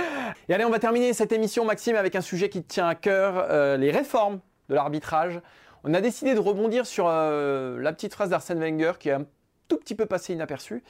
Et 0.50 0.54
allez, 0.56 0.66
on 0.66 0.72
va 0.72 0.80
terminer 0.80 1.14
cette 1.14 1.32
émission, 1.32 1.64
Maxime, 1.64 1.96
avec 1.96 2.16
un 2.16 2.22
sujet 2.22 2.50
qui 2.50 2.64
te 2.64 2.74
tient 2.74 2.88
à 2.88 2.96
cœur, 2.96 3.78
les 3.78 3.92
réformes 3.92 4.40
de 4.68 4.74
l'arbitrage. 4.74 5.40
On 5.84 5.96
a 5.96 6.02
décidé 6.02 6.36
de 6.36 6.40
rebondir 6.40 6.86
sur 6.86 7.08
euh, 7.08 7.80
la 7.80 7.92
petite 7.92 8.14
phrase 8.14 8.30
d'Arsène 8.30 8.60
Wenger 8.60 8.94
qui 9.00 9.10
est 9.10 9.14
un 9.14 9.26
tout 9.68 9.78
petit 9.78 9.96
peu 9.96 10.06
passé 10.06 10.34
inaperçue, 10.34 10.84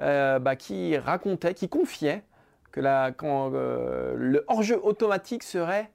euh, 0.00 0.38
bah, 0.38 0.56
qui 0.56 0.96
racontait, 0.96 1.52
qui 1.52 1.68
confiait 1.68 2.22
que 2.72 2.80
euh, 2.82 4.14
le 4.16 4.44
hors-jeu 4.48 4.80
automatique 4.82 5.42
serait 5.42 5.90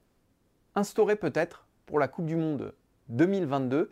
instauré 0.76 1.16
peut-être 1.16 1.66
pour 1.88 1.98
la 1.98 2.08
Coupe 2.08 2.26
du 2.26 2.36
Monde 2.36 2.76
2022. 3.10 3.90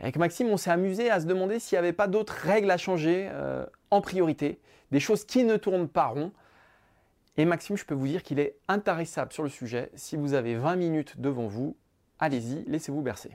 avec 0.00 0.16
Maxime, 0.16 0.48
on 0.48 0.56
s'est 0.56 0.70
amusé 0.70 1.08
à 1.10 1.20
se 1.20 1.26
demander 1.26 1.60
s'il 1.60 1.76
n'y 1.76 1.80
avait 1.80 1.92
pas 1.92 2.08
d'autres 2.08 2.32
règles 2.32 2.70
à 2.70 2.78
changer 2.78 3.30
en 3.90 4.00
priorité, 4.00 4.58
des 4.90 5.00
choses 5.00 5.24
qui 5.24 5.44
ne 5.44 5.56
tournent 5.56 5.88
pas 5.88 6.06
rond. 6.06 6.32
Et 7.36 7.44
Maxime, 7.44 7.76
je 7.76 7.84
peux 7.84 7.94
vous 7.94 8.06
dire 8.06 8.22
qu'il 8.22 8.40
est 8.40 8.56
intarissable 8.68 9.32
sur 9.32 9.42
le 9.42 9.48
sujet. 9.48 9.90
Si 9.94 10.16
vous 10.16 10.34
avez 10.34 10.54
20 10.54 10.76
minutes 10.76 11.20
devant 11.20 11.46
vous, 11.46 11.76
Allez-y, 12.20 12.62
laissez-vous 12.66 13.00
bercer. 13.00 13.34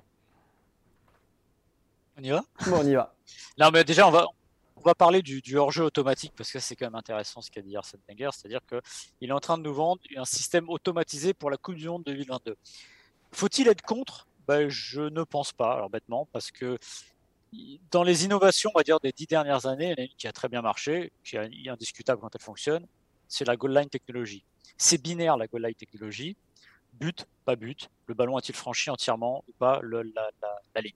On 2.18 2.24
y 2.24 2.30
va? 2.30 2.46
Bon, 2.68 2.78
on 2.82 2.86
y 2.86 2.94
va. 2.94 3.16
non, 3.58 3.72
mais 3.72 3.84
déjà, 3.84 4.08
on 4.08 4.12
va, 4.12 4.28
on 4.76 4.82
va 4.82 4.94
parler 4.94 5.24
du, 5.24 5.58
hors-jeu 5.58 5.84
automatique 5.84 6.34
parce 6.38 6.52
que 6.52 6.60
c'est 6.60 6.76
quand 6.76 6.86
même 6.86 6.96
intéressant 6.96 7.42
ce 7.42 7.50
qu'a 7.50 7.64
dit 7.64 7.76
Arsène 7.76 8.00
Wenger, 8.08 8.30
c'est-à-dire 8.32 8.62
qu'il 8.68 9.30
est 9.30 9.34
en 9.34 9.40
train 9.40 9.58
de 9.58 9.64
nous 9.64 9.74
vendre 9.74 10.00
un 10.16 10.24
système 10.24 10.70
automatisé 10.70 11.34
pour 11.34 11.50
la 11.50 11.58
Coupe 11.58 11.76
du 11.76 11.90
Monde 11.90 12.04
2022. 12.06 12.56
Faut-il 13.32 13.68
être 13.68 13.82
contre? 13.82 14.28
Ben, 14.48 14.70
Je 14.70 15.02
ne 15.02 15.24
pense 15.24 15.52
pas, 15.52 15.74
alors 15.74 15.90
bêtement, 15.90 16.28
parce 16.32 16.52
que 16.52 16.78
dans 17.90 18.04
les 18.04 18.24
innovations, 18.26 18.70
on 18.76 18.78
va 18.78 18.84
dire, 18.84 19.00
des 19.00 19.12
dix 19.12 19.26
dernières 19.26 19.66
années, 19.66 19.86
il 19.86 19.90
y 19.90 19.94
en 19.94 20.04
a 20.04 20.06
une 20.06 20.16
qui 20.16 20.28
a 20.28 20.32
très 20.32 20.48
bien 20.48 20.62
marché, 20.62 21.12
qui 21.24 21.38
est 21.38 21.70
indiscutable 21.70 22.22
quand 22.22 22.36
elle 22.36 22.42
fonctionne, 22.42 22.86
c'est 23.28 23.46
la 23.46 23.56
goal 23.56 23.74
line 23.74 23.90
technologie. 23.90 24.44
C'est 24.78 25.02
binaire 25.02 25.38
la 25.38 25.48
goal 25.48 25.64
line 25.64 25.74
technologie 25.74 26.38
but, 27.00 27.26
pas 27.46 27.56
but, 27.56 27.90
le 28.08 28.14
ballon 28.14 28.38
a-t-il 28.38 28.56
franchi 28.56 28.90
entièrement 28.90 29.44
ou 29.48 29.54
pas 29.54 29.82
la, 29.84 30.82
ligne? 30.82 30.94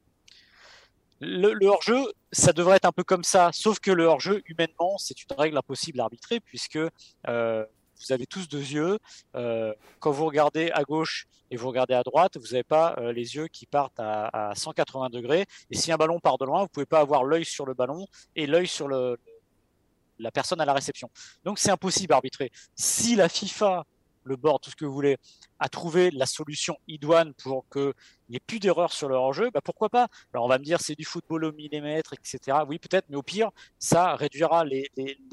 Le, 1.21 1.67
hors-jeu, 1.67 2.13
ça 2.31 2.53
devrait 2.53 2.77
être 2.77 2.85
un 2.85 2.91
peu 2.91 3.03
comme 3.03 3.23
ça, 3.23 3.49
sauf 3.53 3.79
que 3.79 3.91
le 3.91 4.05
hors-jeu, 4.05 4.41
humainement, 4.45 4.97
c'est 4.97 5.21
une 5.21 5.35
règle 5.37 5.57
impossible 5.57 5.99
à 5.99 6.03
arbitrer, 6.03 6.39
puisque 6.39 6.79
euh, 7.27 7.65
vous 7.99 8.11
avez 8.11 8.25
tous 8.25 8.47
deux 8.47 8.59
yeux. 8.59 8.99
Euh, 9.35 9.73
quand 9.99 10.11
vous 10.11 10.25
regardez 10.25 10.71
à 10.71 10.83
gauche 10.83 11.27
et 11.51 11.57
vous 11.57 11.67
regardez 11.67 11.93
à 11.93 12.03
droite, 12.03 12.37
vous 12.37 12.51
n'avez 12.51 12.63
pas 12.63 12.95
euh, 12.97 13.11
les 13.11 13.35
yeux 13.35 13.47
qui 13.47 13.65
partent 13.65 13.99
à, 13.99 14.53
180 14.55 15.09
degrés. 15.09 15.45
Et 15.69 15.75
si 15.75 15.91
un 15.91 15.97
ballon 15.97 16.19
part 16.19 16.37
de 16.37 16.45
loin, 16.45 16.61
vous 16.61 16.69
pouvez 16.69 16.85
pas 16.85 16.99
avoir 16.99 17.23
l'œil 17.23 17.45
sur 17.45 17.65
le 17.65 17.73
ballon 17.73 18.07
et 18.35 18.47
l'œil 18.47 18.67
sur 18.67 18.87
la 18.87 20.31
personne 20.31 20.61
à 20.61 20.65
la 20.65 20.73
réception. 20.73 21.09
Donc 21.43 21.59
c'est 21.59 21.71
impossible 21.71 22.13
à 22.13 22.17
arbitrer. 22.17 22.51
Si 22.75 23.15
la 23.15 23.27
FIFA 23.27 23.85
le 24.29 24.37
bord, 24.37 24.59
tout 24.59 24.69
ce 24.69 24.75
que 24.75 24.85
vous 24.85 24.93
voulez, 24.93 25.17
à 25.59 25.67
trouver 25.67 26.11
la 26.11 26.25
solution 26.25 26.77
idoine 26.87 27.33
pour 27.33 27.67
qu'il 27.69 27.93
n'y 28.29 28.37
ait 28.37 28.41
plus 28.45 28.59
d'erreurs 28.59 28.93
sur 28.93 29.09
le 29.09 29.15
hors-jeu, 29.15 29.49
bah 29.51 29.61
pourquoi 29.61 29.89
pas? 29.89 30.07
Alors 30.33 30.45
on 30.45 30.47
va 30.47 30.57
me 30.57 30.63
dire 30.63 30.79
c'est 30.79 30.95
du 30.95 31.03
football 31.03 31.45
au 31.45 31.51
millimètre, 31.51 32.13
etc. 32.13 32.59
Oui, 32.67 32.79
peut-être, 32.79 33.05
mais 33.09 33.17
au 33.17 33.23
pire, 33.23 33.49
ça 33.77 34.15
réduira 34.15 34.63
les, 34.63 34.89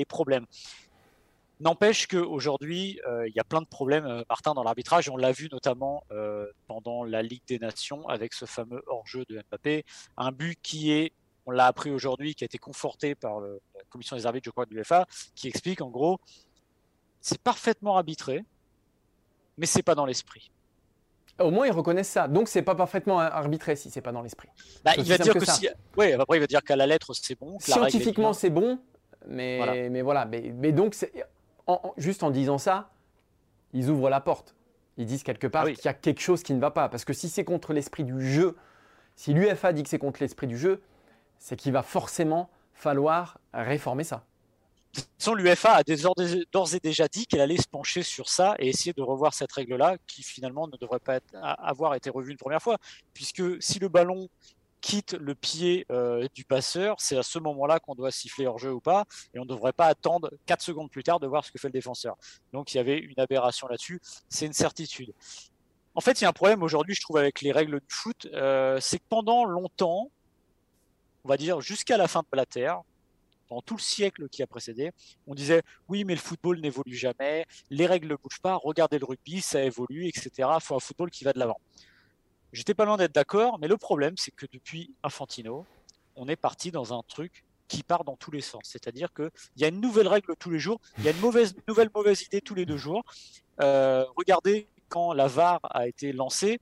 problèmes. 0.09 0.47
N'empêche 1.59 2.07
qu'aujourd'hui, 2.07 3.01
euh, 3.07 3.27
il 3.29 3.35
y 3.35 3.41
a 3.41 3.45
plein 3.45 3.63
de 3.63 3.67
problèmes, 3.67 4.05
euh, 4.05 4.23
Martin, 4.29 4.53
dans 4.53 4.63
l'arbitrage. 4.63 5.09
On 5.09 5.17
l'a 5.17 5.33
vu 5.33 5.49
notamment 5.51 6.05
euh, 6.11 6.47
pendant 6.67 7.03
la 7.03 7.23
Ligue 7.23 7.43
des 7.49 7.59
Nations 7.59 8.07
avec 8.09 8.35
ce 8.35 8.45
fameux 8.45 8.83
hors-jeu 8.87 9.25
de 9.29 9.43
Mbappé. 9.51 9.85
Un 10.19 10.33
but 10.33 10.59
qui 10.63 10.93
est, 10.93 11.13
on 11.47 11.53
l'a 11.53 11.67
appris 11.67 11.91
aujourd'hui, 11.91 12.35
qui 12.35 12.45
a 12.45 12.47
été 12.47 12.59
conforté 12.59 13.15
par 13.15 13.41
la 13.41 13.59
commission 13.89 14.17
des 14.17 14.27
arbitres, 14.27 14.45
je 14.45 14.51
crois, 14.51 14.67
de 14.67 14.75
l'UEFA, 14.75 15.07
qui 15.35 15.49
explique 15.49 15.81
en 15.81 15.89
gros, 15.89 16.19
c'est 17.27 17.43
parfaitement 17.43 17.97
arbitré 17.97 18.45
mais 19.59 19.67
c'est 19.67 19.83
pas 19.83 19.95
dans 19.95 20.07
l'esprit. 20.07 20.51
Au 21.39 21.51
moins, 21.51 21.67
ils 21.67 21.73
reconnaissent 21.73 22.09
ça. 22.09 22.29
Donc, 22.29 22.49
c'est 22.49 22.63
pas 22.63 22.75
parfaitement 22.75 23.21
arbitré 23.21 23.77
si 23.77 23.91
c'est 23.91 24.01
pas 24.01 24.13
dans 24.13 24.23
l'esprit. 24.23 24.49
Bah, 24.85 24.93
il 24.97 25.05
va 25.05 25.19
dire 25.19 25.35
que, 25.35 25.45
si... 25.45 25.69
ouais, 25.97 26.15
après, 26.15 26.39
il 26.39 26.41
va 26.41 26.47
dire 26.47 26.63
qu'à 26.63 26.77
la 26.77 26.87
lettre, 26.87 27.13
c'est 27.15 27.39
bon. 27.39 27.59
Scientifiquement, 27.59 28.33
c'est 28.33 28.51
bon, 28.51 28.79
mais 29.29 29.59
voilà. 29.59 29.91
Mais, 29.91 30.03
voilà. 30.03 30.25
mais, 30.25 30.73
donc, 30.73 30.97
juste 31.99 32.23
en 32.23 32.31
disant 32.31 32.59
ça, 32.59 32.91
ils 33.75 33.91
ouvrent 33.91 34.09
la 34.09 34.21
porte. 34.21 34.55
Ils 34.97 35.05
disent 35.05 35.23
quelque 35.23 35.47
part 35.47 35.65
ah 35.67 35.73
qu'il 35.73 35.85
y 35.85 35.89
a 35.89 35.95
quelque 35.95 36.21
chose 36.21 36.43
qui 36.43 36.55
ne 36.55 36.61
va 36.61 36.71
pas. 36.71 36.89
Parce 36.89 37.05
que 37.05 37.13
si 37.13 37.29
c'est 37.29 37.45
contre 37.45 37.75
l'esprit 37.75 38.05
du 38.05 38.33
jeu, 38.33 38.57
si 39.15 39.35
l'UFA 39.35 39.75
dit 39.75 39.83
que 39.83 39.91
c'est 39.91 39.99
contre 39.99 40.23
l'esprit 40.23 40.47
du 40.47 40.57
jeu, 40.57 40.81
c'est 41.39 41.57
qu'il 41.57 41.73
va 41.73 41.83
forcément 41.83 42.49
falloir 42.73 43.39
réformer 43.53 44.05
ça 44.05 44.25
façon, 45.19 45.35
l'UFA 45.35 45.77
a 45.77 45.83
d'ores 45.83 46.75
et 46.75 46.81
déjà 46.81 47.09
dit 47.09 47.27
qu'elle 47.27 47.41
allait 47.41 47.57
se 47.57 47.69
pencher 47.69 48.03
sur 48.03 48.29
ça 48.29 48.55
et 48.59 48.69
essayer 48.69 48.93
de 48.93 49.03
revoir 49.03 49.35
cette 49.35 49.53
règle-là, 49.53 49.97
qui 50.07 50.23
finalement 50.23 50.69
ne 50.69 50.77
devrait 50.77 51.01
pas 51.01 51.21
avoir 51.43 51.95
été 51.95 52.11
revue 52.11 52.33
une 52.33 52.39
première 52.39 52.63
fois, 52.63 52.79
puisque 53.15 53.63
si 53.63 53.79
le 53.79 53.89
ballon 53.89 54.29
quitte 54.81 55.15
le 55.15 55.35
pied 55.35 55.85
euh, 55.91 56.29
du 56.35 56.45
passeur, 56.45 56.97
c'est 56.99 57.17
à 57.17 57.23
ce 57.23 57.39
moment-là 57.41 57.81
qu'on 57.81 57.95
doit 57.95 58.11
siffler 58.11 58.47
hors 58.47 58.59
jeu 58.59 58.73
ou 58.73 58.81
pas, 58.81 59.05
et 59.35 59.39
on 59.39 59.43
ne 59.43 59.49
devrait 59.49 59.73
pas 59.73 59.87
attendre 59.87 60.31
4 60.47 60.63
secondes 60.63 60.91
plus 60.91 61.03
tard 61.03 61.19
de 61.19 61.27
voir 61.27 61.45
ce 61.45 61.51
que 61.51 61.59
fait 61.59 61.69
le 61.69 61.73
défenseur. 61.73 62.17
Donc 62.53 62.73
il 62.73 62.77
y 62.77 62.81
avait 62.81 62.99
une 62.99 63.19
aberration 63.19 63.67
là-dessus, 63.67 64.01
c'est 64.29 64.47
une 64.47 64.53
certitude. 64.53 65.13
En 65.97 66.01
fait, 66.01 66.21
il 66.21 66.25
y 66.25 66.27
a 66.27 66.29
un 66.29 66.33
problème 66.33 66.63
aujourd'hui, 66.63 66.95
je 66.95 67.01
trouve, 67.01 67.17
avec 67.17 67.41
les 67.41 67.53
règles 67.53 67.81
du 67.81 67.87
foot. 67.89 68.29
Euh, 68.35 68.79
c'est 68.81 68.99
que 68.99 69.05
pendant 69.09 69.45
longtemps, 69.47 70.11
on 71.25 71.29
va 71.29 71.39
dire 71.39 71.61
jusqu'à 71.61 71.97
la 71.97 72.07
fin 72.07 72.21
de 72.21 72.37
la 72.37 72.45
Terre, 72.45 72.83
pendant 73.49 73.63
tout 73.63 73.77
le 73.77 73.83
siècle 73.83 74.29
qui 74.29 74.43
a 74.43 74.47
précédé, 74.47 74.93
on 75.27 75.35
disait 75.35 75.63
oui, 75.89 76.05
mais 76.05 76.15
le 76.15 76.21
football 76.21 76.61
n'évolue 76.61 76.95
jamais, 76.95 77.47
les 77.71 77.87
règles 77.87 78.09
ne 78.09 78.17
bougent 78.17 78.41
pas, 78.41 78.57
regardez 78.57 78.99
le 78.99 79.07
rugby, 79.07 79.41
ça 79.41 79.63
évolue, 79.63 80.07
etc. 80.07 80.31
Il 80.37 80.61
faut 80.61 80.77
un 80.77 80.81
football 80.81 81.11
qui 81.11 81.25
va 81.25 81.33
de 81.33 81.39
l'avant. 81.39 81.61
J'étais 82.53 82.75
pas 82.75 82.85
loin 82.85 82.97
d'être 82.97 83.15
d'accord, 83.15 83.59
mais 83.59 83.69
le 83.69 83.77
problème, 83.77 84.15
c'est 84.17 84.31
que 84.31 84.47
depuis 84.53 84.95
Infantino, 85.03 85.67
on 86.15 86.29
est 86.29 86.37
parti 86.37 86.71
dans 86.71 86.99
un 86.99 87.03
truc 87.07 87.45
qui 87.69 87.83
part 87.83 88.05
dans 88.05 88.17
tous 88.17 88.31
les 88.31 88.41
sens. 88.41 88.63
C'est-à-dire 88.65 89.13
qu'il 89.13 89.31
y 89.57 89.65
a 89.65 89.69
une 89.69 89.81
nouvelle 89.81 90.09
règle 90.09 90.35
tous 90.39 90.51
les 90.51 90.59
jours, 90.59 90.81
il 90.99 91.05
y 91.05 91.09
a 91.09 91.11
une 91.11 91.21
nouvelle 91.21 91.91
mauvaise 91.95 92.23
idée 92.23 92.41
tous 92.41 92.55
les 92.55 92.65
deux 92.65 92.77
jours. 92.77 93.03
Euh, 93.61 94.05
regardez 94.17 94.69
quand 94.89 95.13
la 95.13 95.27
VAR 95.27 95.61
a 95.65 95.89
été 95.89 96.13
lancée, 96.13 96.61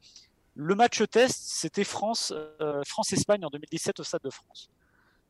le 0.55 0.75
match 0.75 1.03
test, 1.11 1.41
c'était 1.45 1.85
France, 1.85 2.33
euh, 2.61 2.83
France-Espagne 2.87 3.45
en 3.45 3.51
2017 3.51 4.01
au 4.01 4.05
Stade 4.05 4.23
de 4.23 4.31
France. 4.31 4.71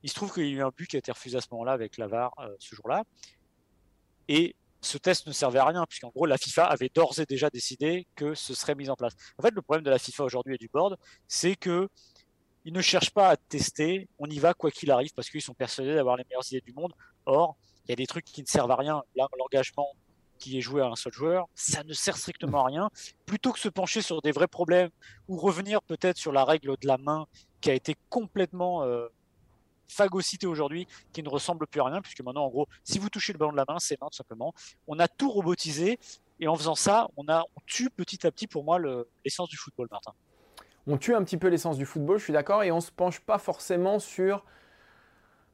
Il 0.05 0.11
se 0.11 0.15
trouve 0.15 0.33
qu'il 0.35 0.45
y 0.45 0.51
a 0.51 0.51
eu 0.51 0.63
un 0.63 0.71
but 0.71 0.87
qui 0.87 0.97
a 0.97 0.99
été 0.99 1.11
refusé 1.11 1.39
à 1.39 1.41
ce 1.41 1.49
moment-là 1.53 1.73
avec 1.73 1.97
la 1.97 2.07
VAR 2.07 2.35
euh, 2.39 2.55
ce 2.59 2.75
jour-là. 2.77 3.05
Et 4.29 4.55
ce 4.83 4.99
test 4.99 5.27
ne 5.27 5.33
servait 5.33 5.61
à 5.61 5.65
rien, 5.65 5.87
puisqu'en 5.89 6.11
gros, 6.11 6.27
la 6.27 6.37
FIFA 6.37 6.67
avait 6.67 6.91
d'ores 6.95 7.19
et 7.21 7.25
déjà 7.25 7.49
décidé 7.49 8.07
que 8.15 8.35
ce 8.35 8.53
serait 8.53 8.75
mis 8.75 8.91
en 8.91 8.97
place. 8.97 9.15
En 9.39 9.43
fait, 9.43 9.55
le 9.55 9.63
problème 9.63 9.83
de 9.83 9.89
la 9.89 9.99
FIFA 9.99 10.25
aujourd'hui 10.25 10.57
et 10.57 10.59
du 10.59 10.69
board, 10.69 10.99
c'est 11.27 11.57
que 11.57 11.89
ils 12.67 12.73
ne 12.75 12.83
cherchent 12.83 13.13
pas 13.13 13.31
à 13.31 13.37
tester, 13.39 14.07
on 14.19 14.27
y 14.27 14.39
va 14.39 14.53
quoi 14.53 14.71
qu'il 14.71 14.91
arrive, 14.91 15.13
parce 15.15 15.31
qu'ils 15.31 15.41
sont 15.41 15.55
persuadés 15.55 15.95
d'avoir 15.95 16.19
les 16.19 16.25
meilleures 16.25 16.47
idées 16.51 16.61
du 16.61 16.75
monde. 16.75 16.93
Or, 17.25 17.57
il 17.87 17.91
y 17.91 17.93
a 17.95 17.97
des 17.97 18.07
trucs 18.07 18.27
qui 18.27 18.43
ne 18.43 18.47
servent 18.47 18.71
à 18.71 18.77
rien. 18.77 19.03
L'engagement 19.17 19.89
qui 20.39 20.59
est 20.59 20.61
joué 20.61 20.83
à 20.83 20.87
un 20.87 20.97
seul 20.97 21.15
joueur, 21.15 21.47
ça 21.55 21.83
ne 21.83 21.95
sert 21.95 22.19
strictement 22.19 22.65
à 22.65 22.67
rien. 22.67 22.91
Plutôt 23.25 23.53
que 23.53 23.59
se 23.59 23.71
pencher 23.71 24.03
sur 24.03 24.21
des 24.21 24.33
vrais 24.33 24.49
problèmes 24.49 24.91
ou 25.29 25.39
revenir 25.39 25.81
peut-être 25.81 26.19
sur 26.19 26.33
la 26.33 26.45
règle 26.45 26.77
de 26.77 26.87
la 26.87 26.99
main 26.99 27.27
qui 27.63 27.71
a 27.71 27.75
été 27.75 27.97
complètement 28.11 28.83
euh, 28.83 29.09
phagocyté 29.89 30.47
aujourd'hui, 30.47 30.87
qui 31.13 31.23
ne 31.23 31.29
ressemble 31.29 31.67
plus 31.67 31.81
à 31.81 31.85
rien, 31.85 32.01
puisque 32.01 32.23
maintenant, 32.23 32.45
en 32.45 32.51
gros, 32.51 32.67
si 32.85 32.99
vous 32.99 33.09
touchez 33.09 33.33
le 33.33 33.39
ballon 33.39 33.53
de 33.53 33.57
la 33.57 33.65
main, 33.69 33.79
c'est 33.79 34.01
main 34.01 34.09
tout 34.11 34.17
simplement. 34.17 34.55
On 34.87 34.99
a 34.99 35.09
tout 35.09 35.31
robotisé, 35.31 35.99
et 36.41 36.49
en 36.49 36.57
faisant 36.57 36.75
ça, 36.75 37.09
on, 37.17 37.29
a, 37.29 37.43
on 37.43 37.61
tue 37.67 37.91
petit 37.91 38.27
à 38.27 38.31
petit, 38.31 38.47
pour 38.47 38.65
moi, 38.65 38.79
l'essence 39.25 39.49
du 39.49 39.57
football, 39.57 39.89
Martin. 39.91 40.13
On 40.87 40.99
tue 40.99 41.15
un 41.15 41.25
petit 41.25 41.39
peu 41.39 41.49
l'essence 41.49 41.79
du 41.79 41.87
football, 41.87 42.19
je 42.19 42.25
suis 42.25 42.33
d'accord, 42.33 42.63
et 42.63 42.71
on 42.71 42.77
ne 42.77 42.81
se 42.81 42.91
penche 42.91 43.21
pas 43.21 43.39
forcément 43.39 43.99
sur 43.99 44.45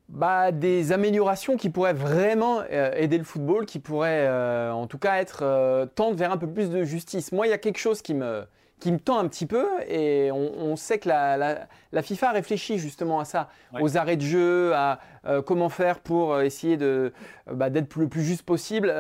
bah, 0.09 0.51
des 0.51 0.91
améliorations 0.91 1.57
qui 1.57 1.71
pourraient 1.71 1.93
vraiment 1.93 2.63
euh, 2.71 2.93
aider 2.95 3.17
le 3.17 3.25
football, 3.25 3.65
qui 3.65 3.79
pourraient 3.79 4.27
euh, 4.27 4.73
en 4.73 4.89
tout 4.89 4.99
cas 4.99 5.19
être 5.19 5.41
euh, 5.43 5.87
tendre 5.87 6.17
vers 6.17 6.33
un 6.33 6.37
peu 6.37 6.49
plus 6.49 6.69
de 6.69 6.83
justice. 6.83 7.31
Moi, 7.31 7.47
il 7.47 7.51
y 7.51 7.53
a 7.53 7.59
quelque 7.59 7.79
chose 7.79 8.03
qui 8.03 8.15
me, 8.15 8.45
qui 8.81 8.91
me 8.91 8.99
tend 8.99 9.19
un 9.19 9.29
petit 9.29 9.47
peu 9.47 9.69
et 9.87 10.33
on, 10.33 10.75
sait 10.75 10.99
que 10.99 11.09
la, 11.09 12.03
FIFA 12.03 12.33
réfléchit 12.33 12.79
justement 12.79 13.21
à 13.21 13.25
ça, 13.25 13.49
aux 13.81 13.97
arrêts 13.97 14.17
de 14.17 14.23
jeu, 14.23 14.75
à 14.75 14.99
euh, 15.27 15.43
comment 15.43 15.69
faire 15.69 16.01
pour 16.01 16.33
euh, 16.33 16.43
essayer 16.43 16.77
de, 16.77 17.13
euh, 17.49 17.55
bah, 17.55 17.71
d'être 17.71 17.95
le 17.97 18.09
plus 18.09 18.25
juste 18.25 18.43
possible. 18.43 18.93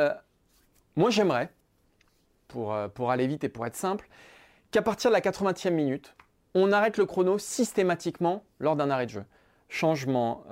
moi 0.96 1.10
j'aimerais, 1.10 1.50
pour, 2.46 2.76
pour 2.94 3.10
aller 3.10 3.26
vite 3.26 3.42
et 3.42 3.48
pour 3.48 3.66
être 3.66 3.76
simple, 3.76 4.08
qu'à 4.70 4.82
partir 4.82 5.10
de 5.10 5.14
la 5.14 5.20
80e 5.20 5.70
minute, 5.70 6.14
on 6.54 6.72
arrête 6.72 6.98
le 6.98 7.06
chrono 7.06 7.38
systématiquement 7.38 8.44
lors 8.58 8.76
d'un 8.76 8.90
arrêt 8.90 9.06
de 9.06 9.10
jeu. 9.10 9.24
Changement, 9.68 10.44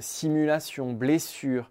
simulation, 0.00 0.92
blessure, 0.92 1.70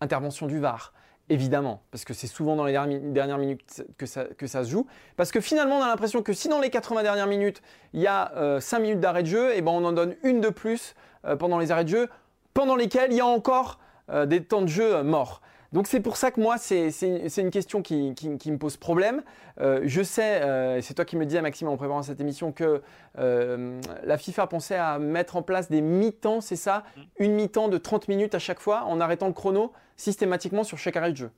intervention 0.00 0.46
du 0.46 0.60
VAR, 0.60 0.92
Évidemment, 1.30 1.80
parce 1.90 2.04
que 2.04 2.12
c'est 2.12 2.26
souvent 2.26 2.54
dans 2.54 2.66
les 2.66 2.72
dernières 2.72 3.38
minutes 3.38 3.82
que 3.96 4.04
ça, 4.04 4.26
se 4.36 4.70
joue. 4.70 4.86
Parce 5.16 5.32
que 5.32 5.40
finalement, 5.40 5.78
on 5.78 5.82
a 5.82 5.86
l'impression 5.86 6.22
que 6.22 6.34
si 6.34 6.48
dans 6.48 6.60
les 6.60 6.68
80 6.68 7.02
dernières 7.02 7.26
minutes, 7.26 7.62
il 7.94 8.00
y 8.00 8.06
a 8.06 8.30
5 8.60 8.76
euh, 8.76 8.80
minutes 8.82 9.00
d'arrêt 9.00 9.22
de 9.22 9.28
jeu, 9.28 9.52
et 9.52 9.58
eh 9.58 9.62
ben 9.62 9.72
on 9.72 9.84
en 9.86 9.92
donne 9.92 10.16
une 10.22 10.42
de 10.42 10.50
plus 10.50 10.94
euh, 11.24 11.34
pendant 11.34 11.58
les 11.58 11.70
arrêts 11.70 11.84
de 11.84 11.88
jeu, 11.88 12.08
pendant 12.52 12.76
lesquels 12.76 13.10
il 13.10 13.16
y 13.16 13.22
a 13.22 13.26
encore 13.26 13.78
euh, 14.10 14.26
des 14.26 14.44
temps 14.44 14.60
de 14.60 14.68
jeu 14.68 15.02
morts. 15.02 15.40
Donc 15.74 15.88
c'est 15.88 15.98
pour 15.98 16.16
ça 16.16 16.30
que 16.30 16.40
moi, 16.40 16.56
c'est 16.56 16.88
une 17.02 17.50
question 17.50 17.82
qui, 17.82 18.14
me 18.46 18.56
pose 18.58 18.76
problème. 18.76 19.24
Euh, 19.60 19.80
je 19.82 20.04
sais, 20.04 20.40
euh, 20.40 20.80
c'est 20.80 20.94
toi 20.94 21.04
qui 21.04 21.16
me 21.16 21.26
disais, 21.26 21.42
Maxime, 21.42 21.66
en 21.66 21.76
préparant 21.76 22.04
cette 22.04 22.20
émission, 22.20 22.52
que 22.52 22.80
euh, 23.18 23.80
la 24.04 24.16
FIFA 24.16 24.46
pensait 24.46 24.76
à 24.76 25.00
mettre 25.00 25.34
en 25.34 25.42
place 25.42 25.68
des 25.68 25.80
mi-temps, 25.80 26.40
c'est 26.40 26.54
ça? 26.54 26.84
Mm. 26.96 27.00
Une 27.18 27.32
mi-temps 27.32 27.68
de 27.68 27.76
30 27.76 28.06
minutes 28.06 28.36
à 28.36 28.38
chaque 28.38 28.60
fois, 28.60 28.84
en 28.84 29.00
arrêtant 29.00 29.26
le 29.26 29.32
chrono 29.32 29.72
systématiquement 29.96 30.62
sur 30.62 30.78
chaque 30.78 30.94
arrêt 30.94 31.10
de 31.10 31.16
jeu. 31.16 31.32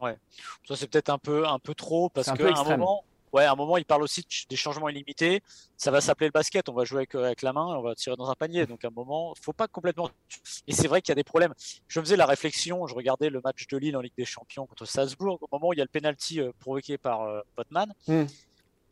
Ouais, 0.00 0.16
ça 0.68 0.76
c'est 0.76 0.86
peut-être 0.86 1.10
un 1.10 1.18
peu, 1.18 1.46
un 1.46 1.58
peu 1.58 1.74
trop, 1.74 2.10
parce 2.10 2.30
qu'à 2.30 2.60
un 2.60 2.64
moment, 2.64 3.02
Ouais, 3.32 3.44
à 3.44 3.52
un 3.52 3.54
moment, 3.54 3.76
il 3.76 3.84
parle 3.84 4.02
aussi 4.02 4.24
des 4.48 4.56
changements 4.56 4.88
illimités. 4.88 5.42
Ça 5.76 5.90
va 5.90 6.00
s'appeler 6.00 6.26
le 6.26 6.32
basket. 6.32 6.68
On 6.68 6.72
va 6.72 6.84
jouer 6.84 6.98
avec, 6.98 7.14
avec, 7.14 7.42
la 7.42 7.52
main, 7.52 7.66
on 7.76 7.82
va 7.82 7.94
tirer 7.94 8.16
dans 8.16 8.28
un 8.28 8.34
panier. 8.34 8.66
Donc, 8.66 8.84
à 8.84 8.88
un 8.88 8.90
moment, 8.90 9.34
faut 9.40 9.52
pas 9.52 9.68
complètement. 9.68 10.10
Et 10.66 10.72
c'est 10.72 10.88
vrai 10.88 11.00
qu'il 11.00 11.10
y 11.10 11.12
a 11.12 11.16
des 11.16 11.24
problèmes. 11.24 11.54
Je 11.88 12.00
faisais 12.00 12.16
la 12.16 12.26
réflexion. 12.26 12.86
Je 12.86 12.94
regardais 12.94 13.30
le 13.30 13.40
match 13.42 13.66
de 13.68 13.76
Lille 13.76 13.96
en 13.96 14.00
Ligue 14.00 14.12
des 14.16 14.24
Champions 14.24 14.66
contre 14.66 14.84
Salzbourg. 14.84 15.38
Au 15.40 15.48
moment 15.52 15.68
où 15.68 15.72
il 15.72 15.78
y 15.78 15.82
a 15.82 15.84
le 15.84 15.90
penalty 15.90 16.40
euh, 16.40 16.50
provoqué 16.58 16.98
par 16.98 17.22
euh, 17.22 17.40
Botman, 17.56 17.92
hmm. 18.08 18.24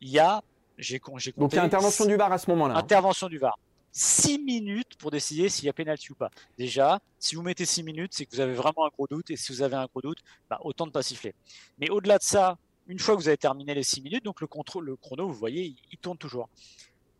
il 0.01 0.09
y 0.09 0.19
a. 0.19 0.43
J'ai 0.79 1.01
compté. 1.01 1.33
Donc, 1.37 1.53
il 1.53 1.57
y 1.57 1.59
a 1.59 1.65
intervention 1.65 2.05
du 2.07 2.15
VAR 2.15 2.31
à 2.31 2.39
ce 2.39 2.49
moment-là. 2.51 2.75
Hein. 2.75 2.79
Intervention 2.79 3.29
du 3.29 3.39
VAR. 3.39 3.59
6 3.91 4.39
minutes 4.39 4.97
pour 4.99 5.11
décider 5.11 5.49
s'il 5.49 5.65
y 5.65 5.69
a 5.69 5.73
pénalty 5.73 6.13
ou 6.13 6.15
pas. 6.15 6.31
Déjà, 6.57 7.01
si 7.19 7.35
vous 7.35 7.43
mettez 7.43 7.65
6 7.65 7.83
minutes, 7.83 8.13
c'est 8.15 8.27
que 8.27 8.31
vous 8.37 8.41
avez 8.41 8.55
vraiment 8.55 8.87
un 8.87 8.91
gros 8.91 9.09
doute. 9.09 9.31
Et 9.31 9.37
si 9.37 9.53
vous 9.53 9.63
avez 9.63 9.75
un 9.75 9.87
gros 9.87 10.01
doute, 10.01 10.19
bah, 10.49 10.61
autant 10.63 10.87
de 10.87 10.93
pas 10.93 11.03
siffler. 11.03 11.35
Mais 11.79 11.91
au-delà 11.91 12.19
de 12.19 12.23
ça, 12.23 12.59
une 12.89 12.99
fois 12.99 13.15
que 13.15 13.21
vous 13.21 13.29
avez 13.29 13.37
terminé 13.37 13.75
les 13.75 13.83
6 13.83 14.01
minutes, 14.03 14.25
donc 14.25 14.41
le, 14.41 14.47
contrôle, 14.47 14.87
le 14.87 14.97
chrono, 14.97 15.29
vous 15.29 15.35
voyez, 15.35 15.77
il, 15.93 15.99
tourne 15.99 16.19
toujours. 16.19 16.49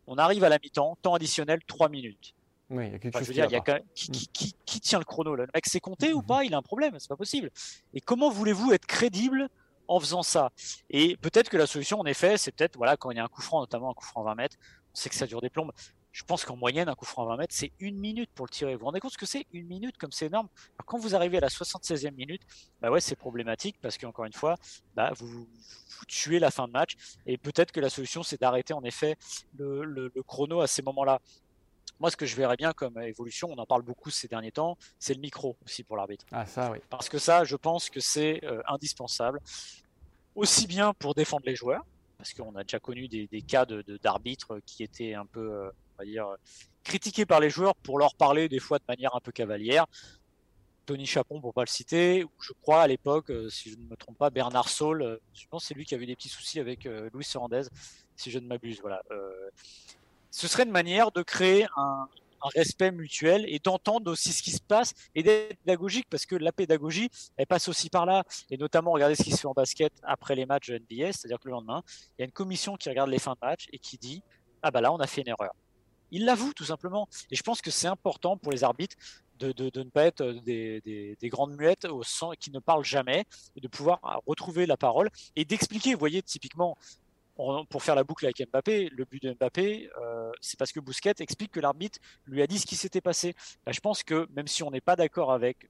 On 0.07 0.17
arrive 0.17 0.43
à 0.45 0.49
la 0.49 0.59
mi-temps, 0.59 0.97
temps 1.03 1.15
additionnel 1.15 1.61
3 1.67 1.91
minutes. 1.91 2.35
Oui, 2.71 2.87
il 2.87 2.93
y 2.93 2.95
a 2.95 2.99
quelque 2.99 3.19
chose 3.19 3.29
qui, 3.95 4.81
tient 4.81 4.99
le 4.99 5.05
chrono 5.05 5.35
Le 5.35 5.47
mec 5.55 5.67
s'est 5.67 5.81
compté 5.81 6.13
ou 6.13 6.21
mhm. 6.21 6.27
pas? 6.27 6.45
Il 6.45 6.55
a 6.55 6.59
un 6.59 6.63
problème, 6.63 6.97
c'est 6.99 7.09
pas 7.09 7.17
possible. 7.17 7.51
Et 7.95 8.01
comment 8.01 8.31
voulez-vous 8.31 8.73
être 8.73 8.87
crédible 8.87 9.49
en 9.87 10.01
faisant 10.01 10.23
ça? 10.23 10.51
Et 10.91 11.17
peut-être 11.17 11.49
que 11.49 11.57
la 11.57 11.67
solution, 11.67 12.01
en 12.01 12.07
effet, 12.07 12.37
c'est 12.37 12.53
peut-être 12.53 12.77
voilà 12.77 12.97
quand 12.97 13.11
il 13.11 13.17
y 13.19 13.21
a 13.21 13.25
un 13.25 13.29
coup 13.29 13.43
franc, 13.43 13.61
notamment 13.61 13.91
un 13.91 13.95
coup 13.95 14.05
franc 14.05 14.23
20 14.23 14.35
mètres, 14.35 14.57
on 14.93 14.97
sait 14.97 15.09
que 15.09 15.15
ça 15.15 15.27
dure 15.27 15.41
des 15.41 15.51
plombes 15.51 15.73
je 16.19 16.25
pense 16.25 16.45
qu'en 16.45 16.57
moyenne, 16.57 16.89
un 16.89 16.97
coup 16.97 17.05
franc 17.05 17.23
à 17.23 17.29
20 17.29 17.37
mètres, 17.37 17.55
c'est 17.55 17.71
une 17.79 17.97
minute 17.97 18.29
pour 18.35 18.45
le 18.47 18.51
tirer. 18.51 18.73
Vous 18.73 18.81
vous 18.81 18.87
rendez 18.87 18.99
compte 18.99 19.13
ce 19.13 19.19
que 19.19 19.25
c'est 19.25 19.47
Une 19.53 19.69
minute, 19.69 19.97
comme 19.99 20.11
c'est 20.11 20.27
énorme? 20.27 20.49
quand 20.85 20.99
vous 20.99 21.15
arrivez 21.15 21.37
à 21.37 21.43
la 21.43 21.49
76e 21.49 22.11
minute, 22.11 22.43
bah 22.81 22.91
ouais, 22.91 23.01
c'est 23.01 23.15
problématique 23.15 23.77
parce 23.81 23.97
qu'encore 23.99 24.25
une 24.25 24.33
fois, 24.33 24.57
bah, 24.97 25.13
vous, 25.17 25.47
tuez 26.09 26.41
la 26.41 26.51
fin 26.51 26.67
de 26.67 26.73
match. 26.73 26.97
Et 27.25 27.39
peut-être 27.39 27.71
que 27.71 27.79
la 27.79 27.89
solution, 27.89 28.25
c'est 28.25 28.41
d'arrêter 28.41 28.75
en 28.75 28.83
effet 28.83 29.17
le, 29.57 30.11
chrono 30.27 30.61
à 30.61 30.67
ces 30.67 30.83
moments-là. 30.83 31.21
Moi, 32.01 32.11
ce 32.11 32.17
que 32.17 32.27
je 32.27 32.35
verrais 32.35 32.57
bien 32.57 32.73
comme 32.73 32.99
évolution, 33.01 33.49
on 33.53 33.57
en 33.57 33.67
parle 33.67 33.83
beaucoup 33.83 34.11
ces 34.11 34.27
derniers 34.27 34.51
temps, 34.53 34.77
c'est 34.99 35.15
le 35.15 35.21
micro 35.21 35.57
aussi 35.65 35.85
pour 35.85 35.97
l'arbitre. 35.97 36.27
Ah, 36.33 36.47
ça, 36.47 36.73
oui. 36.73 36.79
Parce 36.91 37.09
que 37.09 37.19
ça, 37.19 37.45
je 37.45 37.55
pense 37.55 37.91
que 37.91 38.01
c'est 38.01 38.45
euh, 38.45 38.61
indispensable. 38.67 39.39
Aussi 40.35 40.67
bien 40.67 40.95
pour 40.95 41.15
défendre 41.15 41.45
les 41.47 41.55
joueurs, 41.55 41.87
parce 42.17 42.35
qu'on 42.35 42.57
a 42.57 42.65
déjà 42.65 42.81
connu 42.81 43.07
des, 43.07 43.29
cas 43.43 43.67
d'arbitres 44.03 44.57
de, 44.57 44.63
qui 44.67 44.83
étaient 44.83 45.15
un 45.15 45.27
peu 45.27 45.53
euh, 45.53 45.71
va 45.99 46.05
dire, 46.05 46.27
critiqué 46.85 47.27
par 47.27 47.41
les 47.41 47.51
joueurs 47.51 47.75
pour 47.77 47.99
leur 47.99 48.15
parler 48.15 48.49
des 48.49 48.59
fois 48.59 48.79
de 48.79 48.85
manière 48.89 49.15
un 49.15 49.21
peu 49.21 49.33
cavalière. 49.33 49.87
Tony 50.89 51.05
Chapon, 51.05 51.39
pour 51.39 51.53
pas 51.53 51.65
le 51.65 51.69
citer, 51.69 52.25
je 52.41 52.53
crois 52.63 52.81
à 52.81 52.87
l'époque, 52.87 53.31
euh, 53.31 53.51
si 53.51 53.71
je 53.71 53.77
ne 53.77 53.83
me 53.83 53.95
trompe 53.95 54.17
pas, 54.17 54.31
Bernard 54.31 54.71
Saul, 54.71 55.03
euh, 55.03 55.19
je 55.35 55.47
pense 55.47 55.67
c'est 55.67 55.75
lui 55.75 55.85
qui 55.85 55.95
avait 55.95 56.07
des 56.07 56.17
petits 56.17 56.31
soucis 56.31 56.61
avec 56.61 56.87
euh, 56.87 57.11
Louis 57.13 57.25
Sorandez, 57.25 57.65
si 58.17 58.31
je 58.31 58.39
ne 58.39 58.47
m'abuse. 58.47 58.81
Voilà. 58.81 59.03
ce 60.31 60.49
serait 60.49 60.63
une 60.63 60.71
manière 60.71 61.13
de 61.13 61.23
créer 61.23 61.67
un, 61.77 62.09
respect 62.55 62.93
mutuel 62.93 63.45
et 63.49 63.59
d'entendre 63.59 64.11
aussi 64.11 64.33
ce 64.33 64.43
qui 64.45 64.53
se 64.53 64.63
passe 64.63 64.95
et 65.17 65.25
d'être 65.25 65.59
pédagogique 65.65 66.07
parce 66.09 66.25
que 66.25 66.37
la 66.37 66.53
pédagogie, 66.53 67.11
elle 67.37 67.49
passe 67.49 67.69
aussi 67.69 67.91
par 67.91 68.07
là. 68.07 68.25
Et 68.49 68.57
notamment, 68.57 68.93
regardez 68.93 69.17
ce 69.17 69.25
qui 69.25 69.33
se 69.33 69.41
fait 69.41 69.49
en 69.49 69.53
basket 69.53 69.93
après 70.05 70.37
les 70.37 70.47
matchs 70.47 70.71
de 70.71 70.79
NBA, 70.79 71.13
c'est-à-dire 71.13 71.39
que 71.39 71.49
le 71.49 71.53
lendemain, 71.53 71.83
il 72.17 72.21
y 72.21 72.23
a 72.23 72.25
une 72.25 72.33
commission 72.33 72.77
qui 72.77 72.89
regarde 72.89 73.11
les 73.11 73.19
fins 73.19 73.35
de 73.35 73.47
match 73.47 73.67
et 73.73 73.79
qui 73.79 73.99
dit 73.99 74.23
Ah 74.63 74.71
bah 74.71 74.81
là, 74.81 74.91
on 74.93 74.99
a 74.99 75.07
fait 75.07 75.21
une 75.21 75.29
erreur. 75.29 75.53
Il 76.11 76.25
l'avoue 76.25 76.53
tout 76.53 76.65
simplement. 76.65 77.09
Et 77.31 77.37
je 77.37 77.43
pense 77.43 77.61
que 77.61 77.71
c'est 77.71 77.87
important 77.87 78.37
pour 78.37 78.53
les 78.53 78.65
arbitres 78.65 78.97
de, 79.39 79.71
ne 79.79 79.91
pas 79.91 80.05
être 80.05 80.25
des, 80.45 81.17
grandes 81.25 81.57
muettes 81.57 81.85
au 81.85 82.03
sang 82.03 82.33
qui 82.39 82.51
ne 82.51 82.59
parlent 82.59 82.85
jamais 82.85 83.25
de 83.57 83.69
pouvoir 83.69 84.01
retrouver 84.27 84.67
la 84.67 84.77
parole 84.77 85.11
et 85.37 85.45
d'expliquer. 85.45 85.95
Vous 85.95 86.01
voyez, 86.01 86.23
typiquement, 86.23 86.77
pour 87.37 87.83
faire 87.83 87.95
la 87.95 88.03
boucle 88.03 88.27
avec 88.27 88.43
Mbappé, 88.51 88.91
le 88.91 89.05
but 89.05 89.23
de 89.23 89.33
Mbappé, 89.33 89.91
euh, 90.01 90.33
c'est 90.41 90.59
parce 90.59 90.73
que 90.73 90.81
Bousquet 90.81 91.15
explique 91.21 91.53
que 91.53 91.61
l'arbitre 91.61 92.01
lui 92.27 92.43
a 92.43 92.49
dit 92.49 92.59
ce 92.59 92.67
qui 92.67 92.75
s'était 92.75 93.01
passé. 93.01 93.35
Bah, 93.65 93.71
je 93.71 93.81
pense 93.81 94.03
que 94.03 94.29
même 94.35 94.49
si 94.49 94.65
on 94.65 94.71
n'est 94.73 94.81
pas 94.81 94.97
d'accord 94.97 95.33
avec 95.33 95.69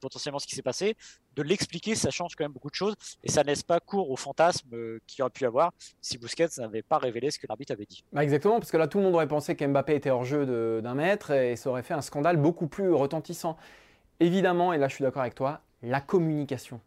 potentiellement 0.00 0.38
ce 0.38 0.46
qui 0.46 0.54
s'est 0.54 0.62
passé, 0.62 0.96
de 1.36 1.42
l'expliquer, 1.42 1.94
ça 1.94 2.10
change 2.10 2.34
quand 2.34 2.44
même 2.44 2.52
beaucoup 2.52 2.70
de 2.70 2.74
choses 2.74 2.94
et 3.22 3.30
ça 3.30 3.42
laisse 3.42 3.62
pas 3.62 3.80
court 3.80 4.10
au 4.10 4.16
fantasme 4.16 4.68
euh, 4.72 4.98
qu'il 5.06 5.22
aurait 5.22 5.30
pu 5.30 5.44
avoir 5.46 5.72
si 6.00 6.18
Busquets 6.18 6.48
n'avait 6.58 6.82
pas 6.82 6.98
révélé 6.98 7.30
ce 7.30 7.38
que 7.38 7.46
l'arbitre 7.48 7.72
avait 7.72 7.86
dit. 7.86 8.04
Bah, 8.12 8.22
exactement, 8.24 8.58
parce 8.58 8.70
que 8.70 8.76
là 8.76 8.88
tout 8.88 8.98
le 8.98 9.04
monde 9.04 9.14
aurait 9.14 9.28
pensé 9.28 9.56
qu'Mbappé 9.56 9.94
était 9.94 10.10
hors 10.10 10.24
jeu 10.24 10.80
d'un 10.82 10.94
mètre 10.94 11.30
et 11.30 11.56
ça 11.56 11.70
aurait 11.70 11.82
fait 11.82 11.94
un 11.94 12.02
scandale 12.02 12.36
beaucoup 12.36 12.66
plus 12.66 12.92
retentissant. 12.92 13.56
Évidemment, 14.18 14.72
et 14.72 14.78
là 14.78 14.88
je 14.88 14.94
suis 14.96 15.02
d'accord 15.02 15.22
avec 15.22 15.34
toi, 15.34 15.60
la 15.82 16.00
communication. 16.00 16.80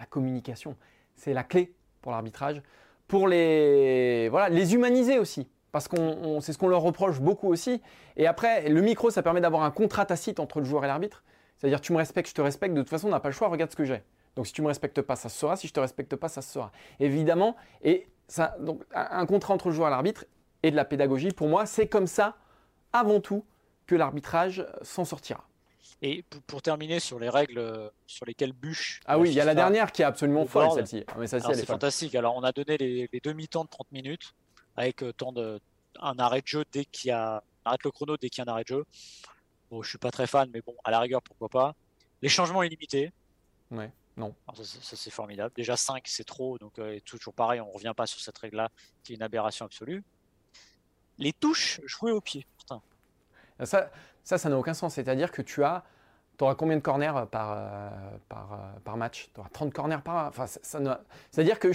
La 0.00 0.06
communication, 0.06 0.76
c'est 1.14 1.32
la 1.32 1.44
clé 1.44 1.72
pour 2.00 2.10
l'arbitrage, 2.12 2.60
pour 3.06 3.28
les, 3.28 4.28
voilà, 4.30 4.48
les 4.48 4.74
humaniser 4.74 5.18
aussi. 5.18 5.48
Parce 5.70 5.88
qu'on 5.88 6.00
on- 6.02 6.40
c'est 6.40 6.52
ce 6.52 6.58
qu'on 6.58 6.68
leur 6.68 6.82
reproche 6.82 7.20
beaucoup 7.20 7.48
aussi. 7.48 7.80
Et 8.16 8.26
après, 8.26 8.68
le 8.68 8.80
micro, 8.82 9.10
ça 9.10 9.22
permet 9.22 9.40
d'avoir 9.40 9.62
un 9.62 9.70
contrat 9.70 10.04
tacite 10.04 10.38
entre 10.40 10.58
le 10.58 10.64
joueur 10.66 10.84
et 10.84 10.86
l'arbitre. 10.88 11.22
C'est-à-dire, 11.56 11.80
tu 11.80 11.92
me 11.92 11.98
respectes, 11.98 12.28
je 12.28 12.34
te 12.34 12.40
respecte. 12.40 12.74
De 12.74 12.80
toute 12.80 12.90
façon, 12.90 13.08
on 13.08 13.10
n'a 13.10 13.20
pas 13.20 13.28
le 13.28 13.34
choix, 13.34 13.48
regarde 13.48 13.70
ce 13.70 13.76
que 13.76 13.84
j'ai. 13.84 14.02
Donc, 14.36 14.46
si 14.46 14.52
tu 14.52 14.62
me 14.62 14.68
respectes 14.68 15.02
pas, 15.02 15.16
ça 15.16 15.28
se 15.28 15.38
sera. 15.38 15.56
Si 15.56 15.68
je 15.68 15.72
te 15.72 15.80
respecte 15.80 16.16
pas, 16.16 16.28
ça 16.28 16.42
se 16.42 16.52
sera. 16.52 16.72
Évidemment, 17.00 17.56
et 17.82 18.08
ça, 18.28 18.56
donc, 18.60 18.82
un 18.94 19.26
contrat 19.26 19.54
entre 19.54 19.68
le 19.68 19.74
joueur 19.74 19.88
et 19.88 19.90
l'arbitre 19.90 20.24
et 20.62 20.70
de 20.70 20.76
la 20.76 20.84
pédagogie, 20.84 21.30
pour 21.30 21.48
moi, 21.48 21.66
c'est 21.66 21.86
comme 21.86 22.06
ça, 22.06 22.36
avant 22.92 23.20
tout, 23.20 23.44
que 23.86 23.94
l'arbitrage 23.94 24.66
s'en 24.82 25.04
sortira. 25.04 25.44
Et 26.00 26.24
pour, 26.46 26.62
terminer 26.62 26.98
sur 26.98 27.20
les 27.20 27.28
règles 27.28 27.58
euh, 27.58 27.88
sur 28.06 28.26
lesquelles 28.26 28.52
bûche. 28.52 29.00
Ah 29.06 29.18
oui, 29.18 29.30
il 29.30 29.34
y 29.34 29.40
a 29.40 29.44
la 29.44 29.54
dernière 29.54 29.92
qui 29.92 30.02
est 30.02 30.04
absolument 30.04 30.46
folle, 30.46 30.72
celle-ci. 30.74 31.04
Ah, 31.08 31.26
c'est 31.26 31.66
fantastique. 31.66 32.14
Alors, 32.16 32.36
on 32.36 32.42
a 32.42 32.50
donné 32.50 32.76
les, 32.76 33.08
les 33.12 33.20
demi-temps 33.20 33.64
de 33.64 33.68
30 33.68 33.92
minutes 33.92 34.34
avec 34.76 35.02
euh, 35.02 35.12
temps 35.12 35.32
de, 35.32 35.60
un 36.00 36.18
arrêt 36.18 36.40
de 36.40 36.46
jeu 36.46 36.64
dès 36.72 36.84
qu'il 36.84 37.08
y 37.08 37.12
a. 37.12 37.42
Arrête 37.64 37.84
le 37.84 37.92
chrono 37.92 38.16
dès 38.16 38.28
qu'il 38.28 38.44
y 38.44 38.48
a 38.48 38.50
un 38.50 38.54
arrêt 38.54 38.64
de 38.64 38.68
jeu. 38.68 38.84
Bon, 39.72 39.82
je 39.82 39.88
suis 39.88 39.96
pas 39.98 40.10
très 40.10 40.26
fan, 40.26 40.50
mais 40.52 40.60
bon, 40.60 40.74
à 40.84 40.90
la 40.90 41.00
rigueur, 41.00 41.22
pourquoi 41.22 41.48
pas. 41.48 41.74
Les 42.20 42.28
changements 42.28 42.62
illimités. 42.62 43.10
Ouais, 43.70 43.90
non. 44.18 44.34
Alors, 44.46 44.58
ça, 44.58 44.64
c'est- 44.64 44.84
ça, 44.84 44.96
c'est 44.96 45.08
formidable. 45.10 45.50
Déjà 45.56 45.78
5, 45.78 46.02
c'est 46.06 46.24
trop. 46.24 46.58
Donc, 46.58 46.78
euh, 46.78 47.00
toujours 47.06 47.32
pareil, 47.32 47.58
on 47.62 47.70
revient 47.70 47.94
pas 47.96 48.06
sur 48.06 48.20
cette 48.20 48.36
règle-là 48.36 48.68
qui 49.02 49.14
est 49.14 49.16
une 49.16 49.22
aberration 49.22 49.64
absolue. 49.64 50.04
Les 51.16 51.32
touches 51.32 51.80
jouées 51.86 52.12
au 52.12 52.20
pied. 52.20 52.46
Putain. 52.58 52.82
Ça, 53.64 53.90
ça, 54.24 54.36
ça 54.36 54.48
n'a 54.50 54.58
aucun 54.58 54.74
sens. 54.74 54.94
C'est-à-dire 54.94 55.32
que 55.32 55.40
tu 55.40 55.64
as. 55.64 55.84
Tu 56.38 56.44
auras 56.44 56.54
combien 56.54 56.76
de 56.76 56.82
corners 56.82 57.12
par, 57.30 57.52
euh, 57.52 57.90
par, 58.28 58.52
euh, 58.52 58.56
par 58.84 58.98
match? 58.98 59.30
Tu 59.32 59.40
auras 59.40 59.48
30 59.50 59.72
corners 59.72 60.00
par. 60.04 60.26
Enfin, 60.28 60.46
ça, 60.46 60.60
ça 60.62 61.00
C'est-à-dire 61.30 61.58
que 61.58 61.70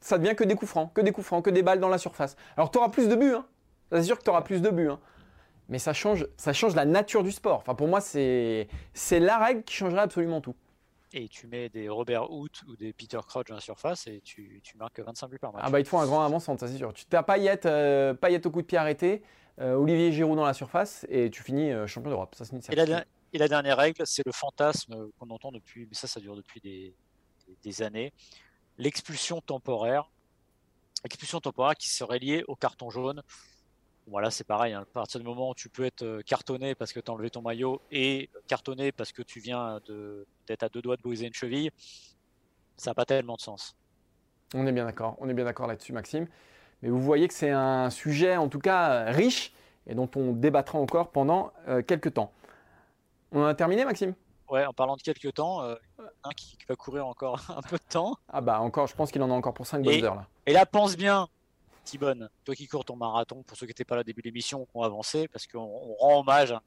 ça 0.00 0.18
devient 0.18 0.36
que 0.36 0.44
des 0.44 0.54
coups 0.54 0.70
francs, 0.70 0.92
que 0.92 1.00
des 1.00 1.12
coups 1.12 1.26
francs, 1.26 1.42
que 1.44 1.50
des 1.50 1.62
balles 1.62 1.80
dans 1.80 1.88
la 1.88 1.98
surface. 1.98 2.36
Alors, 2.58 2.70
tu 2.70 2.76
auras 2.78 2.90
plus 2.90 3.08
de 3.08 3.16
buts. 3.16 3.34
Hein. 3.34 3.46
C'est 3.92 4.02
sûr 4.04 4.18
que 4.18 4.24
tu 4.24 4.30
auras 4.30 4.42
plus 4.42 4.60
de 4.60 4.68
buts. 4.70 4.90
hein. 4.90 5.00
Mais 5.68 5.78
ça 5.78 5.92
change, 5.92 6.26
ça 6.36 6.52
change 6.52 6.74
la 6.74 6.84
nature 6.84 7.22
du 7.22 7.30
sport. 7.30 7.58
Enfin, 7.58 7.74
pour 7.74 7.88
moi, 7.88 8.00
c'est 8.00 8.68
la 9.10 9.38
règle 9.38 9.62
qui 9.64 9.74
changerait 9.74 10.00
absolument 10.00 10.40
tout. 10.40 10.54
Et 11.14 11.28
tu 11.28 11.46
mets 11.46 11.70
des 11.70 11.88
Robert 11.88 12.30
Hoot 12.30 12.62
ou 12.68 12.76
des 12.76 12.92
Peter 12.92 13.18
Crouch 13.26 13.46
dans 13.46 13.54
la 13.54 13.62
surface 13.62 14.06
et 14.06 14.20
tu, 14.20 14.60
tu 14.62 14.76
marques 14.76 15.00
25 15.00 15.28
buts 15.28 15.38
par 15.38 15.52
match. 15.52 15.62
Ah 15.64 15.70
bah, 15.70 15.80
il 15.80 15.84
te 15.84 15.88
faut 15.88 15.98
un 15.98 16.06
grand 16.06 16.22
avant-centre, 16.22 16.60
ça 16.60 16.68
c'est 16.68 16.76
sûr. 16.76 16.92
Tu 16.92 17.06
t'as 17.06 17.22
Payet, 17.22 17.66
euh, 17.66 18.12
Payet 18.12 18.46
au 18.46 18.50
coup 18.50 18.60
de 18.60 18.66
pied 18.66 18.76
arrêté, 18.76 19.22
euh, 19.58 19.74
Olivier 19.74 20.12
Giroud 20.12 20.36
dans 20.36 20.44
la 20.44 20.52
surface 20.52 21.06
et 21.08 21.30
tu 21.30 21.42
finis 21.42 21.72
euh, 21.72 21.86
champion 21.86 22.10
d'Europe. 22.10 22.34
Ça, 22.34 22.44
c'est 22.44 22.52
une 22.52 22.58
Et 22.70 22.76
la, 22.76 22.84
certitude. 22.84 23.12
et 23.32 23.38
la 23.38 23.48
dernière 23.48 23.78
règle, 23.78 24.06
c'est 24.06 24.24
le 24.26 24.32
fantasme 24.32 25.08
qu'on 25.18 25.30
entend 25.30 25.50
depuis, 25.50 25.86
mais 25.86 25.94
ça, 25.94 26.06
ça 26.06 26.20
dure 26.20 26.36
depuis 26.36 26.60
des, 26.60 26.94
des 27.62 27.82
années, 27.82 28.12
l'expulsion 28.76 29.40
temporaire. 29.40 30.10
Expulsion 31.04 31.40
temporaire 31.40 31.76
qui 31.76 31.88
serait 31.88 32.18
liée 32.18 32.44
au 32.48 32.56
carton 32.56 32.90
jaune. 32.90 33.22
Voilà, 34.10 34.30
c'est 34.30 34.44
pareil. 34.46 34.72
hein. 34.72 34.82
À 34.82 34.84
partir 34.86 35.20
du 35.20 35.26
moment 35.26 35.50
où 35.50 35.54
tu 35.54 35.68
peux 35.68 35.84
être 35.84 36.02
euh, 36.02 36.22
cartonné 36.22 36.74
parce 36.74 36.92
que 36.92 37.00
tu 37.00 37.10
as 37.10 37.14
enlevé 37.14 37.30
ton 37.30 37.42
maillot 37.42 37.82
et 37.90 38.30
cartonné 38.46 38.90
parce 38.92 39.12
que 39.12 39.22
tu 39.22 39.38
viens 39.40 39.80
de- 39.86 40.26
d'être 40.46 40.62
à 40.62 40.68
deux 40.68 40.80
doigts 40.80 40.96
de 40.96 41.02
briser 41.02 41.26
une 41.26 41.34
cheville, 41.34 41.70
ça 42.76 42.90
n'a 42.90 42.94
pas 42.94 43.04
tellement 43.04 43.34
de 43.36 43.40
sens. 43.40 43.76
On 44.54 44.66
est 44.66 44.72
bien 44.72 44.86
d'accord, 44.86 45.16
on 45.18 45.28
est 45.28 45.34
bien 45.34 45.44
d'accord 45.44 45.66
là-dessus, 45.66 45.92
Maxime. 45.92 46.26
Mais 46.80 46.88
vous 46.88 47.00
voyez 47.02 47.28
que 47.28 47.34
c'est 47.34 47.50
un 47.50 47.90
sujet, 47.90 48.36
en 48.36 48.48
tout 48.48 48.60
cas, 48.60 48.90
euh, 48.92 49.10
riche 49.10 49.52
et 49.86 49.94
dont 49.94 50.08
on 50.16 50.32
débattra 50.32 50.78
encore 50.78 51.10
pendant 51.10 51.52
euh, 51.66 51.82
quelques 51.82 52.14
temps. 52.14 52.32
On 53.32 53.44
a 53.44 53.54
terminé, 53.54 53.84
Maxime? 53.84 54.14
Ouais, 54.48 54.64
en 54.64 54.72
parlant 54.72 54.96
de 54.96 55.02
quelques 55.02 55.34
temps, 55.34 55.62
euh, 55.62 55.74
un 56.24 56.30
qui, 56.30 56.56
qui 56.56 56.64
va 56.66 56.76
courir 56.76 57.06
encore 57.06 57.40
un 57.54 57.60
peu 57.60 57.76
de 57.76 57.82
temps. 57.90 58.16
Ah 58.32 58.40
bah 58.40 58.60
encore, 58.60 58.86
je 58.86 58.94
pense 58.94 59.10
qu'il 59.10 59.22
en 59.22 59.30
a 59.30 59.34
encore 59.34 59.52
pour 59.52 59.66
5 59.66 59.80
Et- 59.80 59.82
bonnes 59.82 60.04
heures 60.04 60.14
là. 60.14 60.26
Et 60.46 60.52
là, 60.54 60.64
pense 60.64 60.96
bien, 60.96 61.28
Thibonne, 61.88 62.28
toi 62.44 62.54
qui 62.54 62.66
cours 62.66 62.84
ton 62.84 62.96
marathon, 62.96 63.42
pour 63.42 63.56
ceux 63.56 63.66
qui 63.66 63.70
n'étaient 63.70 63.84
pas 63.84 63.94
là 63.96 64.00
au 64.00 64.04
début 64.04 64.20
de 64.22 64.26
l'émission, 64.28 64.64
qui 64.64 64.70
ont 64.74 64.82
avancé, 64.82 65.28
parce 65.28 65.46
qu'on 65.46 65.58
on 65.60 65.94
rend 65.94 66.20
hommage 66.20 66.52
à- 66.52 66.62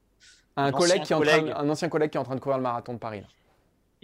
Un, 0.56 0.64
un 0.66 0.72
collègue 0.72 1.00
ancien 1.02 1.04
qui 1.20 1.28
est 1.28 1.34
en 1.34 1.44
train, 1.46 1.60
un 1.64 1.68
ancien 1.70 1.88
collègue 1.88 2.10
qui 2.10 2.16
est 2.16 2.20
en 2.20 2.24
train 2.24 2.34
de 2.34 2.40
courir 2.40 2.58
le 2.58 2.62
marathon 2.62 2.92
de 2.94 2.98
Paris. 2.98 3.20
là. 3.20 3.26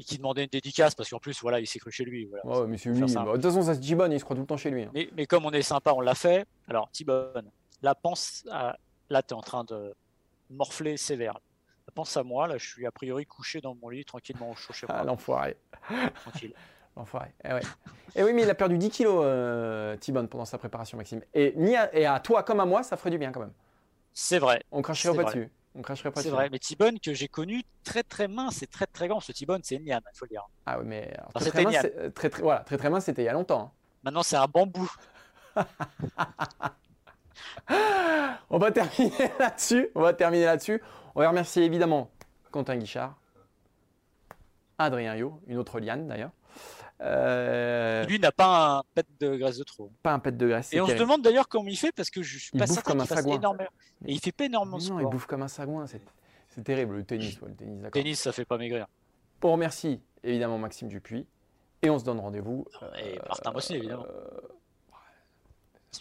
et 0.01 0.05
qui 0.05 0.17
demandait 0.17 0.45
une 0.45 0.49
dédicace, 0.51 0.95
parce 0.95 1.11
qu'en 1.11 1.19
plus, 1.19 1.41
voilà, 1.43 1.59
il 1.59 1.67
s'est 1.67 1.81
cru 1.81 1.91
chez 1.91 2.05
lui. 2.05 2.27
voilà. 2.27 2.67
Mais 2.69 2.79
c'est 2.79 2.89
lui. 2.91 3.01
bah, 3.01 3.25
de 3.25 3.33
toute 3.33 3.43
façon, 3.43 3.63
ça 3.63 3.75
se 3.75 3.81
gibonne, 3.83 4.13
il 4.13 4.21
se 4.21 4.25
croit 4.25 4.37
tout 4.37 4.43
le 4.43 4.47
temps 4.47 4.57
chez 4.57 4.71
lui. 4.71 4.85
hein. 4.85 4.91
Mais, 4.95 5.09
mais 5.17 5.27
comme 5.27 5.45
on 5.45 5.51
est 5.51 5.61
sympa, 5.63 5.93
on 5.93 6.01
l'a 6.01 6.15
fait. 6.15 6.47
Alors, 6.69 6.89
Thibonne, 6.93 7.51
là, 7.83 7.95
pense 7.97 8.45
à... 8.51 8.77
Là, 9.11 9.23
tu 9.23 9.31
es 9.31 9.37
en 9.37 9.41
train 9.41 9.65
de 9.65 9.93
morfler 10.51 10.97
sévère. 10.97 11.39
Pense 11.95 12.17
à 12.17 12.23
moi, 12.23 12.47
là, 12.47 12.59
je 12.59 12.67
suis 12.69 12.87
a 12.87 12.93
priori 12.93 13.27
couché 13.27 13.61
dans 13.61 13.75
mon 13.75 13.89
lit, 13.89 14.05
tranquillement 14.05 14.51
au 14.51 14.55
chaud 14.55 14.73
chez 14.73 14.87
moi. 14.87 14.97
Ah, 15.01 15.05
l'enfoiré. 15.05 15.57
tranquille. 16.21 16.53
L'enfoiré. 16.99 17.33
Eh 17.45 17.53
ouais. 17.55 17.61
Eh 18.17 18.23
oui, 18.25 18.33
mais 18.35 18.43
il 18.43 18.51
a 18.51 18.55
perdu 18.55 18.77
10 18.77 18.91
kilos, 18.91 19.23
euh, 19.25 19.97
pendant 20.29 20.45
sa 20.45 20.59
préparation, 20.59 20.99
Maxime. 20.99 21.23
Et, 21.33 21.55
ni 21.57 21.77
à, 21.77 21.95
et 21.95 22.05
à 22.07 22.19
toi 22.21 22.43
comme 22.43 22.59
à 22.61 22.67
moi, 22.67 22.83
ça 22.83 22.97
ferait 22.97 23.11
du 23.11 23.19
bien 23.19 23.31
quand 23.33 23.41
même. 23.41 23.53
C'est 24.13 24.39
vrai, 24.41 24.63
On 24.73 24.83
cracherait 24.83 25.13
C'est 25.13 25.17
pas 25.17 25.23
vrai. 25.31 25.33
dessus. 25.35 25.51
On 25.77 25.83
cracherait 25.83 26.11
pas 26.11 26.21
c'est 26.21 26.29
dessus. 26.29 26.35
vrai. 26.35 26.49
Mais 26.51 26.59
Thibonne, 26.59 26.99
que 26.99 27.15
j'ai 27.15 27.29
connu 27.29 27.63
très 27.85 28.03
très 28.03 28.27
mince 28.27 28.63
et 28.63 28.67
très 28.67 28.87
très 28.87 29.07
grand. 29.07 29.21
Ce 29.21 29.31
Thibonne, 29.31 29.61
c'est 29.63 29.79
Nian, 29.79 30.01
il 30.13 30.19
faut 30.19 30.25
le 30.25 30.31
dire. 30.31 30.49
Ah 30.67 30.79
oui, 30.81 30.85
mais 30.89 31.13
alors, 31.17 31.33
très, 31.35 31.51
très 31.51 31.63
mince, 31.63 31.77
c'est- 31.81 32.11
très, 32.15 32.31
très, 32.31 32.43
voilà, 32.43 32.61
très 32.61 32.77
très 32.79 32.91
mince, 32.91 33.05
c'était 33.05 33.23
il 33.23 33.27
y 33.27 33.29
a 33.29 33.33
longtemps. 33.33 33.61
hein. 33.61 33.71
Maintenant, 34.03 34.25
c'est 34.25 34.37
un 34.37 34.47
bambou. 34.47 34.91
On 38.51 38.59
va 38.59 38.73
terminer 38.73 39.13
là-dessus. 39.39 39.89
On 39.95 40.01
va 40.03 40.13
terminer 40.15 40.47
là-dessus. 40.47 40.83
On 41.15 41.21
va 41.21 41.29
remercier 41.29 41.65
évidemment 41.65 42.11
Quentin 42.51 42.77
Guichard, 42.77 43.15
Adrien 44.79 45.15
Yo, 45.17 45.41
une 45.47 45.59
autre 45.59 45.79
liane 45.81 46.09
d'ailleurs. 46.09 46.31
Euh, 47.01 48.05
Lui 48.07 48.19
n'a 48.19 48.33
pas 48.33 48.79
un 48.79 48.83
pet 48.95 49.07
de 49.21 49.37
graisse 49.37 49.57
de 49.59 49.65
trop. 49.65 49.91
pas 50.03 50.13
un 50.13 50.19
pet 50.19 50.37
de 50.37 50.49
graisse. 50.49 50.73
Et 50.73 50.81
on 50.81 50.87
se 50.87 50.95
demande 50.95 51.23
d'ailleurs 51.23 51.49
comment 51.49 51.69
il 51.69 51.77
fait 51.77 51.93
parce 51.93 52.11
que 52.11 52.23
je 52.23 52.39
suis 52.39 52.51
Il 52.55 52.59
pas 52.59 52.67
bouffe 52.67 52.75
certain 52.75 52.91
comme 52.93 53.01
un 53.01 53.07
fasse 53.07 53.19
sagouin. 53.19 53.37
énormément. 53.37 53.71
Et 54.05 54.13
il 54.15 54.21
fait 54.21 54.33
pas 54.33 54.45
énormément 54.47 54.79
de 54.79 54.83
Mais 54.83 54.89
non, 54.91 54.99
il 54.99 55.03
sport. 55.03 55.11
bouffe 55.13 55.27
comme 55.27 55.43
un 55.43 55.49
sagouin. 55.49 55.87
C'est 55.87 56.01
c'est 56.49 56.65
terrible 56.65 56.97
le 56.97 57.05
tennis. 57.05 57.41
ouais, 57.41 57.49
le 57.51 57.55
tennis. 57.55 57.91
Tennis, 57.93 58.21
ça 58.21 58.33
fait 58.33 58.45
pas 58.45 58.59
maigrir. 58.59 58.87
On 59.43 59.53
remercie 59.53 60.01
évidemment 60.25 60.59
Maxime 60.59 60.89
Dupuis 60.89 61.27
et 61.83 61.91
on 61.91 61.99
se 62.01 62.05
donne 62.05 62.19
rendez-vous. 62.19 62.67
Et 63.01 63.17
Martin 63.29 63.53
Mossier, 63.53 63.77
évidemment. 63.77 64.07
euh, 64.09 64.41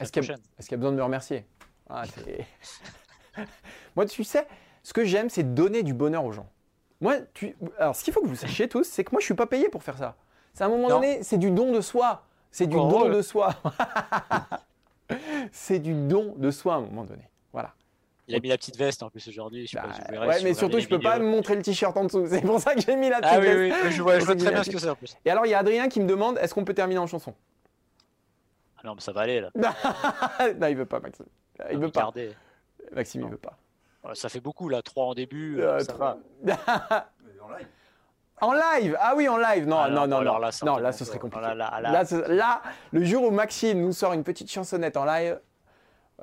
Est-ce 0.01 0.11
qu'il 0.11 0.23
y, 0.23 0.31
a- 0.31 0.35
y 0.35 0.75
besoin 0.77 0.91
de 0.91 0.97
me 0.97 1.03
remercier? 1.03 1.45
Ah, 1.89 2.03
Moi, 3.95 4.05
tu 4.07 4.23
sais, 4.23 4.47
ce 4.83 4.93
que 4.93 5.05
j'aime, 5.05 5.29
c'est 5.29 5.53
donner 5.53 5.83
du 5.83 5.93
bonheur 5.93 6.25
aux 6.25 6.31
gens. 6.31 6.49
Moi, 7.01 7.17
tu... 7.33 7.55
Alors, 7.77 7.95
ce 7.95 8.03
qu'il 8.03 8.13
faut 8.13 8.21
que 8.21 8.27
vous 8.27 8.35
sachiez 8.35 8.67
tous, 8.67 8.83
c'est 8.85 9.03
que 9.03 9.11
moi, 9.11 9.19
je 9.21 9.25
suis 9.25 9.35
pas 9.35 9.45
payé 9.47 9.69
pour 9.69 9.83
faire 9.83 9.97
ça. 9.97 10.15
C'est 10.57 10.63
à 10.63 10.67
un 10.67 10.69
moment 10.71 10.89
Non. 10.89 10.95
donné, 10.95 11.21
c'est 11.21 11.37
du 11.37 11.51
don 11.51 11.71
de 11.71 11.81
soi. 11.81 12.23
C'est 12.49 12.65
du 12.65 12.75
don 12.75 13.09
de 13.09 13.21
soi. 13.21 13.53
c'est 15.51 15.77
du 15.77 15.93
don 15.93 16.33
de 16.35 16.49
soi 16.49 16.73
à 16.73 16.77
un 16.77 16.81
moment 16.81 17.03
donné. 17.03 17.29
Voilà. 17.53 17.75
Il 18.27 18.33
a 18.33 18.39
mis 18.39 18.49
la 18.49 18.57
petite 18.57 18.75
veste 18.75 19.03
en 19.03 19.11
plus 19.11 19.27
aujourd'hui. 19.27 19.69
Bah, 19.71 19.83
pas 20.11 20.25
ouais, 20.27 20.39
si 20.39 20.43
mais 20.45 20.53
surtout, 20.55 20.79
je 20.79 20.87
peux 20.87 20.99
pas 20.99 21.13
vidéos. 21.13 21.27
me 21.29 21.35
montrer 21.35 21.55
le 21.55 21.61
t-shirt 21.61 21.95
en 21.95 22.05
dessous. 22.05 22.25
C'est 22.29 22.41
pour 22.41 22.59
ça 22.59 22.73
que 22.73 22.81
j'ai 22.81 22.95
mis 22.95 23.07
la 23.07 23.19
Ah 23.21 23.37
petite 23.37 23.51
veste. 23.51 23.75
oui, 23.83 23.91
je 23.91 24.01
vois, 24.01 24.17
je 24.17 24.25
très 24.25 24.35
bien 24.51 24.63
ce 24.63 24.71
que 24.71 24.79
c'est 24.79 24.89
en 24.89 24.95
plus. 24.95 25.15
Et 25.25 25.29
alors, 25.29 25.45
il 25.45 25.49
y 25.49 25.53
a 25.53 25.59
Adrien 25.59 25.89
qui 25.89 25.99
me 25.99 26.07
demande 26.07 26.39
est-ce 26.39 26.55
qu'on 26.55 26.65
peut 26.65 26.73
terminer 26.73 26.99
en 26.99 27.05
chanson? 27.07 27.35
Ah 28.77 28.81
non, 28.83 28.95
mais 28.95 29.01
ça 29.01 29.11
va 29.11 29.21
aller 29.21 29.39
là. 29.41 29.51
Non, 30.59 30.67
il 30.67 30.75
veut 30.75 30.85
pas, 30.87 30.99
Maxime. 30.99 31.27
Il 31.71 31.77
veut 31.77 31.91
pas. 31.91 32.11
Maxime, 32.95 33.21
il 33.21 33.25
Non. 33.25 33.29
veut 33.29 33.37
pas. 33.37 33.57
Ça 34.15 34.27
fait 34.27 34.39
beaucoup 34.39 34.69
là, 34.69 34.81
trois 34.81 35.05
en 35.05 35.13
début. 35.13 35.61
Euh, 35.61 35.77
ça 35.81 35.93
trois. 35.93 36.17
va. 36.43 37.11
En 37.43 37.49
live 37.55 37.67
Ah 38.39 39.13
oui, 39.15 39.27
en 39.27 39.37
live 39.37 39.67
Non, 39.67 39.79
Ah 39.79 39.89
non, 39.89 40.07
non, 40.07 40.17
alors 40.17 40.39
là, 40.39 40.49
non, 40.63 40.77
un 40.77 40.79
là, 40.79 40.91
ce 40.91 41.03
serait 41.05 41.17
compliqué. 41.19 41.43
Là, 41.45 41.55
là, 41.55 41.79
là. 41.81 41.91
Là, 41.91 42.05
ce- 42.05 42.29
là, 42.31 42.61
le 42.91 43.03
jour 43.03 43.23
où 43.23 43.31
Maxime 43.31 43.81
nous 43.81 43.93
sort 43.93 44.13
une 44.13 44.23
petite 44.23 44.51
chansonnette 44.51 44.95
en 44.97 45.05
live, 45.05 45.39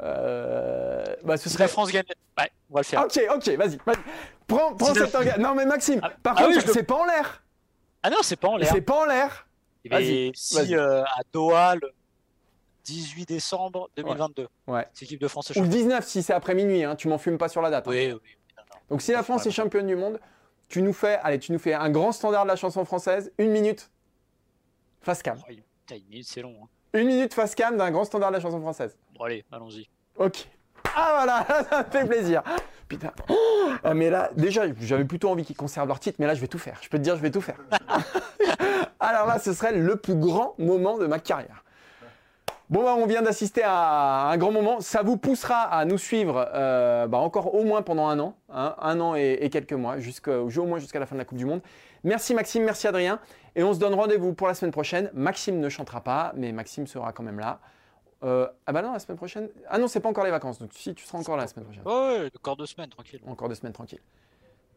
euh, 0.00 1.04
bah, 1.24 1.36
ce 1.36 1.44
Si 1.48 1.54
serait... 1.54 1.64
la 1.64 1.68
France 1.68 1.90
gagne. 1.90 2.04
Ouais, 2.38 2.50
on 2.70 2.74
va 2.74 2.80
le 2.80 2.84
faire. 2.84 3.02
Ok, 3.04 3.20
ok, 3.34 3.48
vas-y. 3.56 3.78
Prends, 4.46 4.74
prends 4.74 4.92
Si 4.92 4.98
la- 5.00 5.06
cet 5.06 5.14
engagement. 5.14 5.48
Non, 5.48 5.54
mais 5.54 5.66
Maxime, 5.66 6.00
Ah, 6.02 6.10
par 6.22 6.34
ah 6.36 6.42
contre, 6.42 6.56
oui, 6.56 6.60
je 6.62 6.66
le- 6.66 6.72
c'est 6.72 6.82
pas 6.82 6.96
en 6.96 7.04
l'air. 7.04 7.42
Ah 8.02 8.10
non, 8.10 8.18
c'est 8.22 8.36
pas 8.36 8.48
en 8.48 8.56
l'air. 8.56 8.70
C'est 8.72 8.80
pas 8.80 9.00
en 9.00 9.04
l'air. 9.06 9.46
Et 9.84 9.88
Vas-y, 9.88 10.32
si 10.34 10.74
euh, 10.74 11.02
à 11.02 11.20
Doha 11.32 11.74
le 11.76 11.92
18 12.84 13.26
décembre 13.28 13.88
2022, 13.96 14.48
Ouais. 14.66 14.86
c'est 14.92 15.02
l'équipe 15.02 15.20
de 15.20 15.28
France 15.28 15.50
est 15.50 15.56
Ou 15.58 15.60
le 15.62 15.66
championne. 15.66 15.82
19 15.82 16.06
si 16.06 16.22
c'est 16.22 16.32
après 16.32 16.54
minuit, 16.54 16.84
hein, 16.84 16.96
tu 16.96 17.08
m'en 17.08 17.18
fumes 17.18 17.38
pas 17.38 17.48
sur 17.48 17.60
la 17.62 17.70
date. 17.70 17.86
hein. 17.86 17.90
Oui, 17.90 18.06
oui. 18.12 18.12
non, 18.56 18.62
non. 18.70 18.80
Donc 18.90 19.02
si 19.02 19.12
la 19.12 19.22
France 19.22 19.46
est 19.46 19.50
championne 19.50 19.86
du 19.86 19.96
monde, 19.96 20.18
tu 20.68 20.82
nous 20.82 20.92
fais, 20.92 21.18
allez, 21.22 21.38
tu 21.38 21.52
nous 21.52 21.58
fais 21.58 21.74
un 21.74 21.90
grand 21.90 22.12
standard 22.12 22.44
de 22.44 22.48
la 22.48 22.56
chanson 22.56 22.84
française, 22.84 23.32
une 23.38 23.50
minute, 23.50 23.90
face 25.00 25.22
cam. 25.22 25.38
Oh, 25.48 25.50
une 25.92 26.02
minute, 26.08 26.26
c'est 26.26 26.42
long. 26.42 26.54
hein. 26.62 26.68
Une 26.98 27.06
minute 27.06 27.34
face 27.34 27.54
cam 27.54 27.76
d'un 27.76 27.90
grand 27.90 28.04
standard 28.04 28.30
de 28.30 28.36
la 28.36 28.40
chanson 28.40 28.60
française. 28.60 28.96
Bon, 29.18 29.24
allez, 29.24 29.44
allons-y. 29.52 29.88
Ok. 30.16 30.48
Ah 30.96 31.24
voilà, 31.24 31.64
ça 31.70 31.82
me 31.82 31.90
fait 31.90 32.06
plaisir. 32.06 32.42
Putain. 32.88 33.12
Ah, 33.82 33.94
mais 33.94 34.10
là, 34.10 34.30
déjà, 34.36 34.62
j'avais 34.80 35.04
plutôt 35.04 35.30
envie 35.30 35.44
qu'ils 35.44 35.56
conservent 35.56 35.88
leur 35.88 35.98
titre, 35.98 36.16
mais 36.20 36.26
là, 36.26 36.34
je 36.34 36.40
vais 36.40 36.46
tout 36.48 36.58
faire. 36.58 36.78
Je 36.82 36.88
peux 36.88 36.98
te 36.98 37.02
dire, 37.02 37.16
je 37.16 37.22
vais 37.22 37.30
tout 37.30 37.40
faire. 37.40 37.56
Alors 39.00 39.26
là, 39.26 39.38
ce 39.38 39.52
serait 39.52 39.72
le 39.76 39.96
plus 39.96 40.14
grand 40.14 40.54
moment 40.58 40.96
de 40.98 41.06
ma 41.06 41.18
carrière. 41.18 41.63
Bon, 42.70 42.82
bah, 42.82 42.94
on 42.96 43.06
vient 43.06 43.22
d'assister 43.22 43.62
à 43.62 44.28
un 44.30 44.36
grand 44.38 44.50
moment. 44.50 44.80
Ça 44.80 45.02
vous 45.02 45.16
poussera 45.16 45.62
à 45.62 45.84
nous 45.84 45.98
suivre 45.98 46.50
euh, 46.54 47.06
bah, 47.06 47.18
encore 47.18 47.54
au 47.54 47.64
moins 47.64 47.82
pendant 47.82 48.08
un 48.08 48.18
an, 48.18 48.36
hein, 48.48 48.74
un 48.80 49.00
an 49.00 49.14
et, 49.14 49.50
quelques 49.50 49.74
mois, 49.74 49.96
au 50.26 50.64
moins 50.64 50.78
jusqu'à 50.78 50.98
la 50.98 51.06
fin 51.06 51.14
de 51.14 51.20
la 51.20 51.24
Coupe 51.24 51.38
du 51.38 51.44
Monde. 51.44 51.60
Merci 52.04 52.34
Maxime, 52.34 52.64
merci 52.64 52.86
Adrien. 52.86 53.20
Et 53.56 53.62
on 53.62 53.72
se 53.72 53.78
donne 53.78 53.94
rendez-vous 53.94 54.34
pour 54.34 54.46
la 54.46 54.54
semaine 54.54 54.72
prochaine. 54.72 55.10
Maxime 55.14 55.60
ne 55.60 55.68
chantera 55.68 56.02
pas, 56.02 56.32
mais 56.36 56.52
Maxime 56.52 56.86
sera 56.86 57.12
quand 57.12 57.22
même 57.22 57.38
là. 57.38 57.60
Euh, 58.22 58.48
ah 58.66 58.72
bah 58.72 58.80
non, 58.80 58.92
la 58.92 58.98
semaine 58.98 59.18
prochaine. 59.18 59.48
Ah 59.68 59.78
non, 59.78 59.86
c'est 59.86 60.00
pas 60.00 60.08
encore 60.08 60.24
les 60.24 60.30
vacances, 60.30 60.58
donc 60.58 60.70
si 60.72 60.94
tu 60.94 61.04
seras 61.04 61.18
encore 61.18 61.36
là 61.36 61.42
la 61.42 61.48
semaine 61.48 61.66
prochaine. 61.66 61.82
Ouais, 61.86 62.30
encore 62.36 62.56
deux 62.56 62.66
semaines, 62.66 62.88
tranquille. 62.88 63.20
Encore 63.26 63.48
deux 63.48 63.54
semaines, 63.54 63.74
tranquille. 63.74 64.00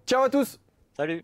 Ciao 0.05 0.23
à 0.23 0.29
tous 0.29 0.59
Salut 0.95 1.23